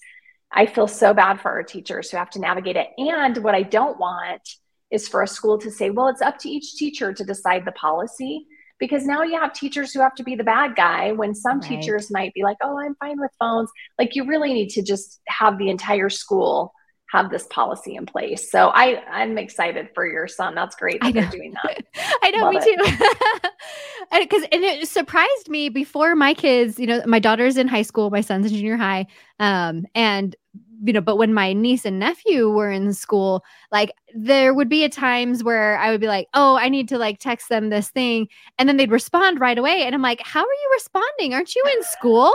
I 0.51 0.67
feel 0.67 0.87
so 0.87 1.13
bad 1.13 1.41
for 1.41 1.51
our 1.51 1.63
teachers 1.63 2.11
who 2.11 2.17
have 2.17 2.31
to 2.31 2.41
navigate 2.41 2.77
it. 2.77 2.89
And 2.97 3.37
what 3.39 3.55
I 3.55 3.63
don't 3.63 3.99
want 3.99 4.49
is 4.91 5.07
for 5.07 5.23
a 5.23 5.29
school 5.29 5.59
to 5.59 5.71
say, 5.71 5.91
well, 5.91 6.09
it's 6.09 6.23
up 6.23 6.39
to 6.39 6.49
each 6.49 6.77
teacher 6.77 7.13
to 7.13 7.25
decide 7.25 7.65
the 7.67 7.73
policy 7.73 8.47
because 8.79 9.05
now 9.05 9.23
you 9.23 9.39
have 9.39 9.53
teachers 9.53 9.93
who 9.93 10.01
have 10.01 10.15
to 10.15 10.23
be 10.23 10.37
the 10.37 10.45
bad 10.45 10.75
guy 10.77 11.13
when 11.13 11.35
some 11.35 11.61
right. 11.61 11.69
teachers 11.69 12.11
might 12.11 12.33
be 12.33 12.43
like, 12.43 12.57
oh, 12.63 12.79
I'm 12.79 12.95
fine 12.95 13.21
with 13.21 13.31
phones. 13.39 13.71
Like 13.99 14.15
you 14.15 14.27
really 14.27 14.55
need 14.55 14.71
to 14.71 14.83
just 14.83 15.21
have 15.29 15.59
the 15.59 15.69
entire 15.69 16.09
school 16.09 16.73
have 17.11 17.31
this 17.31 17.47
policy 17.49 17.97
in 17.97 18.07
place. 18.07 18.51
So 18.51 18.69
I 18.69 19.03
I'm 19.11 19.39
excited 19.39 19.89
for 19.95 20.07
your 20.07 20.29
son. 20.29 20.55
That's 20.55 20.77
great 20.77 21.01
that 21.03 21.15
they're 21.15 21.31
doing 21.31 21.55
that. 21.63 21.85
I 22.23 22.31
know, 22.31 22.45
Love 22.45 22.55
me 22.55 22.61
too. 22.61 22.77
Because 24.21 24.43
and, 24.53 24.55
and 24.55 24.65
it 24.65 24.89
surprised 24.89 25.49
me 25.49 25.69
before 25.69 26.15
my 26.15 26.35
kids. 26.35 26.79
You 26.79 26.87
know, 26.87 27.03
my 27.07 27.19
daughter's 27.19 27.57
in 27.57 27.67
high 27.67 27.83
school, 27.83 28.11
my 28.11 28.21
son's 28.21 28.47
in 28.47 28.53
junior 28.53 28.77
high, 28.77 29.07
um, 29.41 29.87
and 29.95 30.37
you 30.85 30.93
know, 30.93 31.01
but 31.01 31.17
when 31.17 31.35
my 31.35 31.53
niece 31.53 31.85
and 31.85 31.99
nephew 31.99 32.51
were 32.51 32.71
in 32.71 32.93
school, 32.93 33.45
like 33.73 33.91
there 34.15 34.55
would 34.55 34.69
be 34.69 34.85
at 34.85 34.93
times 34.93 35.43
where 35.43 35.77
I 35.79 35.91
would 35.91 36.01
be 36.01 36.07
like, 36.07 36.29
oh, 36.35 36.57
I 36.57 36.69
need 36.69 36.89
to 36.91 36.99
like 36.99 37.19
text 37.19 37.49
them 37.49 37.69
this 37.69 37.89
thing. 37.91 38.29
And 38.59 38.69
then 38.69 38.77
they'd 38.77 38.91
respond 38.91 39.41
right 39.41 39.59
away. 39.59 39.83
And 39.83 39.95
I'm 39.95 40.03
like, 40.03 40.21
how 40.21 40.41
are 40.41 40.45
you 40.45 40.71
responding? 40.75 41.35
Aren't 41.35 41.55
you 41.55 41.65
in 41.77 41.83
school? 41.83 42.33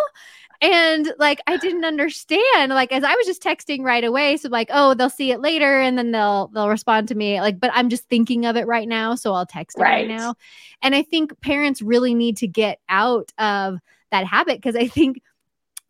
And 0.64 1.14
like 1.20 1.42
I 1.46 1.58
didn't 1.58 1.84
understand. 1.84 2.70
Like 2.70 2.94
as 2.94 3.04
I 3.04 3.14
was 3.16 3.26
just 3.26 3.44
texting 3.44 3.84
right 3.84 4.04
away. 4.04 4.38
So 4.38 4.48
like, 4.48 4.70
oh, 4.72 4.94
they'll 4.94 5.10
see 5.10 5.32
it 5.32 5.42
later 5.42 5.82
and 5.82 5.98
then 5.98 6.12
they'll 6.12 6.48
they'll 6.48 6.70
respond 6.70 7.10
to 7.10 7.16
me. 7.16 7.42
Like, 7.42 7.60
but 7.60 7.70
I'm 7.74 7.90
just 7.90 8.06
thinking 8.06 8.46
of 8.46 8.56
it 8.56 8.66
right 8.66 8.88
now. 8.88 9.16
So 9.16 9.34
I'll 9.34 9.46
text 9.46 9.78
it 9.78 9.82
right, 9.82 9.92
right 9.92 10.08
now. 10.08 10.36
And 10.82 10.96
I 10.96 11.04
think 11.04 11.40
parents 11.42 11.82
really 11.82 12.14
need 12.14 12.38
to 12.38 12.48
get 12.48 12.80
out 12.88 13.34
of 13.38 13.80
that 14.12 14.26
habit 14.26 14.58
because 14.58 14.78
I 14.78 14.88
think 14.88 15.22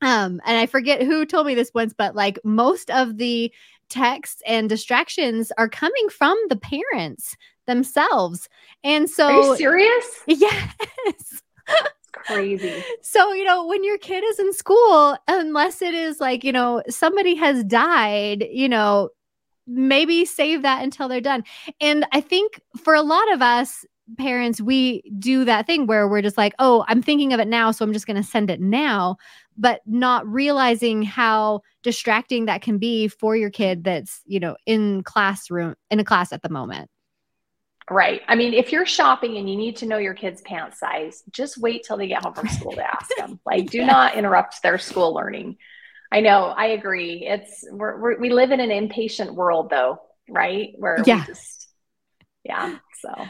um, 0.02 0.42
and 0.46 0.58
I 0.58 0.66
forget 0.66 1.04
who 1.04 1.26
told 1.26 1.48
me 1.48 1.56
this 1.56 1.72
once, 1.74 1.94
but 1.96 2.16
like 2.16 2.38
most 2.44 2.90
of 2.90 3.18
the 3.18 3.54
texts 3.90 4.42
and 4.48 4.68
distractions 4.68 5.52
are 5.58 5.70
coming 5.70 6.10
from 6.10 6.38
the 6.50 6.58
parents 6.58 7.38
themselves. 7.68 8.50
And 8.84 9.10
so, 9.10 9.28
are 9.28 9.32
you 9.32 9.58
serious? 9.58 10.06
Yes. 10.28 11.44
crazy. 12.26 12.84
So, 13.02 13.34
you 13.34 13.44
know, 13.44 13.66
when 13.66 13.84
your 13.84 13.98
kid 13.98 14.24
is 14.24 14.40
in 14.40 14.54
school, 14.54 15.18
unless 15.28 15.82
it 15.82 15.94
is 15.94 16.20
like, 16.20 16.44
you 16.44 16.52
know, 16.52 16.82
somebody 16.90 17.36
has 17.36 17.64
died, 17.64 18.46
you 18.52 18.70
know, 18.70 19.10
maybe 19.68 20.26
save 20.26 20.62
that 20.62 20.84
until 20.84 21.08
they're 21.08 21.22
done. 21.22 21.44
And 21.80 22.06
I 22.12 22.22
think 22.22 22.60
for 22.78 22.94
a 22.94 23.02
lot 23.02 23.32
of 23.32 23.42
us, 23.42 23.86
parents, 24.18 24.60
we 24.60 25.02
do 25.18 25.46
that 25.46 25.66
thing 25.66 25.88
where 25.88 26.08
we're 26.08 26.22
just 26.22 26.38
like, 26.38 26.54
oh, 26.60 26.84
I'm 26.90 27.02
thinking 27.02 27.32
of 27.32 27.40
it 27.40 27.48
now, 27.48 27.72
so 27.72 27.86
I'm 27.86 27.94
just 27.94 28.06
going 28.06 28.22
to 28.22 28.28
send 28.28 28.50
it 28.50 28.60
now 28.60 29.18
but 29.58 29.82
not 29.86 30.28
realizing 30.28 31.04
how 31.04 31.62
distracting 31.84 32.46
that 32.46 32.62
can 32.62 32.78
be 32.78 33.08
for 33.08 33.36
your 33.36 33.50
kid 33.50 33.84
that's, 33.84 34.22
you 34.26 34.40
know, 34.40 34.56
in 34.66 35.04
classroom 35.04 35.76
in 35.92 36.00
a 36.00 36.04
class 36.04 36.32
at 36.32 36.42
the 36.42 36.50
moment. 36.50 36.90
Right. 37.94 38.22
I 38.28 38.36
mean, 38.36 38.54
if 38.54 38.72
you're 38.72 38.86
shopping 38.86 39.38
and 39.38 39.48
you 39.50 39.56
need 39.56 39.78
to 39.78 39.86
know 39.86 39.98
your 39.98 40.16
kid's 40.16 40.42
pant 40.42 40.74
size, 40.74 41.24
just 41.30 41.58
wait 41.58 41.84
till 41.86 41.98
they 41.98 42.08
get 42.08 42.24
home 42.24 42.34
from 42.34 42.48
school 42.48 42.72
to 42.72 42.84
ask 42.84 43.16
them. 43.18 43.40
Like, 43.46 43.70
do 43.70 43.86
not 43.86 44.16
interrupt 44.16 44.64
their 44.64 44.78
school 44.78 45.14
learning. 45.14 45.58
I 46.12 46.22
know. 46.22 46.46
I 46.46 46.68
agree. 46.68 47.26
It's 47.28 47.66
we're, 47.72 48.00
we're, 48.00 48.20
we 48.20 48.30
live 48.30 48.52
in 48.52 48.60
an 48.60 48.72
impatient 48.72 49.36
world, 49.36 49.70
though, 49.70 50.00
right? 50.30 50.74
Where 50.78 51.04
yeah, 51.06 51.26
just, 51.26 51.68
yeah. 52.44 52.78
So 53.00 53.28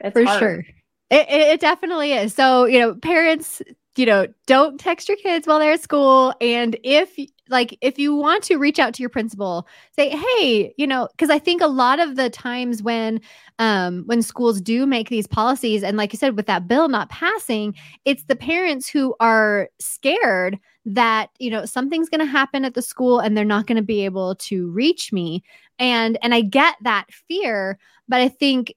it's 0.00 0.14
for 0.14 0.24
hard. 0.24 0.38
sure. 0.38 0.64
It, 1.10 1.26
it 1.28 1.60
definitely 1.60 2.12
is. 2.12 2.34
So 2.34 2.64
you 2.64 2.80
know, 2.80 2.94
parents 2.94 3.62
you 3.98 4.06
know, 4.06 4.26
don't 4.46 4.78
text 4.78 5.08
your 5.08 5.16
kids 5.16 5.46
while 5.46 5.58
they're 5.58 5.72
at 5.72 5.82
school. 5.82 6.32
And 6.40 6.78
if 6.84 7.18
like 7.50 7.76
if 7.80 7.98
you 7.98 8.14
want 8.14 8.44
to 8.44 8.56
reach 8.56 8.78
out 8.78 8.94
to 8.94 9.02
your 9.02 9.10
principal, 9.10 9.66
say, 9.96 10.10
hey, 10.10 10.72
you 10.76 10.86
know, 10.86 11.08
because 11.12 11.30
I 11.30 11.38
think 11.38 11.60
a 11.60 11.66
lot 11.66 11.98
of 11.98 12.16
the 12.16 12.30
times 12.30 12.82
when 12.82 13.20
um 13.58 14.04
when 14.06 14.22
schools 14.22 14.60
do 14.60 14.86
make 14.86 15.08
these 15.08 15.26
policies, 15.26 15.82
and 15.82 15.96
like 15.96 16.12
you 16.12 16.18
said, 16.18 16.36
with 16.36 16.46
that 16.46 16.68
bill 16.68 16.88
not 16.88 17.10
passing, 17.10 17.74
it's 18.04 18.24
the 18.24 18.36
parents 18.36 18.88
who 18.88 19.14
are 19.20 19.68
scared 19.80 20.58
that 20.84 21.30
you 21.38 21.50
know 21.50 21.64
something's 21.64 22.08
going 22.08 22.20
to 22.20 22.26
happen 22.26 22.64
at 22.64 22.74
the 22.74 22.82
school 22.82 23.18
and 23.18 23.36
they're 23.36 23.44
not 23.44 23.66
going 23.66 23.76
to 23.76 23.82
be 23.82 24.04
able 24.04 24.34
to 24.36 24.70
reach 24.70 25.12
me 25.12 25.42
and 25.78 26.16
and 26.22 26.34
i 26.34 26.40
get 26.40 26.76
that 26.80 27.04
fear 27.10 27.78
but 28.08 28.22
i 28.22 28.28
think 28.28 28.72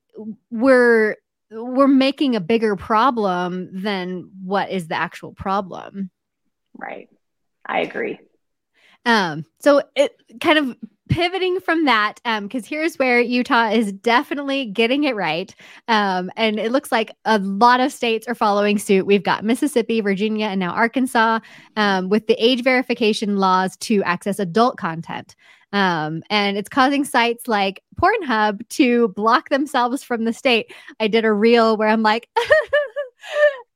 we're 0.49 1.15
we're 1.51 1.87
making 1.87 2.35
a 2.35 2.39
bigger 2.39 2.75
problem 2.75 3.69
than 3.73 4.29
what 4.43 4.69
is 4.69 4.87
the 4.87 4.95
actual 4.95 5.33
problem. 5.33 6.09
Right. 6.77 7.09
I 7.65 7.81
agree. 7.81 8.19
Um, 9.05 9.45
so 9.59 9.81
it 9.95 10.15
kind 10.39 10.57
of 10.57 10.77
pivoting 11.09 11.59
from 11.59 11.85
that, 11.85 12.21
um, 12.23 12.43
because 12.43 12.65
here's 12.65 12.97
where 12.97 13.19
Utah 13.19 13.69
is 13.69 13.91
definitely 13.91 14.65
getting 14.65 15.03
it 15.03 15.15
right. 15.15 15.53
Um, 15.87 16.31
and 16.37 16.57
it 16.57 16.71
looks 16.71 16.91
like 16.91 17.11
a 17.25 17.37
lot 17.39 17.81
of 17.81 17.91
states 17.91 18.27
are 18.27 18.35
following 18.35 18.77
suit. 18.77 19.05
We've 19.05 19.23
got 19.23 19.43
Mississippi, 19.43 19.99
Virginia, 19.99 20.47
and 20.47 20.59
now 20.59 20.71
Arkansas 20.71 21.39
um, 21.75 22.07
with 22.07 22.27
the 22.27 22.35
age 22.43 22.63
verification 22.63 23.37
laws 23.37 23.75
to 23.77 24.01
access 24.03 24.39
adult 24.39 24.77
content. 24.77 25.35
Um, 25.73 26.23
and 26.29 26.57
it's 26.57 26.69
causing 26.69 27.05
sites 27.05 27.47
like 27.47 27.81
Pornhub 27.95 28.67
to 28.69 29.09
block 29.09 29.49
themselves 29.49 30.03
from 30.03 30.25
the 30.25 30.33
state. 30.33 30.73
I 30.99 31.07
did 31.07 31.25
a 31.25 31.33
reel 31.33 31.77
where 31.77 31.87
I'm 31.87 32.03
like, 32.03 32.29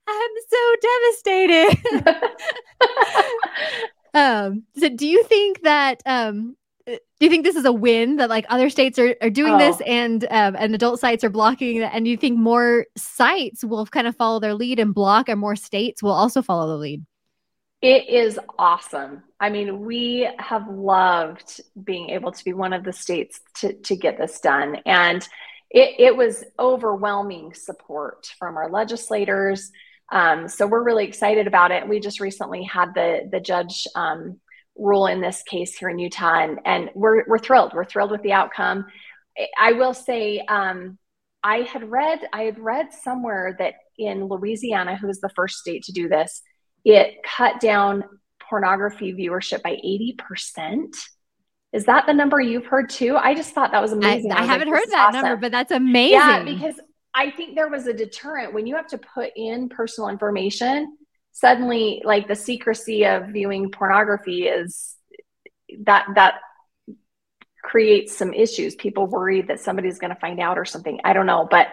I'm 0.08 0.32
so 0.50 0.76
devastated. 0.82 2.14
um, 4.14 4.64
so 4.78 4.90
do 4.90 5.08
you 5.08 5.24
think 5.24 5.64
that 5.64 6.04
um, 6.06 6.56
do 6.86 7.00
you 7.20 7.30
think 7.30 7.44
this 7.44 7.56
is 7.56 7.66
a 7.66 7.74
win 7.74 8.18
that 8.18 8.30
like 8.30 8.46
other 8.50 8.70
states 8.70 9.00
are, 9.00 9.16
are 9.22 9.30
doing 9.30 9.54
oh. 9.54 9.58
this 9.58 9.82
and 9.86 10.26
um, 10.26 10.56
and 10.58 10.76
adult 10.76 11.00
sites 11.00 11.24
are 11.24 11.30
blocking 11.30 11.80
that 11.80 11.96
and 11.96 12.06
do 12.06 12.12
you 12.12 12.18
think 12.18 12.38
more 12.38 12.86
sites 12.96 13.64
will 13.64 13.86
kind 13.88 14.06
of 14.06 14.16
follow 14.16 14.40
their 14.40 14.54
lead 14.54 14.80
and 14.80 14.94
block 14.94 15.28
and 15.28 15.40
more 15.40 15.56
states 15.56 16.04
will 16.04 16.12
also 16.12 16.42
follow 16.42 16.68
the 16.68 16.78
lead 16.78 17.04
it 17.82 18.10
is 18.10 18.40
awesome. 18.58 19.24
I 19.40 19.50
mean, 19.50 19.86
we 19.86 20.28
have 20.40 20.68
loved 20.68 21.62
being 21.84 22.10
able 22.10 22.32
to 22.32 22.44
be 22.44 22.54
one 22.54 22.74
of 22.74 22.84
the 22.84 22.94
states 22.94 23.40
to, 23.58 23.74
to 23.74 23.96
get 23.96 24.18
this 24.18 24.40
done. 24.40 24.78
And 24.86 25.28
it, 25.70 25.96
it 26.00 26.18
was 26.18 26.44
overwhelming 26.58 27.54
support 27.54 28.28
from 28.40 28.58
our 28.58 28.70
legislators. 28.70 29.72
Um, 30.12 30.48
so 30.48 30.66
we're 30.68 30.84
really 30.84 31.06
excited 31.06 31.48
about 31.48 31.72
it. 31.72 31.88
We 31.88 32.00
just 32.00 32.20
recently 32.20 32.64
had 32.64 32.94
the, 32.94 33.28
the 33.32 33.40
judge 33.40 33.88
um, 33.96 34.40
rule 34.78 35.08
in 35.08 35.22
this 35.22 35.44
case 35.44 35.76
here 35.76 35.90
in 35.90 36.00
Utah, 36.00 36.44
and, 36.44 36.60
and 36.66 36.90
we're, 36.96 37.26
we're 37.28 37.40
thrilled. 37.40 37.74
We're 37.74 37.86
thrilled 37.86 38.12
with 38.12 38.22
the 38.22 38.34
outcome. 38.34 38.86
I 39.60 39.74
will 39.74 39.94
say, 39.94 40.40
um, 40.48 40.98
I 41.44 41.58
had 41.60 41.90
read, 41.90 42.20
I 42.34 42.44
had 42.44 42.58
read 42.58 42.94
somewhere 42.94 43.56
that 43.60 43.76
in 43.98 44.26
Louisiana, 44.26 44.96
who 44.98 45.08
was 45.08 45.22
the 45.22 45.30
first 45.36 45.58
state 45.58 45.84
to 45.84 45.92
do 45.92 46.08
this, 46.08 46.42
it 46.86 47.16
cut 47.24 47.60
down 47.60 48.04
pornography 48.40 49.14
viewership 49.14 49.62
by 49.64 49.72
80%. 49.72 50.96
Is 51.74 51.86
that 51.86 52.06
the 52.06 52.14
number 52.14 52.40
you've 52.40 52.68
heard 52.68 52.90
too? 52.90 53.18
I 53.18 53.34
just 53.34 53.54
thought 53.54 53.72
that 53.72 53.82
was 53.82 53.92
amazing. 53.92 54.32
I, 54.32 54.36
I, 54.36 54.42
I 54.42 54.46
haven't 54.46 54.70
like, 54.70 54.80
heard 54.80 54.92
that 54.92 55.10
awesome. 55.10 55.22
number, 55.22 55.42
but 55.42 55.52
that's 55.52 55.72
amazing. 55.72 56.14
Yeah, 56.14 56.44
because 56.44 56.80
I 57.14 57.32
think 57.32 57.56
there 57.56 57.68
was 57.68 57.88
a 57.88 57.94
deterrent 57.94 58.54
when 58.54 58.66
you 58.68 58.76
have 58.76 58.88
to 58.88 58.98
put 58.98 59.32
in 59.36 59.68
personal 59.68 60.10
information. 60.10 60.98
Suddenly, 61.34 62.02
like 62.06 62.30
the 62.30 62.36
secrecy 62.36 63.06
of 63.06 63.28
viewing 63.28 63.72
pornography 63.72 64.48
is 64.48 64.96
that 65.84 66.06
that 66.16 66.36
creates 67.62 68.16
some 68.16 68.32
issues. 68.32 68.76
People 68.76 69.08
worry 69.08 69.42
that 69.42 69.60
somebody's 69.60 70.00
going 70.00 70.14
to 70.14 70.20
find 70.20 70.40
out 70.40 70.58
or 70.58 70.64
something. 70.64 71.00
I 71.04 71.12
don't 71.12 71.26
know, 71.26 71.48
but 71.50 71.68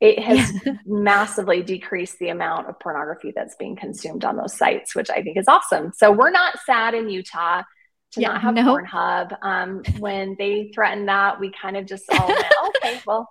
it 0.00 0.18
has 0.18 0.52
yeah. 0.64 0.74
massively 0.86 1.62
decreased 1.62 2.18
the 2.18 2.28
amount 2.28 2.68
of 2.68 2.78
pornography 2.80 3.32
that's 3.34 3.56
being 3.56 3.76
consumed 3.76 4.24
on 4.24 4.36
those 4.36 4.56
sites, 4.56 4.94
which 4.94 5.10
I 5.10 5.22
think 5.22 5.38
is 5.38 5.48
awesome. 5.48 5.92
So 5.96 6.12
we're 6.12 6.30
not 6.30 6.58
sad 6.66 6.94
in 6.94 7.08
Utah 7.08 7.62
to 8.12 8.20
yeah, 8.20 8.28
not 8.28 8.42
have 8.42 8.54
no. 8.54 8.76
Pornhub. 8.76 9.36
Um, 9.42 9.82
when 9.98 10.36
they 10.38 10.70
threatened 10.74 11.08
that, 11.08 11.40
we 11.40 11.52
kind 11.60 11.76
of 11.76 11.86
just 11.86 12.04
all 12.12 12.28
went, 12.28 12.44
okay, 12.76 13.00
well, 13.06 13.28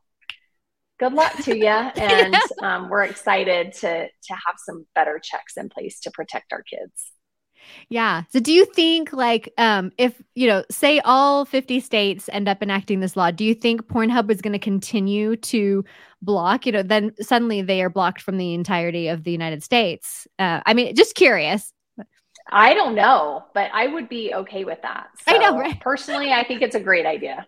good 0.99 1.14
luck 1.14 1.36
to 1.43 1.57
you. 1.57 1.68
And 1.68 2.36
um, 2.61 2.89
we're 2.89 3.03
excited 3.03 3.74
to 3.74 4.07
to 4.07 4.34
have 4.34 4.55
some 4.57 4.86
better 4.95 5.20
checks 5.22 5.57
in 5.57 5.70
place 5.70 5.99
to 6.01 6.11
protect 6.11 6.53
our 6.53 6.64
kids. 6.64 7.12
Yeah. 7.89 8.24
So 8.30 8.39
do 8.39 8.51
you 8.51 8.66
think 8.66 9.14
like 9.14 9.53
um 9.57 9.91
if 9.97 10.22
you 10.36 10.47
know 10.47 10.64
say 10.70 10.99
all 11.05 11.45
50 11.45 11.80
states 11.80 12.30
end 12.32 12.47
up 12.47 12.61
enacting 12.61 12.99
this 12.99 13.16
law, 13.16 13.32
do 13.32 13.43
you 13.43 13.53
think 13.53 13.88
Pornhub 13.88 14.30
is 14.32 14.41
going 14.41 14.53
to 14.53 14.59
continue 14.59 15.36
to 15.38 15.84
block, 16.22 16.66
you 16.66 16.72
know, 16.72 16.84
then 16.84 17.14
suddenly 17.22 17.61
they 17.61 17.82
are 17.82 17.89
blocked 17.89 18.22
from 18.22 18.38
the 18.38 18.53
entirety 18.53 19.07
of 19.07 19.24
the 19.24 19.32
United 19.32 19.64
States? 19.64 20.28
Uh, 20.39 20.61
I 20.66 20.74
mean, 20.74 20.95
just 20.95 21.16
curious. 21.16 21.74
I 22.51 22.74
don't 22.74 22.95
know, 22.95 23.45
but 23.53 23.72
I 23.74 23.88
would 23.88 24.09
be 24.09 24.34
okay 24.34 24.66
with 24.66 24.82
that. 24.82 25.07
So 25.26 25.36
I 25.36 25.38
know, 25.38 25.57
right? 25.57 25.80
Personally, 25.80 26.32
I 26.34 26.43
think 26.43 26.61
it's 26.61 26.76
a 26.76 26.80
great 26.80 27.05
idea. 27.05 27.47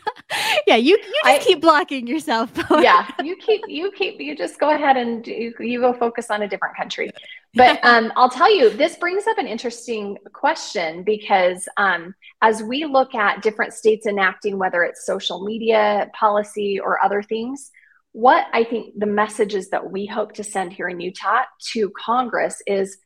yeah, 0.66 0.76
you 0.76 0.96
you 0.96 1.20
just 1.24 1.24
I, 1.24 1.38
keep 1.38 1.60
blocking 1.60 2.06
yourself. 2.06 2.50
yeah, 2.70 3.08
you 3.22 3.36
keep 3.36 3.62
you 3.68 3.92
keep 3.92 4.20
you 4.20 4.36
just 4.36 4.58
go 4.58 4.74
ahead 4.74 4.96
and 4.96 5.26
you, 5.26 5.54
you 5.60 5.80
go 5.80 5.92
focus 5.92 6.30
on 6.30 6.42
a 6.42 6.48
different 6.48 6.76
country. 6.76 7.10
But 7.54 7.78
um, 7.84 8.12
I'll 8.16 8.30
tell 8.30 8.54
you, 8.54 8.70
this 8.70 8.96
brings 8.96 9.26
up 9.26 9.38
an 9.38 9.46
interesting 9.46 10.18
question 10.32 11.02
because 11.02 11.68
um, 11.76 12.14
as 12.40 12.62
we 12.62 12.84
look 12.84 13.14
at 13.14 13.42
different 13.42 13.72
states 13.72 14.06
enacting 14.06 14.58
whether 14.58 14.82
it's 14.82 15.06
social 15.06 15.44
media 15.44 16.10
policy 16.14 16.80
or 16.80 17.04
other 17.04 17.22
things, 17.22 17.70
what 18.12 18.46
I 18.52 18.64
think 18.64 18.98
the 18.98 19.06
messages 19.06 19.70
that 19.70 19.90
we 19.90 20.06
hope 20.06 20.32
to 20.34 20.44
send 20.44 20.72
here 20.72 20.88
in 20.88 21.00
Utah 21.00 21.42
to 21.72 21.90
Congress 21.90 22.62
is 22.66 22.98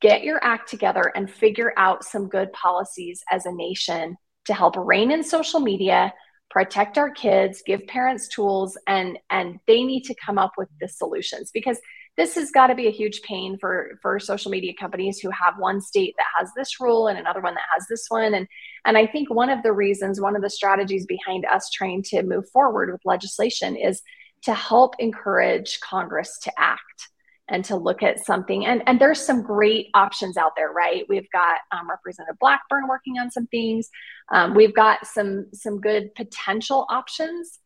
get 0.00 0.22
your 0.22 0.42
act 0.44 0.68
together 0.68 1.12
and 1.14 1.30
figure 1.30 1.72
out 1.76 2.04
some 2.04 2.28
good 2.28 2.52
policies 2.52 3.22
as 3.30 3.46
a 3.46 3.52
nation 3.52 4.16
to 4.44 4.54
help 4.54 4.76
rein 4.76 5.10
in 5.10 5.22
social 5.22 5.60
media 5.60 6.12
protect 6.54 6.96
our 6.96 7.10
kids 7.10 7.64
give 7.66 7.84
parents 7.88 8.28
tools 8.28 8.78
and 8.86 9.18
and 9.28 9.58
they 9.66 9.82
need 9.82 10.04
to 10.04 10.14
come 10.24 10.38
up 10.38 10.52
with 10.56 10.68
the 10.80 10.88
solutions. 10.88 11.50
Because 11.52 11.78
this 12.16 12.36
has 12.36 12.52
got 12.52 12.68
to 12.68 12.76
be 12.76 12.86
a 12.86 12.92
huge 12.92 13.20
pain 13.22 13.58
for 13.58 13.98
for 14.00 14.20
social 14.20 14.52
media 14.52 14.72
companies 14.78 15.18
who 15.18 15.30
have 15.30 15.54
one 15.58 15.80
state 15.80 16.14
that 16.16 16.26
has 16.38 16.48
this 16.56 16.80
rule 16.80 17.08
and 17.08 17.18
another 17.18 17.40
one 17.40 17.54
that 17.54 17.64
has 17.74 17.84
this 17.90 18.06
one. 18.08 18.34
And 18.34 18.46
and 18.84 18.96
i 18.96 19.06
think 19.06 19.30
one 19.30 19.50
of 19.50 19.62
the 19.62 19.72
reasons 19.72 20.20
one 20.20 20.36
of 20.36 20.42
the 20.42 20.50
strategies 20.50 21.06
behind 21.06 21.44
us 21.46 21.70
trying 21.70 22.02
to 22.02 22.22
move 22.22 22.48
forward 22.50 22.92
with 22.92 23.00
legislation 23.04 23.76
is 23.76 24.02
to 24.42 24.54
help 24.54 24.94
encourage 24.98 25.80
congress 25.80 26.38
to 26.42 26.52
act 26.58 27.08
and 27.48 27.64
to 27.66 27.76
look 27.76 28.02
at 28.02 28.24
something. 28.24 28.64
And, 28.64 28.82
and 28.86 29.00
there's 29.00 29.20
some 29.20 29.42
great 29.42 29.88
options 29.94 30.36
out 30.36 30.52
there, 30.56 30.70
right? 30.72 31.04
We've 31.08 31.30
got 31.30 31.58
um, 31.72 31.88
Representative 31.90 32.38
Blackburn 32.38 32.88
working 32.88 33.18
on 33.18 33.30
some 33.30 33.46
things. 33.48 33.90
Um, 34.32 34.54
we've 34.54 34.74
got 34.74 35.06
some 35.06 35.46
some 35.52 35.80
good 35.80 36.14
potential 36.14 36.86
options. 36.88 37.58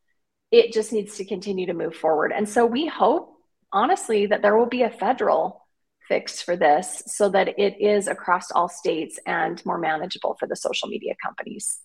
It 0.50 0.72
just 0.72 0.92
needs 0.92 1.16
to 1.18 1.24
continue 1.24 1.66
to 1.66 1.74
move 1.74 1.94
forward. 1.94 2.32
And 2.34 2.48
so 2.48 2.66
we 2.66 2.86
hope, 2.86 3.36
honestly, 3.72 4.26
that 4.26 4.42
there 4.42 4.56
will 4.56 4.66
be 4.66 4.82
a 4.82 4.90
federal 4.90 5.64
fix 6.08 6.40
for 6.40 6.56
this 6.56 7.02
so 7.06 7.28
that 7.28 7.58
it 7.58 7.80
is 7.80 8.08
across 8.08 8.50
all 8.50 8.68
states 8.68 9.20
and 9.26 9.64
more 9.66 9.78
manageable 9.78 10.36
for 10.40 10.48
the 10.48 10.56
social 10.56 10.88
media 10.88 11.14
companies. 11.22 11.80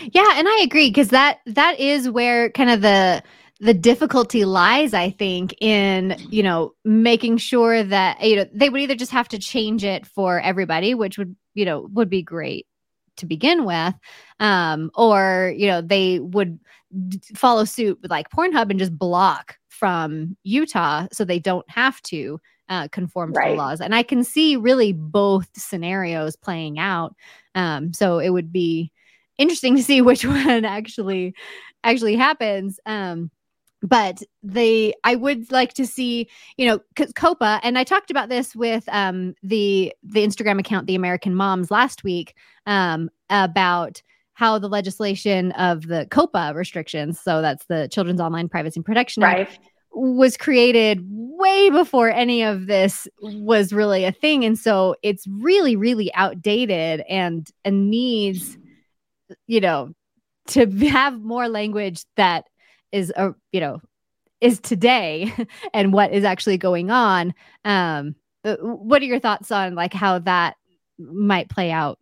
Yeah, 0.00 0.34
and 0.36 0.48
I 0.48 0.60
agree 0.62 0.90
because 0.90 1.08
that 1.08 1.40
that 1.46 1.80
is 1.80 2.08
where 2.08 2.50
kind 2.50 2.70
of 2.70 2.82
the 2.82 3.22
the 3.62 3.72
difficulty 3.72 4.44
lies 4.44 4.92
i 4.92 5.08
think 5.08 5.54
in 5.60 6.16
you 6.30 6.42
know 6.42 6.74
making 6.84 7.36
sure 7.38 7.82
that 7.82 8.20
you 8.20 8.36
know 8.36 8.46
they 8.52 8.68
would 8.68 8.80
either 8.80 8.94
just 8.94 9.12
have 9.12 9.28
to 9.28 9.38
change 9.38 9.84
it 9.84 10.04
for 10.06 10.40
everybody 10.40 10.94
which 10.94 11.16
would 11.16 11.34
you 11.54 11.64
know 11.64 11.88
would 11.92 12.10
be 12.10 12.22
great 12.22 12.66
to 13.16 13.24
begin 13.24 13.64
with 13.64 13.94
um 14.40 14.90
or 14.94 15.54
you 15.56 15.68
know 15.68 15.80
they 15.80 16.18
would 16.18 16.58
d- 17.08 17.20
follow 17.36 17.64
suit 17.64 17.98
with 18.02 18.10
like 18.10 18.28
pornhub 18.30 18.68
and 18.68 18.80
just 18.80 18.98
block 18.98 19.56
from 19.68 20.36
utah 20.42 21.06
so 21.12 21.24
they 21.24 21.38
don't 21.38 21.68
have 21.70 22.02
to 22.02 22.40
uh, 22.68 22.88
conform 22.88 23.34
to 23.34 23.38
right. 23.38 23.50
the 23.50 23.56
laws. 23.56 23.80
And 23.80 23.94
i 23.94 24.02
can 24.02 24.24
see 24.24 24.56
really 24.56 24.92
both 24.92 25.48
scenarios 25.54 26.36
playing 26.36 26.78
out. 26.78 27.14
Um 27.54 27.92
so 27.92 28.18
it 28.18 28.30
would 28.30 28.50
be 28.50 28.90
interesting 29.36 29.76
to 29.76 29.82
see 29.82 30.00
which 30.00 30.24
one 30.26 30.64
actually 30.64 31.34
actually 31.84 32.16
happens. 32.16 32.80
Um 32.86 33.30
but 33.82 34.22
they 34.42 34.94
i 35.04 35.14
would 35.14 35.50
like 35.50 35.74
to 35.74 35.86
see 35.86 36.28
you 36.56 36.66
know 36.66 36.80
COPPA 36.96 37.60
and 37.62 37.78
i 37.78 37.84
talked 37.84 38.10
about 38.10 38.28
this 38.28 38.54
with 38.54 38.84
um 38.88 39.34
the 39.42 39.92
the 40.02 40.24
instagram 40.26 40.58
account 40.58 40.86
the 40.86 40.94
american 40.94 41.34
moms 41.34 41.70
last 41.70 42.04
week 42.04 42.34
um 42.66 43.10
about 43.30 44.02
how 44.34 44.58
the 44.58 44.68
legislation 44.68 45.52
of 45.52 45.88
the 45.88 46.06
COPPA 46.10 46.54
restrictions 46.54 47.20
so 47.20 47.42
that's 47.42 47.66
the 47.66 47.88
children's 47.88 48.20
online 48.20 48.48
privacy 48.48 48.78
and 48.78 48.84
protection 48.84 49.22
right. 49.22 49.48
act 49.48 49.58
was 49.94 50.38
created 50.38 51.04
way 51.06 51.68
before 51.68 52.10
any 52.10 52.42
of 52.42 52.66
this 52.66 53.06
was 53.20 53.72
really 53.72 54.04
a 54.04 54.12
thing 54.12 54.44
and 54.44 54.58
so 54.58 54.96
it's 55.02 55.26
really 55.26 55.76
really 55.76 56.12
outdated 56.14 57.02
and 57.08 57.50
and 57.64 57.90
needs 57.90 58.56
you 59.46 59.60
know 59.60 59.92
to 60.46 60.66
have 60.88 61.20
more 61.20 61.48
language 61.48 62.04
that 62.16 62.46
is 62.92 63.12
a 63.16 63.34
you 63.52 63.60
know 63.60 63.80
is 64.40 64.60
today 64.60 65.32
and 65.74 65.92
what 65.92 66.12
is 66.12 66.24
actually 66.24 66.58
going 66.58 66.90
on. 66.90 67.34
Um 67.64 68.16
uh, 68.44 68.56
what 68.56 69.00
are 69.02 69.06
your 69.06 69.20
thoughts 69.20 69.50
on 69.50 69.74
like 69.74 69.94
how 69.94 70.18
that 70.20 70.56
might 70.98 71.48
play 71.48 71.70
out? 71.70 71.98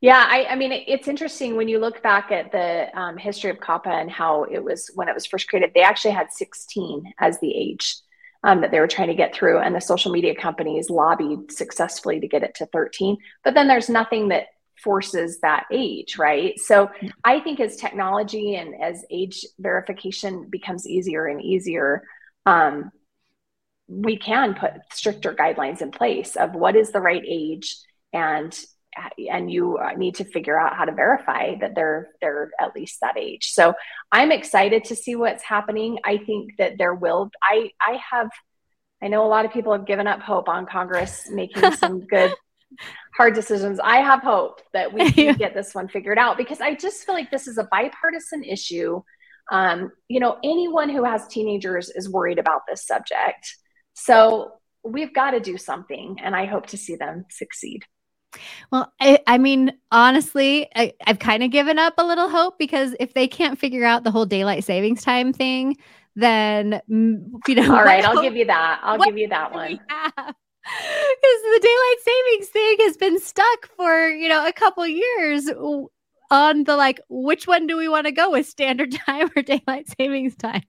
Yeah 0.00 0.26
i, 0.28 0.46
I 0.46 0.54
mean 0.54 0.72
it's 0.72 1.08
interesting 1.08 1.56
when 1.56 1.68
you 1.68 1.78
look 1.78 2.02
back 2.02 2.30
at 2.30 2.52
the 2.52 2.88
um, 2.98 3.16
history 3.16 3.50
of 3.50 3.58
COPPA 3.58 4.00
and 4.00 4.10
how 4.10 4.44
it 4.44 4.62
was 4.62 4.90
when 4.94 5.08
it 5.08 5.14
was 5.14 5.26
first 5.26 5.48
created 5.48 5.72
they 5.74 5.82
actually 5.82 6.12
had 6.12 6.32
16 6.32 7.12
as 7.18 7.38
the 7.40 7.54
age 7.54 7.96
um, 8.44 8.60
that 8.60 8.70
they 8.70 8.78
were 8.78 8.86
trying 8.86 9.08
to 9.08 9.14
get 9.14 9.34
through 9.34 9.58
and 9.58 9.74
the 9.74 9.80
social 9.80 10.12
media 10.12 10.34
companies 10.34 10.88
lobbied 10.88 11.50
successfully 11.50 12.20
to 12.20 12.28
get 12.28 12.44
it 12.44 12.54
to 12.54 12.66
13 12.66 13.16
but 13.42 13.54
then 13.54 13.66
there's 13.66 13.88
nothing 13.88 14.28
that 14.28 14.46
forces 14.82 15.40
that 15.40 15.64
age, 15.72 16.18
right? 16.18 16.58
So 16.58 16.90
I 17.24 17.40
think 17.40 17.60
as 17.60 17.76
technology 17.76 18.56
and 18.56 18.80
as 18.80 19.04
age 19.10 19.44
verification 19.58 20.48
becomes 20.48 20.86
easier 20.86 21.26
and 21.26 21.42
easier, 21.42 22.04
um, 22.46 22.90
we 23.88 24.16
can 24.16 24.54
put 24.54 24.72
stricter 24.92 25.34
guidelines 25.34 25.80
in 25.80 25.90
place 25.90 26.36
of 26.36 26.54
what 26.54 26.76
is 26.76 26.92
the 26.92 27.00
right 27.00 27.24
age 27.26 27.76
and 28.12 28.58
and 29.30 29.50
you 29.50 29.78
need 29.96 30.16
to 30.16 30.24
figure 30.24 30.58
out 30.58 30.74
how 30.74 30.84
to 30.84 30.92
verify 30.92 31.54
that 31.60 31.74
they're 31.74 32.08
they're 32.20 32.50
at 32.60 32.74
least 32.74 32.98
that 33.00 33.16
age. 33.16 33.50
So 33.52 33.74
I'm 34.10 34.32
excited 34.32 34.84
to 34.84 34.96
see 34.96 35.14
what's 35.14 35.44
happening. 35.44 35.98
I 36.04 36.18
think 36.18 36.56
that 36.58 36.78
there 36.78 36.94
will 36.94 37.30
I 37.42 37.70
I 37.80 38.00
have 38.10 38.30
I 39.02 39.08
know 39.08 39.24
a 39.24 39.28
lot 39.28 39.44
of 39.44 39.52
people 39.52 39.72
have 39.72 39.86
given 39.86 40.06
up 40.06 40.20
hope 40.20 40.48
on 40.48 40.66
Congress 40.66 41.30
making 41.30 41.70
some 41.76 42.00
good 42.00 42.34
hard 43.16 43.34
decisions. 43.34 43.80
I 43.82 43.98
have 43.98 44.22
hope 44.22 44.60
that 44.72 44.92
we 44.92 45.10
can 45.12 45.36
get 45.36 45.54
this 45.54 45.74
one 45.74 45.88
figured 45.88 46.18
out 46.18 46.36
because 46.36 46.60
I 46.60 46.74
just 46.74 47.04
feel 47.04 47.14
like 47.14 47.30
this 47.30 47.46
is 47.46 47.58
a 47.58 47.64
bipartisan 47.70 48.44
issue. 48.44 49.02
Um, 49.50 49.92
you 50.08 50.20
know, 50.20 50.38
anyone 50.44 50.88
who 50.88 51.04
has 51.04 51.26
teenagers 51.28 51.90
is 51.90 52.08
worried 52.08 52.38
about 52.38 52.62
this 52.68 52.86
subject. 52.86 53.56
So 53.94 54.52
we've 54.84 55.14
got 55.14 55.32
to 55.32 55.40
do 55.40 55.56
something, 55.56 56.18
and 56.22 56.36
I 56.36 56.46
hope 56.46 56.66
to 56.66 56.76
see 56.76 56.96
them 56.96 57.24
succeed. 57.30 57.84
Well, 58.70 58.92
I, 59.00 59.20
I 59.26 59.38
mean, 59.38 59.72
honestly, 59.90 60.68
I, 60.76 60.92
have 61.00 61.18
kind 61.18 61.42
of 61.42 61.50
given 61.50 61.78
up 61.78 61.94
a 61.96 62.04
little 62.04 62.28
hope 62.28 62.58
because 62.58 62.94
if 63.00 63.14
they 63.14 63.26
can't 63.26 63.58
figure 63.58 63.84
out 63.84 64.04
the 64.04 64.10
whole 64.10 64.26
daylight 64.26 64.64
savings 64.64 65.02
time 65.02 65.32
thing, 65.32 65.76
then 66.14 66.80
you 66.88 67.54
know. 67.54 67.74
All 67.74 67.84
right, 67.84 68.04
I'll 68.04 68.20
give 68.20 68.36
you 68.36 68.44
that. 68.46 68.80
I'll 68.82 68.98
give 68.98 69.16
you 69.16 69.28
that 69.28 69.52
one 69.52 69.80
because 70.68 71.42
the 71.42 71.60
daylight 71.62 71.96
savings 72.02 72.48
thing 72.48 72.76
has 72.80 72.96
been 72.96 73.20
stuck 73.20 73.68
for 73.76 74.08
you 74.08 74.28
know 74.28 74.46
a 74.46 74.52
couple 74.52 74.86
years 74.86 75.48
on 76.30 76.64
the 76.64 76.76
like 76.76 77.00
which 77.08 77.46
one 77.46 77.66
do 77.66 77.76
we 77.76 77.88
want 77.88 78.06
to 78.06 78.12
go 78.12 78.30
with 78.30 78.46
standard 78.46 78.92
time 79.06 79.30
or 79.36 79.42
daylight 79.42 79.88
savings 79.98 80.36
time? 80.36 80.62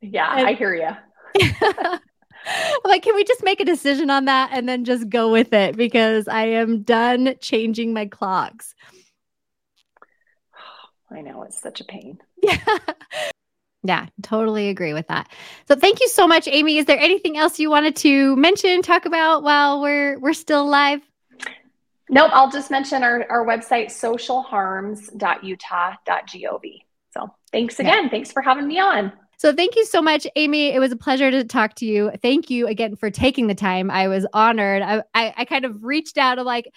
Yeah 0.00 0.36
and, 0.36 0.46
i 0.48 0.52
hear 0.54 0.74
you 0.74 0.90
like 2.84 3.02
can 3.02 3.14
we 3.14 3.24
just 3.24 3.42
make 3.42 3.60
a 3.60 3.64
decision 3.64 4.10
on 4.10 4.24
that 4.26 4.50
and 4.52 4.68
then 4.68 4.84
just 4.84 5.08
go 5.08 5.30
with 5.30 5.52
it? 5.52 5.76
Because 5.76 6.28
i 6.28 6.44
am 6.44 6.82
done 6.82 7.34
changing 7.40 7.92
my 7.92 8.06
clocks. 8.06 8.74
I 11.10 11.20
know 11.20 11.42
it's 11.42 11.60
such 11.60 11.80
a 11.80 11.84
pain. 11.84 12.18
Yeah 12.42 12.78
yeah, 13.82 14.06
totally 14.22 14.68
agree 14.68 14.94
with 14.94 15.08
that. 15.08 15.28
So 15.66 15.74
thank 15.74 16.00
you 16.00 16.08
so 16.08 16.26
much, 16.26 16.46
Aimee. 16.46 16.78
Is 16.78 16.86
there 16.86 16.98
anything 16.98 17.36
else 17.36 17.58
you 17.58 17.68
wanted 17.70 17.96
to 17.96 18.36
mention, 18.36 18.80
talk 18.82 19.04
about 19.06 19.42
while 19.42 19.82
we're 19.82 20.18
we're 20.18 20.34
still 20.34 20.66
live? 20.66 21.00
Nope, 22.08 22.30
I'll 22.34 22.50
just 22.50 22.70
mention 22.70 23.02
our, 23.02 23.26
our 23.30 23.44
website, 23.46 23.86
socialharms.utah.gov. 23.86 26.82
So 27.14 27.34
thanks 27.50 27.80
again. 27.80 28.04
Yeah. 28.04 28.10
Thanks 28.10 28.30
for 28.30 28.42
having 28.42 28.68
me 28.68 28.78
on. 28.78 29.12
So 29.38 29.50
thank 29.52 29.74
you 29.76 29.86
so 29.86 30.02
much, 30.02 30.26
Aimee. 30.36 30.72
It 30.72 30.78
was 30.78 30.92
a 30.92 30.96
pleasure 30.96 31.30
to 31.30 31.42
talk 31.42 31.74
to 31.76 31.86
you. 31.86 32.12
Thank 32.20 32.50
you 32.50 32.66
again 32.68 32.96
for 32.96 33.10
taking 33.10 33.46
the 33.46 33.54
time. 33.54 33.90
I 33.90 34.08
was 34.08 34.26
honored. 34.32 34.82
I, 34.82 35.02
I, 35.14 35.32
I 35.38 35.46
kind 35.46 35.64
of 35.64 35.82
reached 35.82 36.18
out 36.18 36.38
of 36.38 36.46
like, 36.46 36.70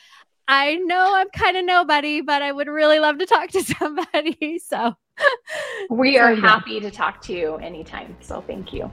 I 0.47 0.75
know 0.75 1.15
I'm 1.15 1.29
kind 1.29 1.57
of 1.57 1.65
nobody, 1.65 2.21
but 2.21 2.41
I 2.41 2.51
would 2.51 2.67
really 2.67 2.99
love 2.99 3.17
to 3.19 3.25
talk 3.25 3.49
to 3.51 3.63
somebody. 3.63 4.59
So 4.59 4.95
we 5.89 6.17
are 6.17 6.35
happy 6.35 6.79
to 6.79 6.91
talk 6.91 7.21
to 7.21 7.33
you 7.33 7.55
anytime. 7.55 8.15
So 8.21 8.41
thank 8.41 8.73
you. 8.73 8.89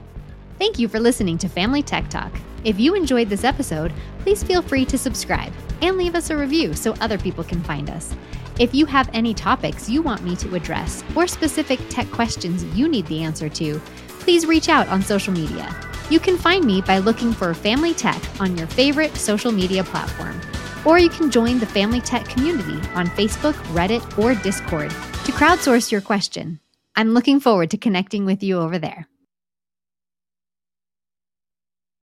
Thank 0.59 0.79
you 0.79 0.87
for 0.87 0.99
listening 0.99 1.37
to 1.39 1.49
Family 1.49 1.81
Tech 1.81 2.09
Talk. 2.09 2.31
If 2.63 2.79
you 2.79 2.95
enjoyed 2.95 3.29
this 3.29 3.43
episode, 3.43 3.91
please 4.19 4.43
feel 4.43 4.61
free 4.61 4.85
to 4.85 4.97
subscribe 4.97 5.51
and 5.81 5.97
leave 5.97 6.15
us 6.15 6.29
a 6.29 6.37
review 6.37 6.73
so 6.73 6.93
other 7.01 7.17
people 7.17 7.43
can 7.43 7.61
find 7.63 7.89
us. 7.89 8.15
If 8.59 8.73
you 8.73 8.85
have 8.85 9.09
any 9.13 9.33
topics 9.33 9.89
you 9.89 10.01
want 10.01 10.23
me 10.23 10.35
to 10.37 10.55
address 10.55 11.03
or 11.15 11.25
specific 11.27 11.79
tech 11.89 12.09
questions 12.11 12.63
you 12.77 12.87
need 12.87 13.07
the 13.07 13.23
answer 13.23 13.49
to, 13.49 13.81
please 14.23 14.45
reach 14.45 14.69
out 14.69 14.87
on 14.87 15.01
social 15.01 15.33
media. 15.33 15.69
You 16.09 16.19
can 16.19 16.37
find 16.37 16.63
me 16.63 16.81
by 16.81 16.99
looking 16.99 17.33
for 17.33 17.53
Family 17.53 17.93
Tech 17.93 18.21
on 18.39 18.57
your 18.57 18.67
favorite 18.67 19.15
social 19.17 19.51
media 19.51 19.83
platform. 19.83 20.39
Or 20.85 20.97
you 20.97 21.09
can 21.09 21.29
join 21.29 21.59
the 21.59 21.65
Family 21.65 21.99
Tech 21.99 22.25
community 22.25 22.79
on 22.95 23.07
Facebook, 23.07 23.53
Reddit, 23.73 24.17
or 24.17 24.33
Discord 24.41 24.91
to 24.91 25.31
crowdsource 25.31 25.91
your 25.91 26.01
question. 26.01 26.59
I'm 26.95 27.13
looking 27.13 27.39
forward 27.39 27.71
to 27.71 27.77
connecting 27.77 28.25
with 28.25 28.43
you 28.43 28.59
over 28.59 28.77
there. 28.79 29.07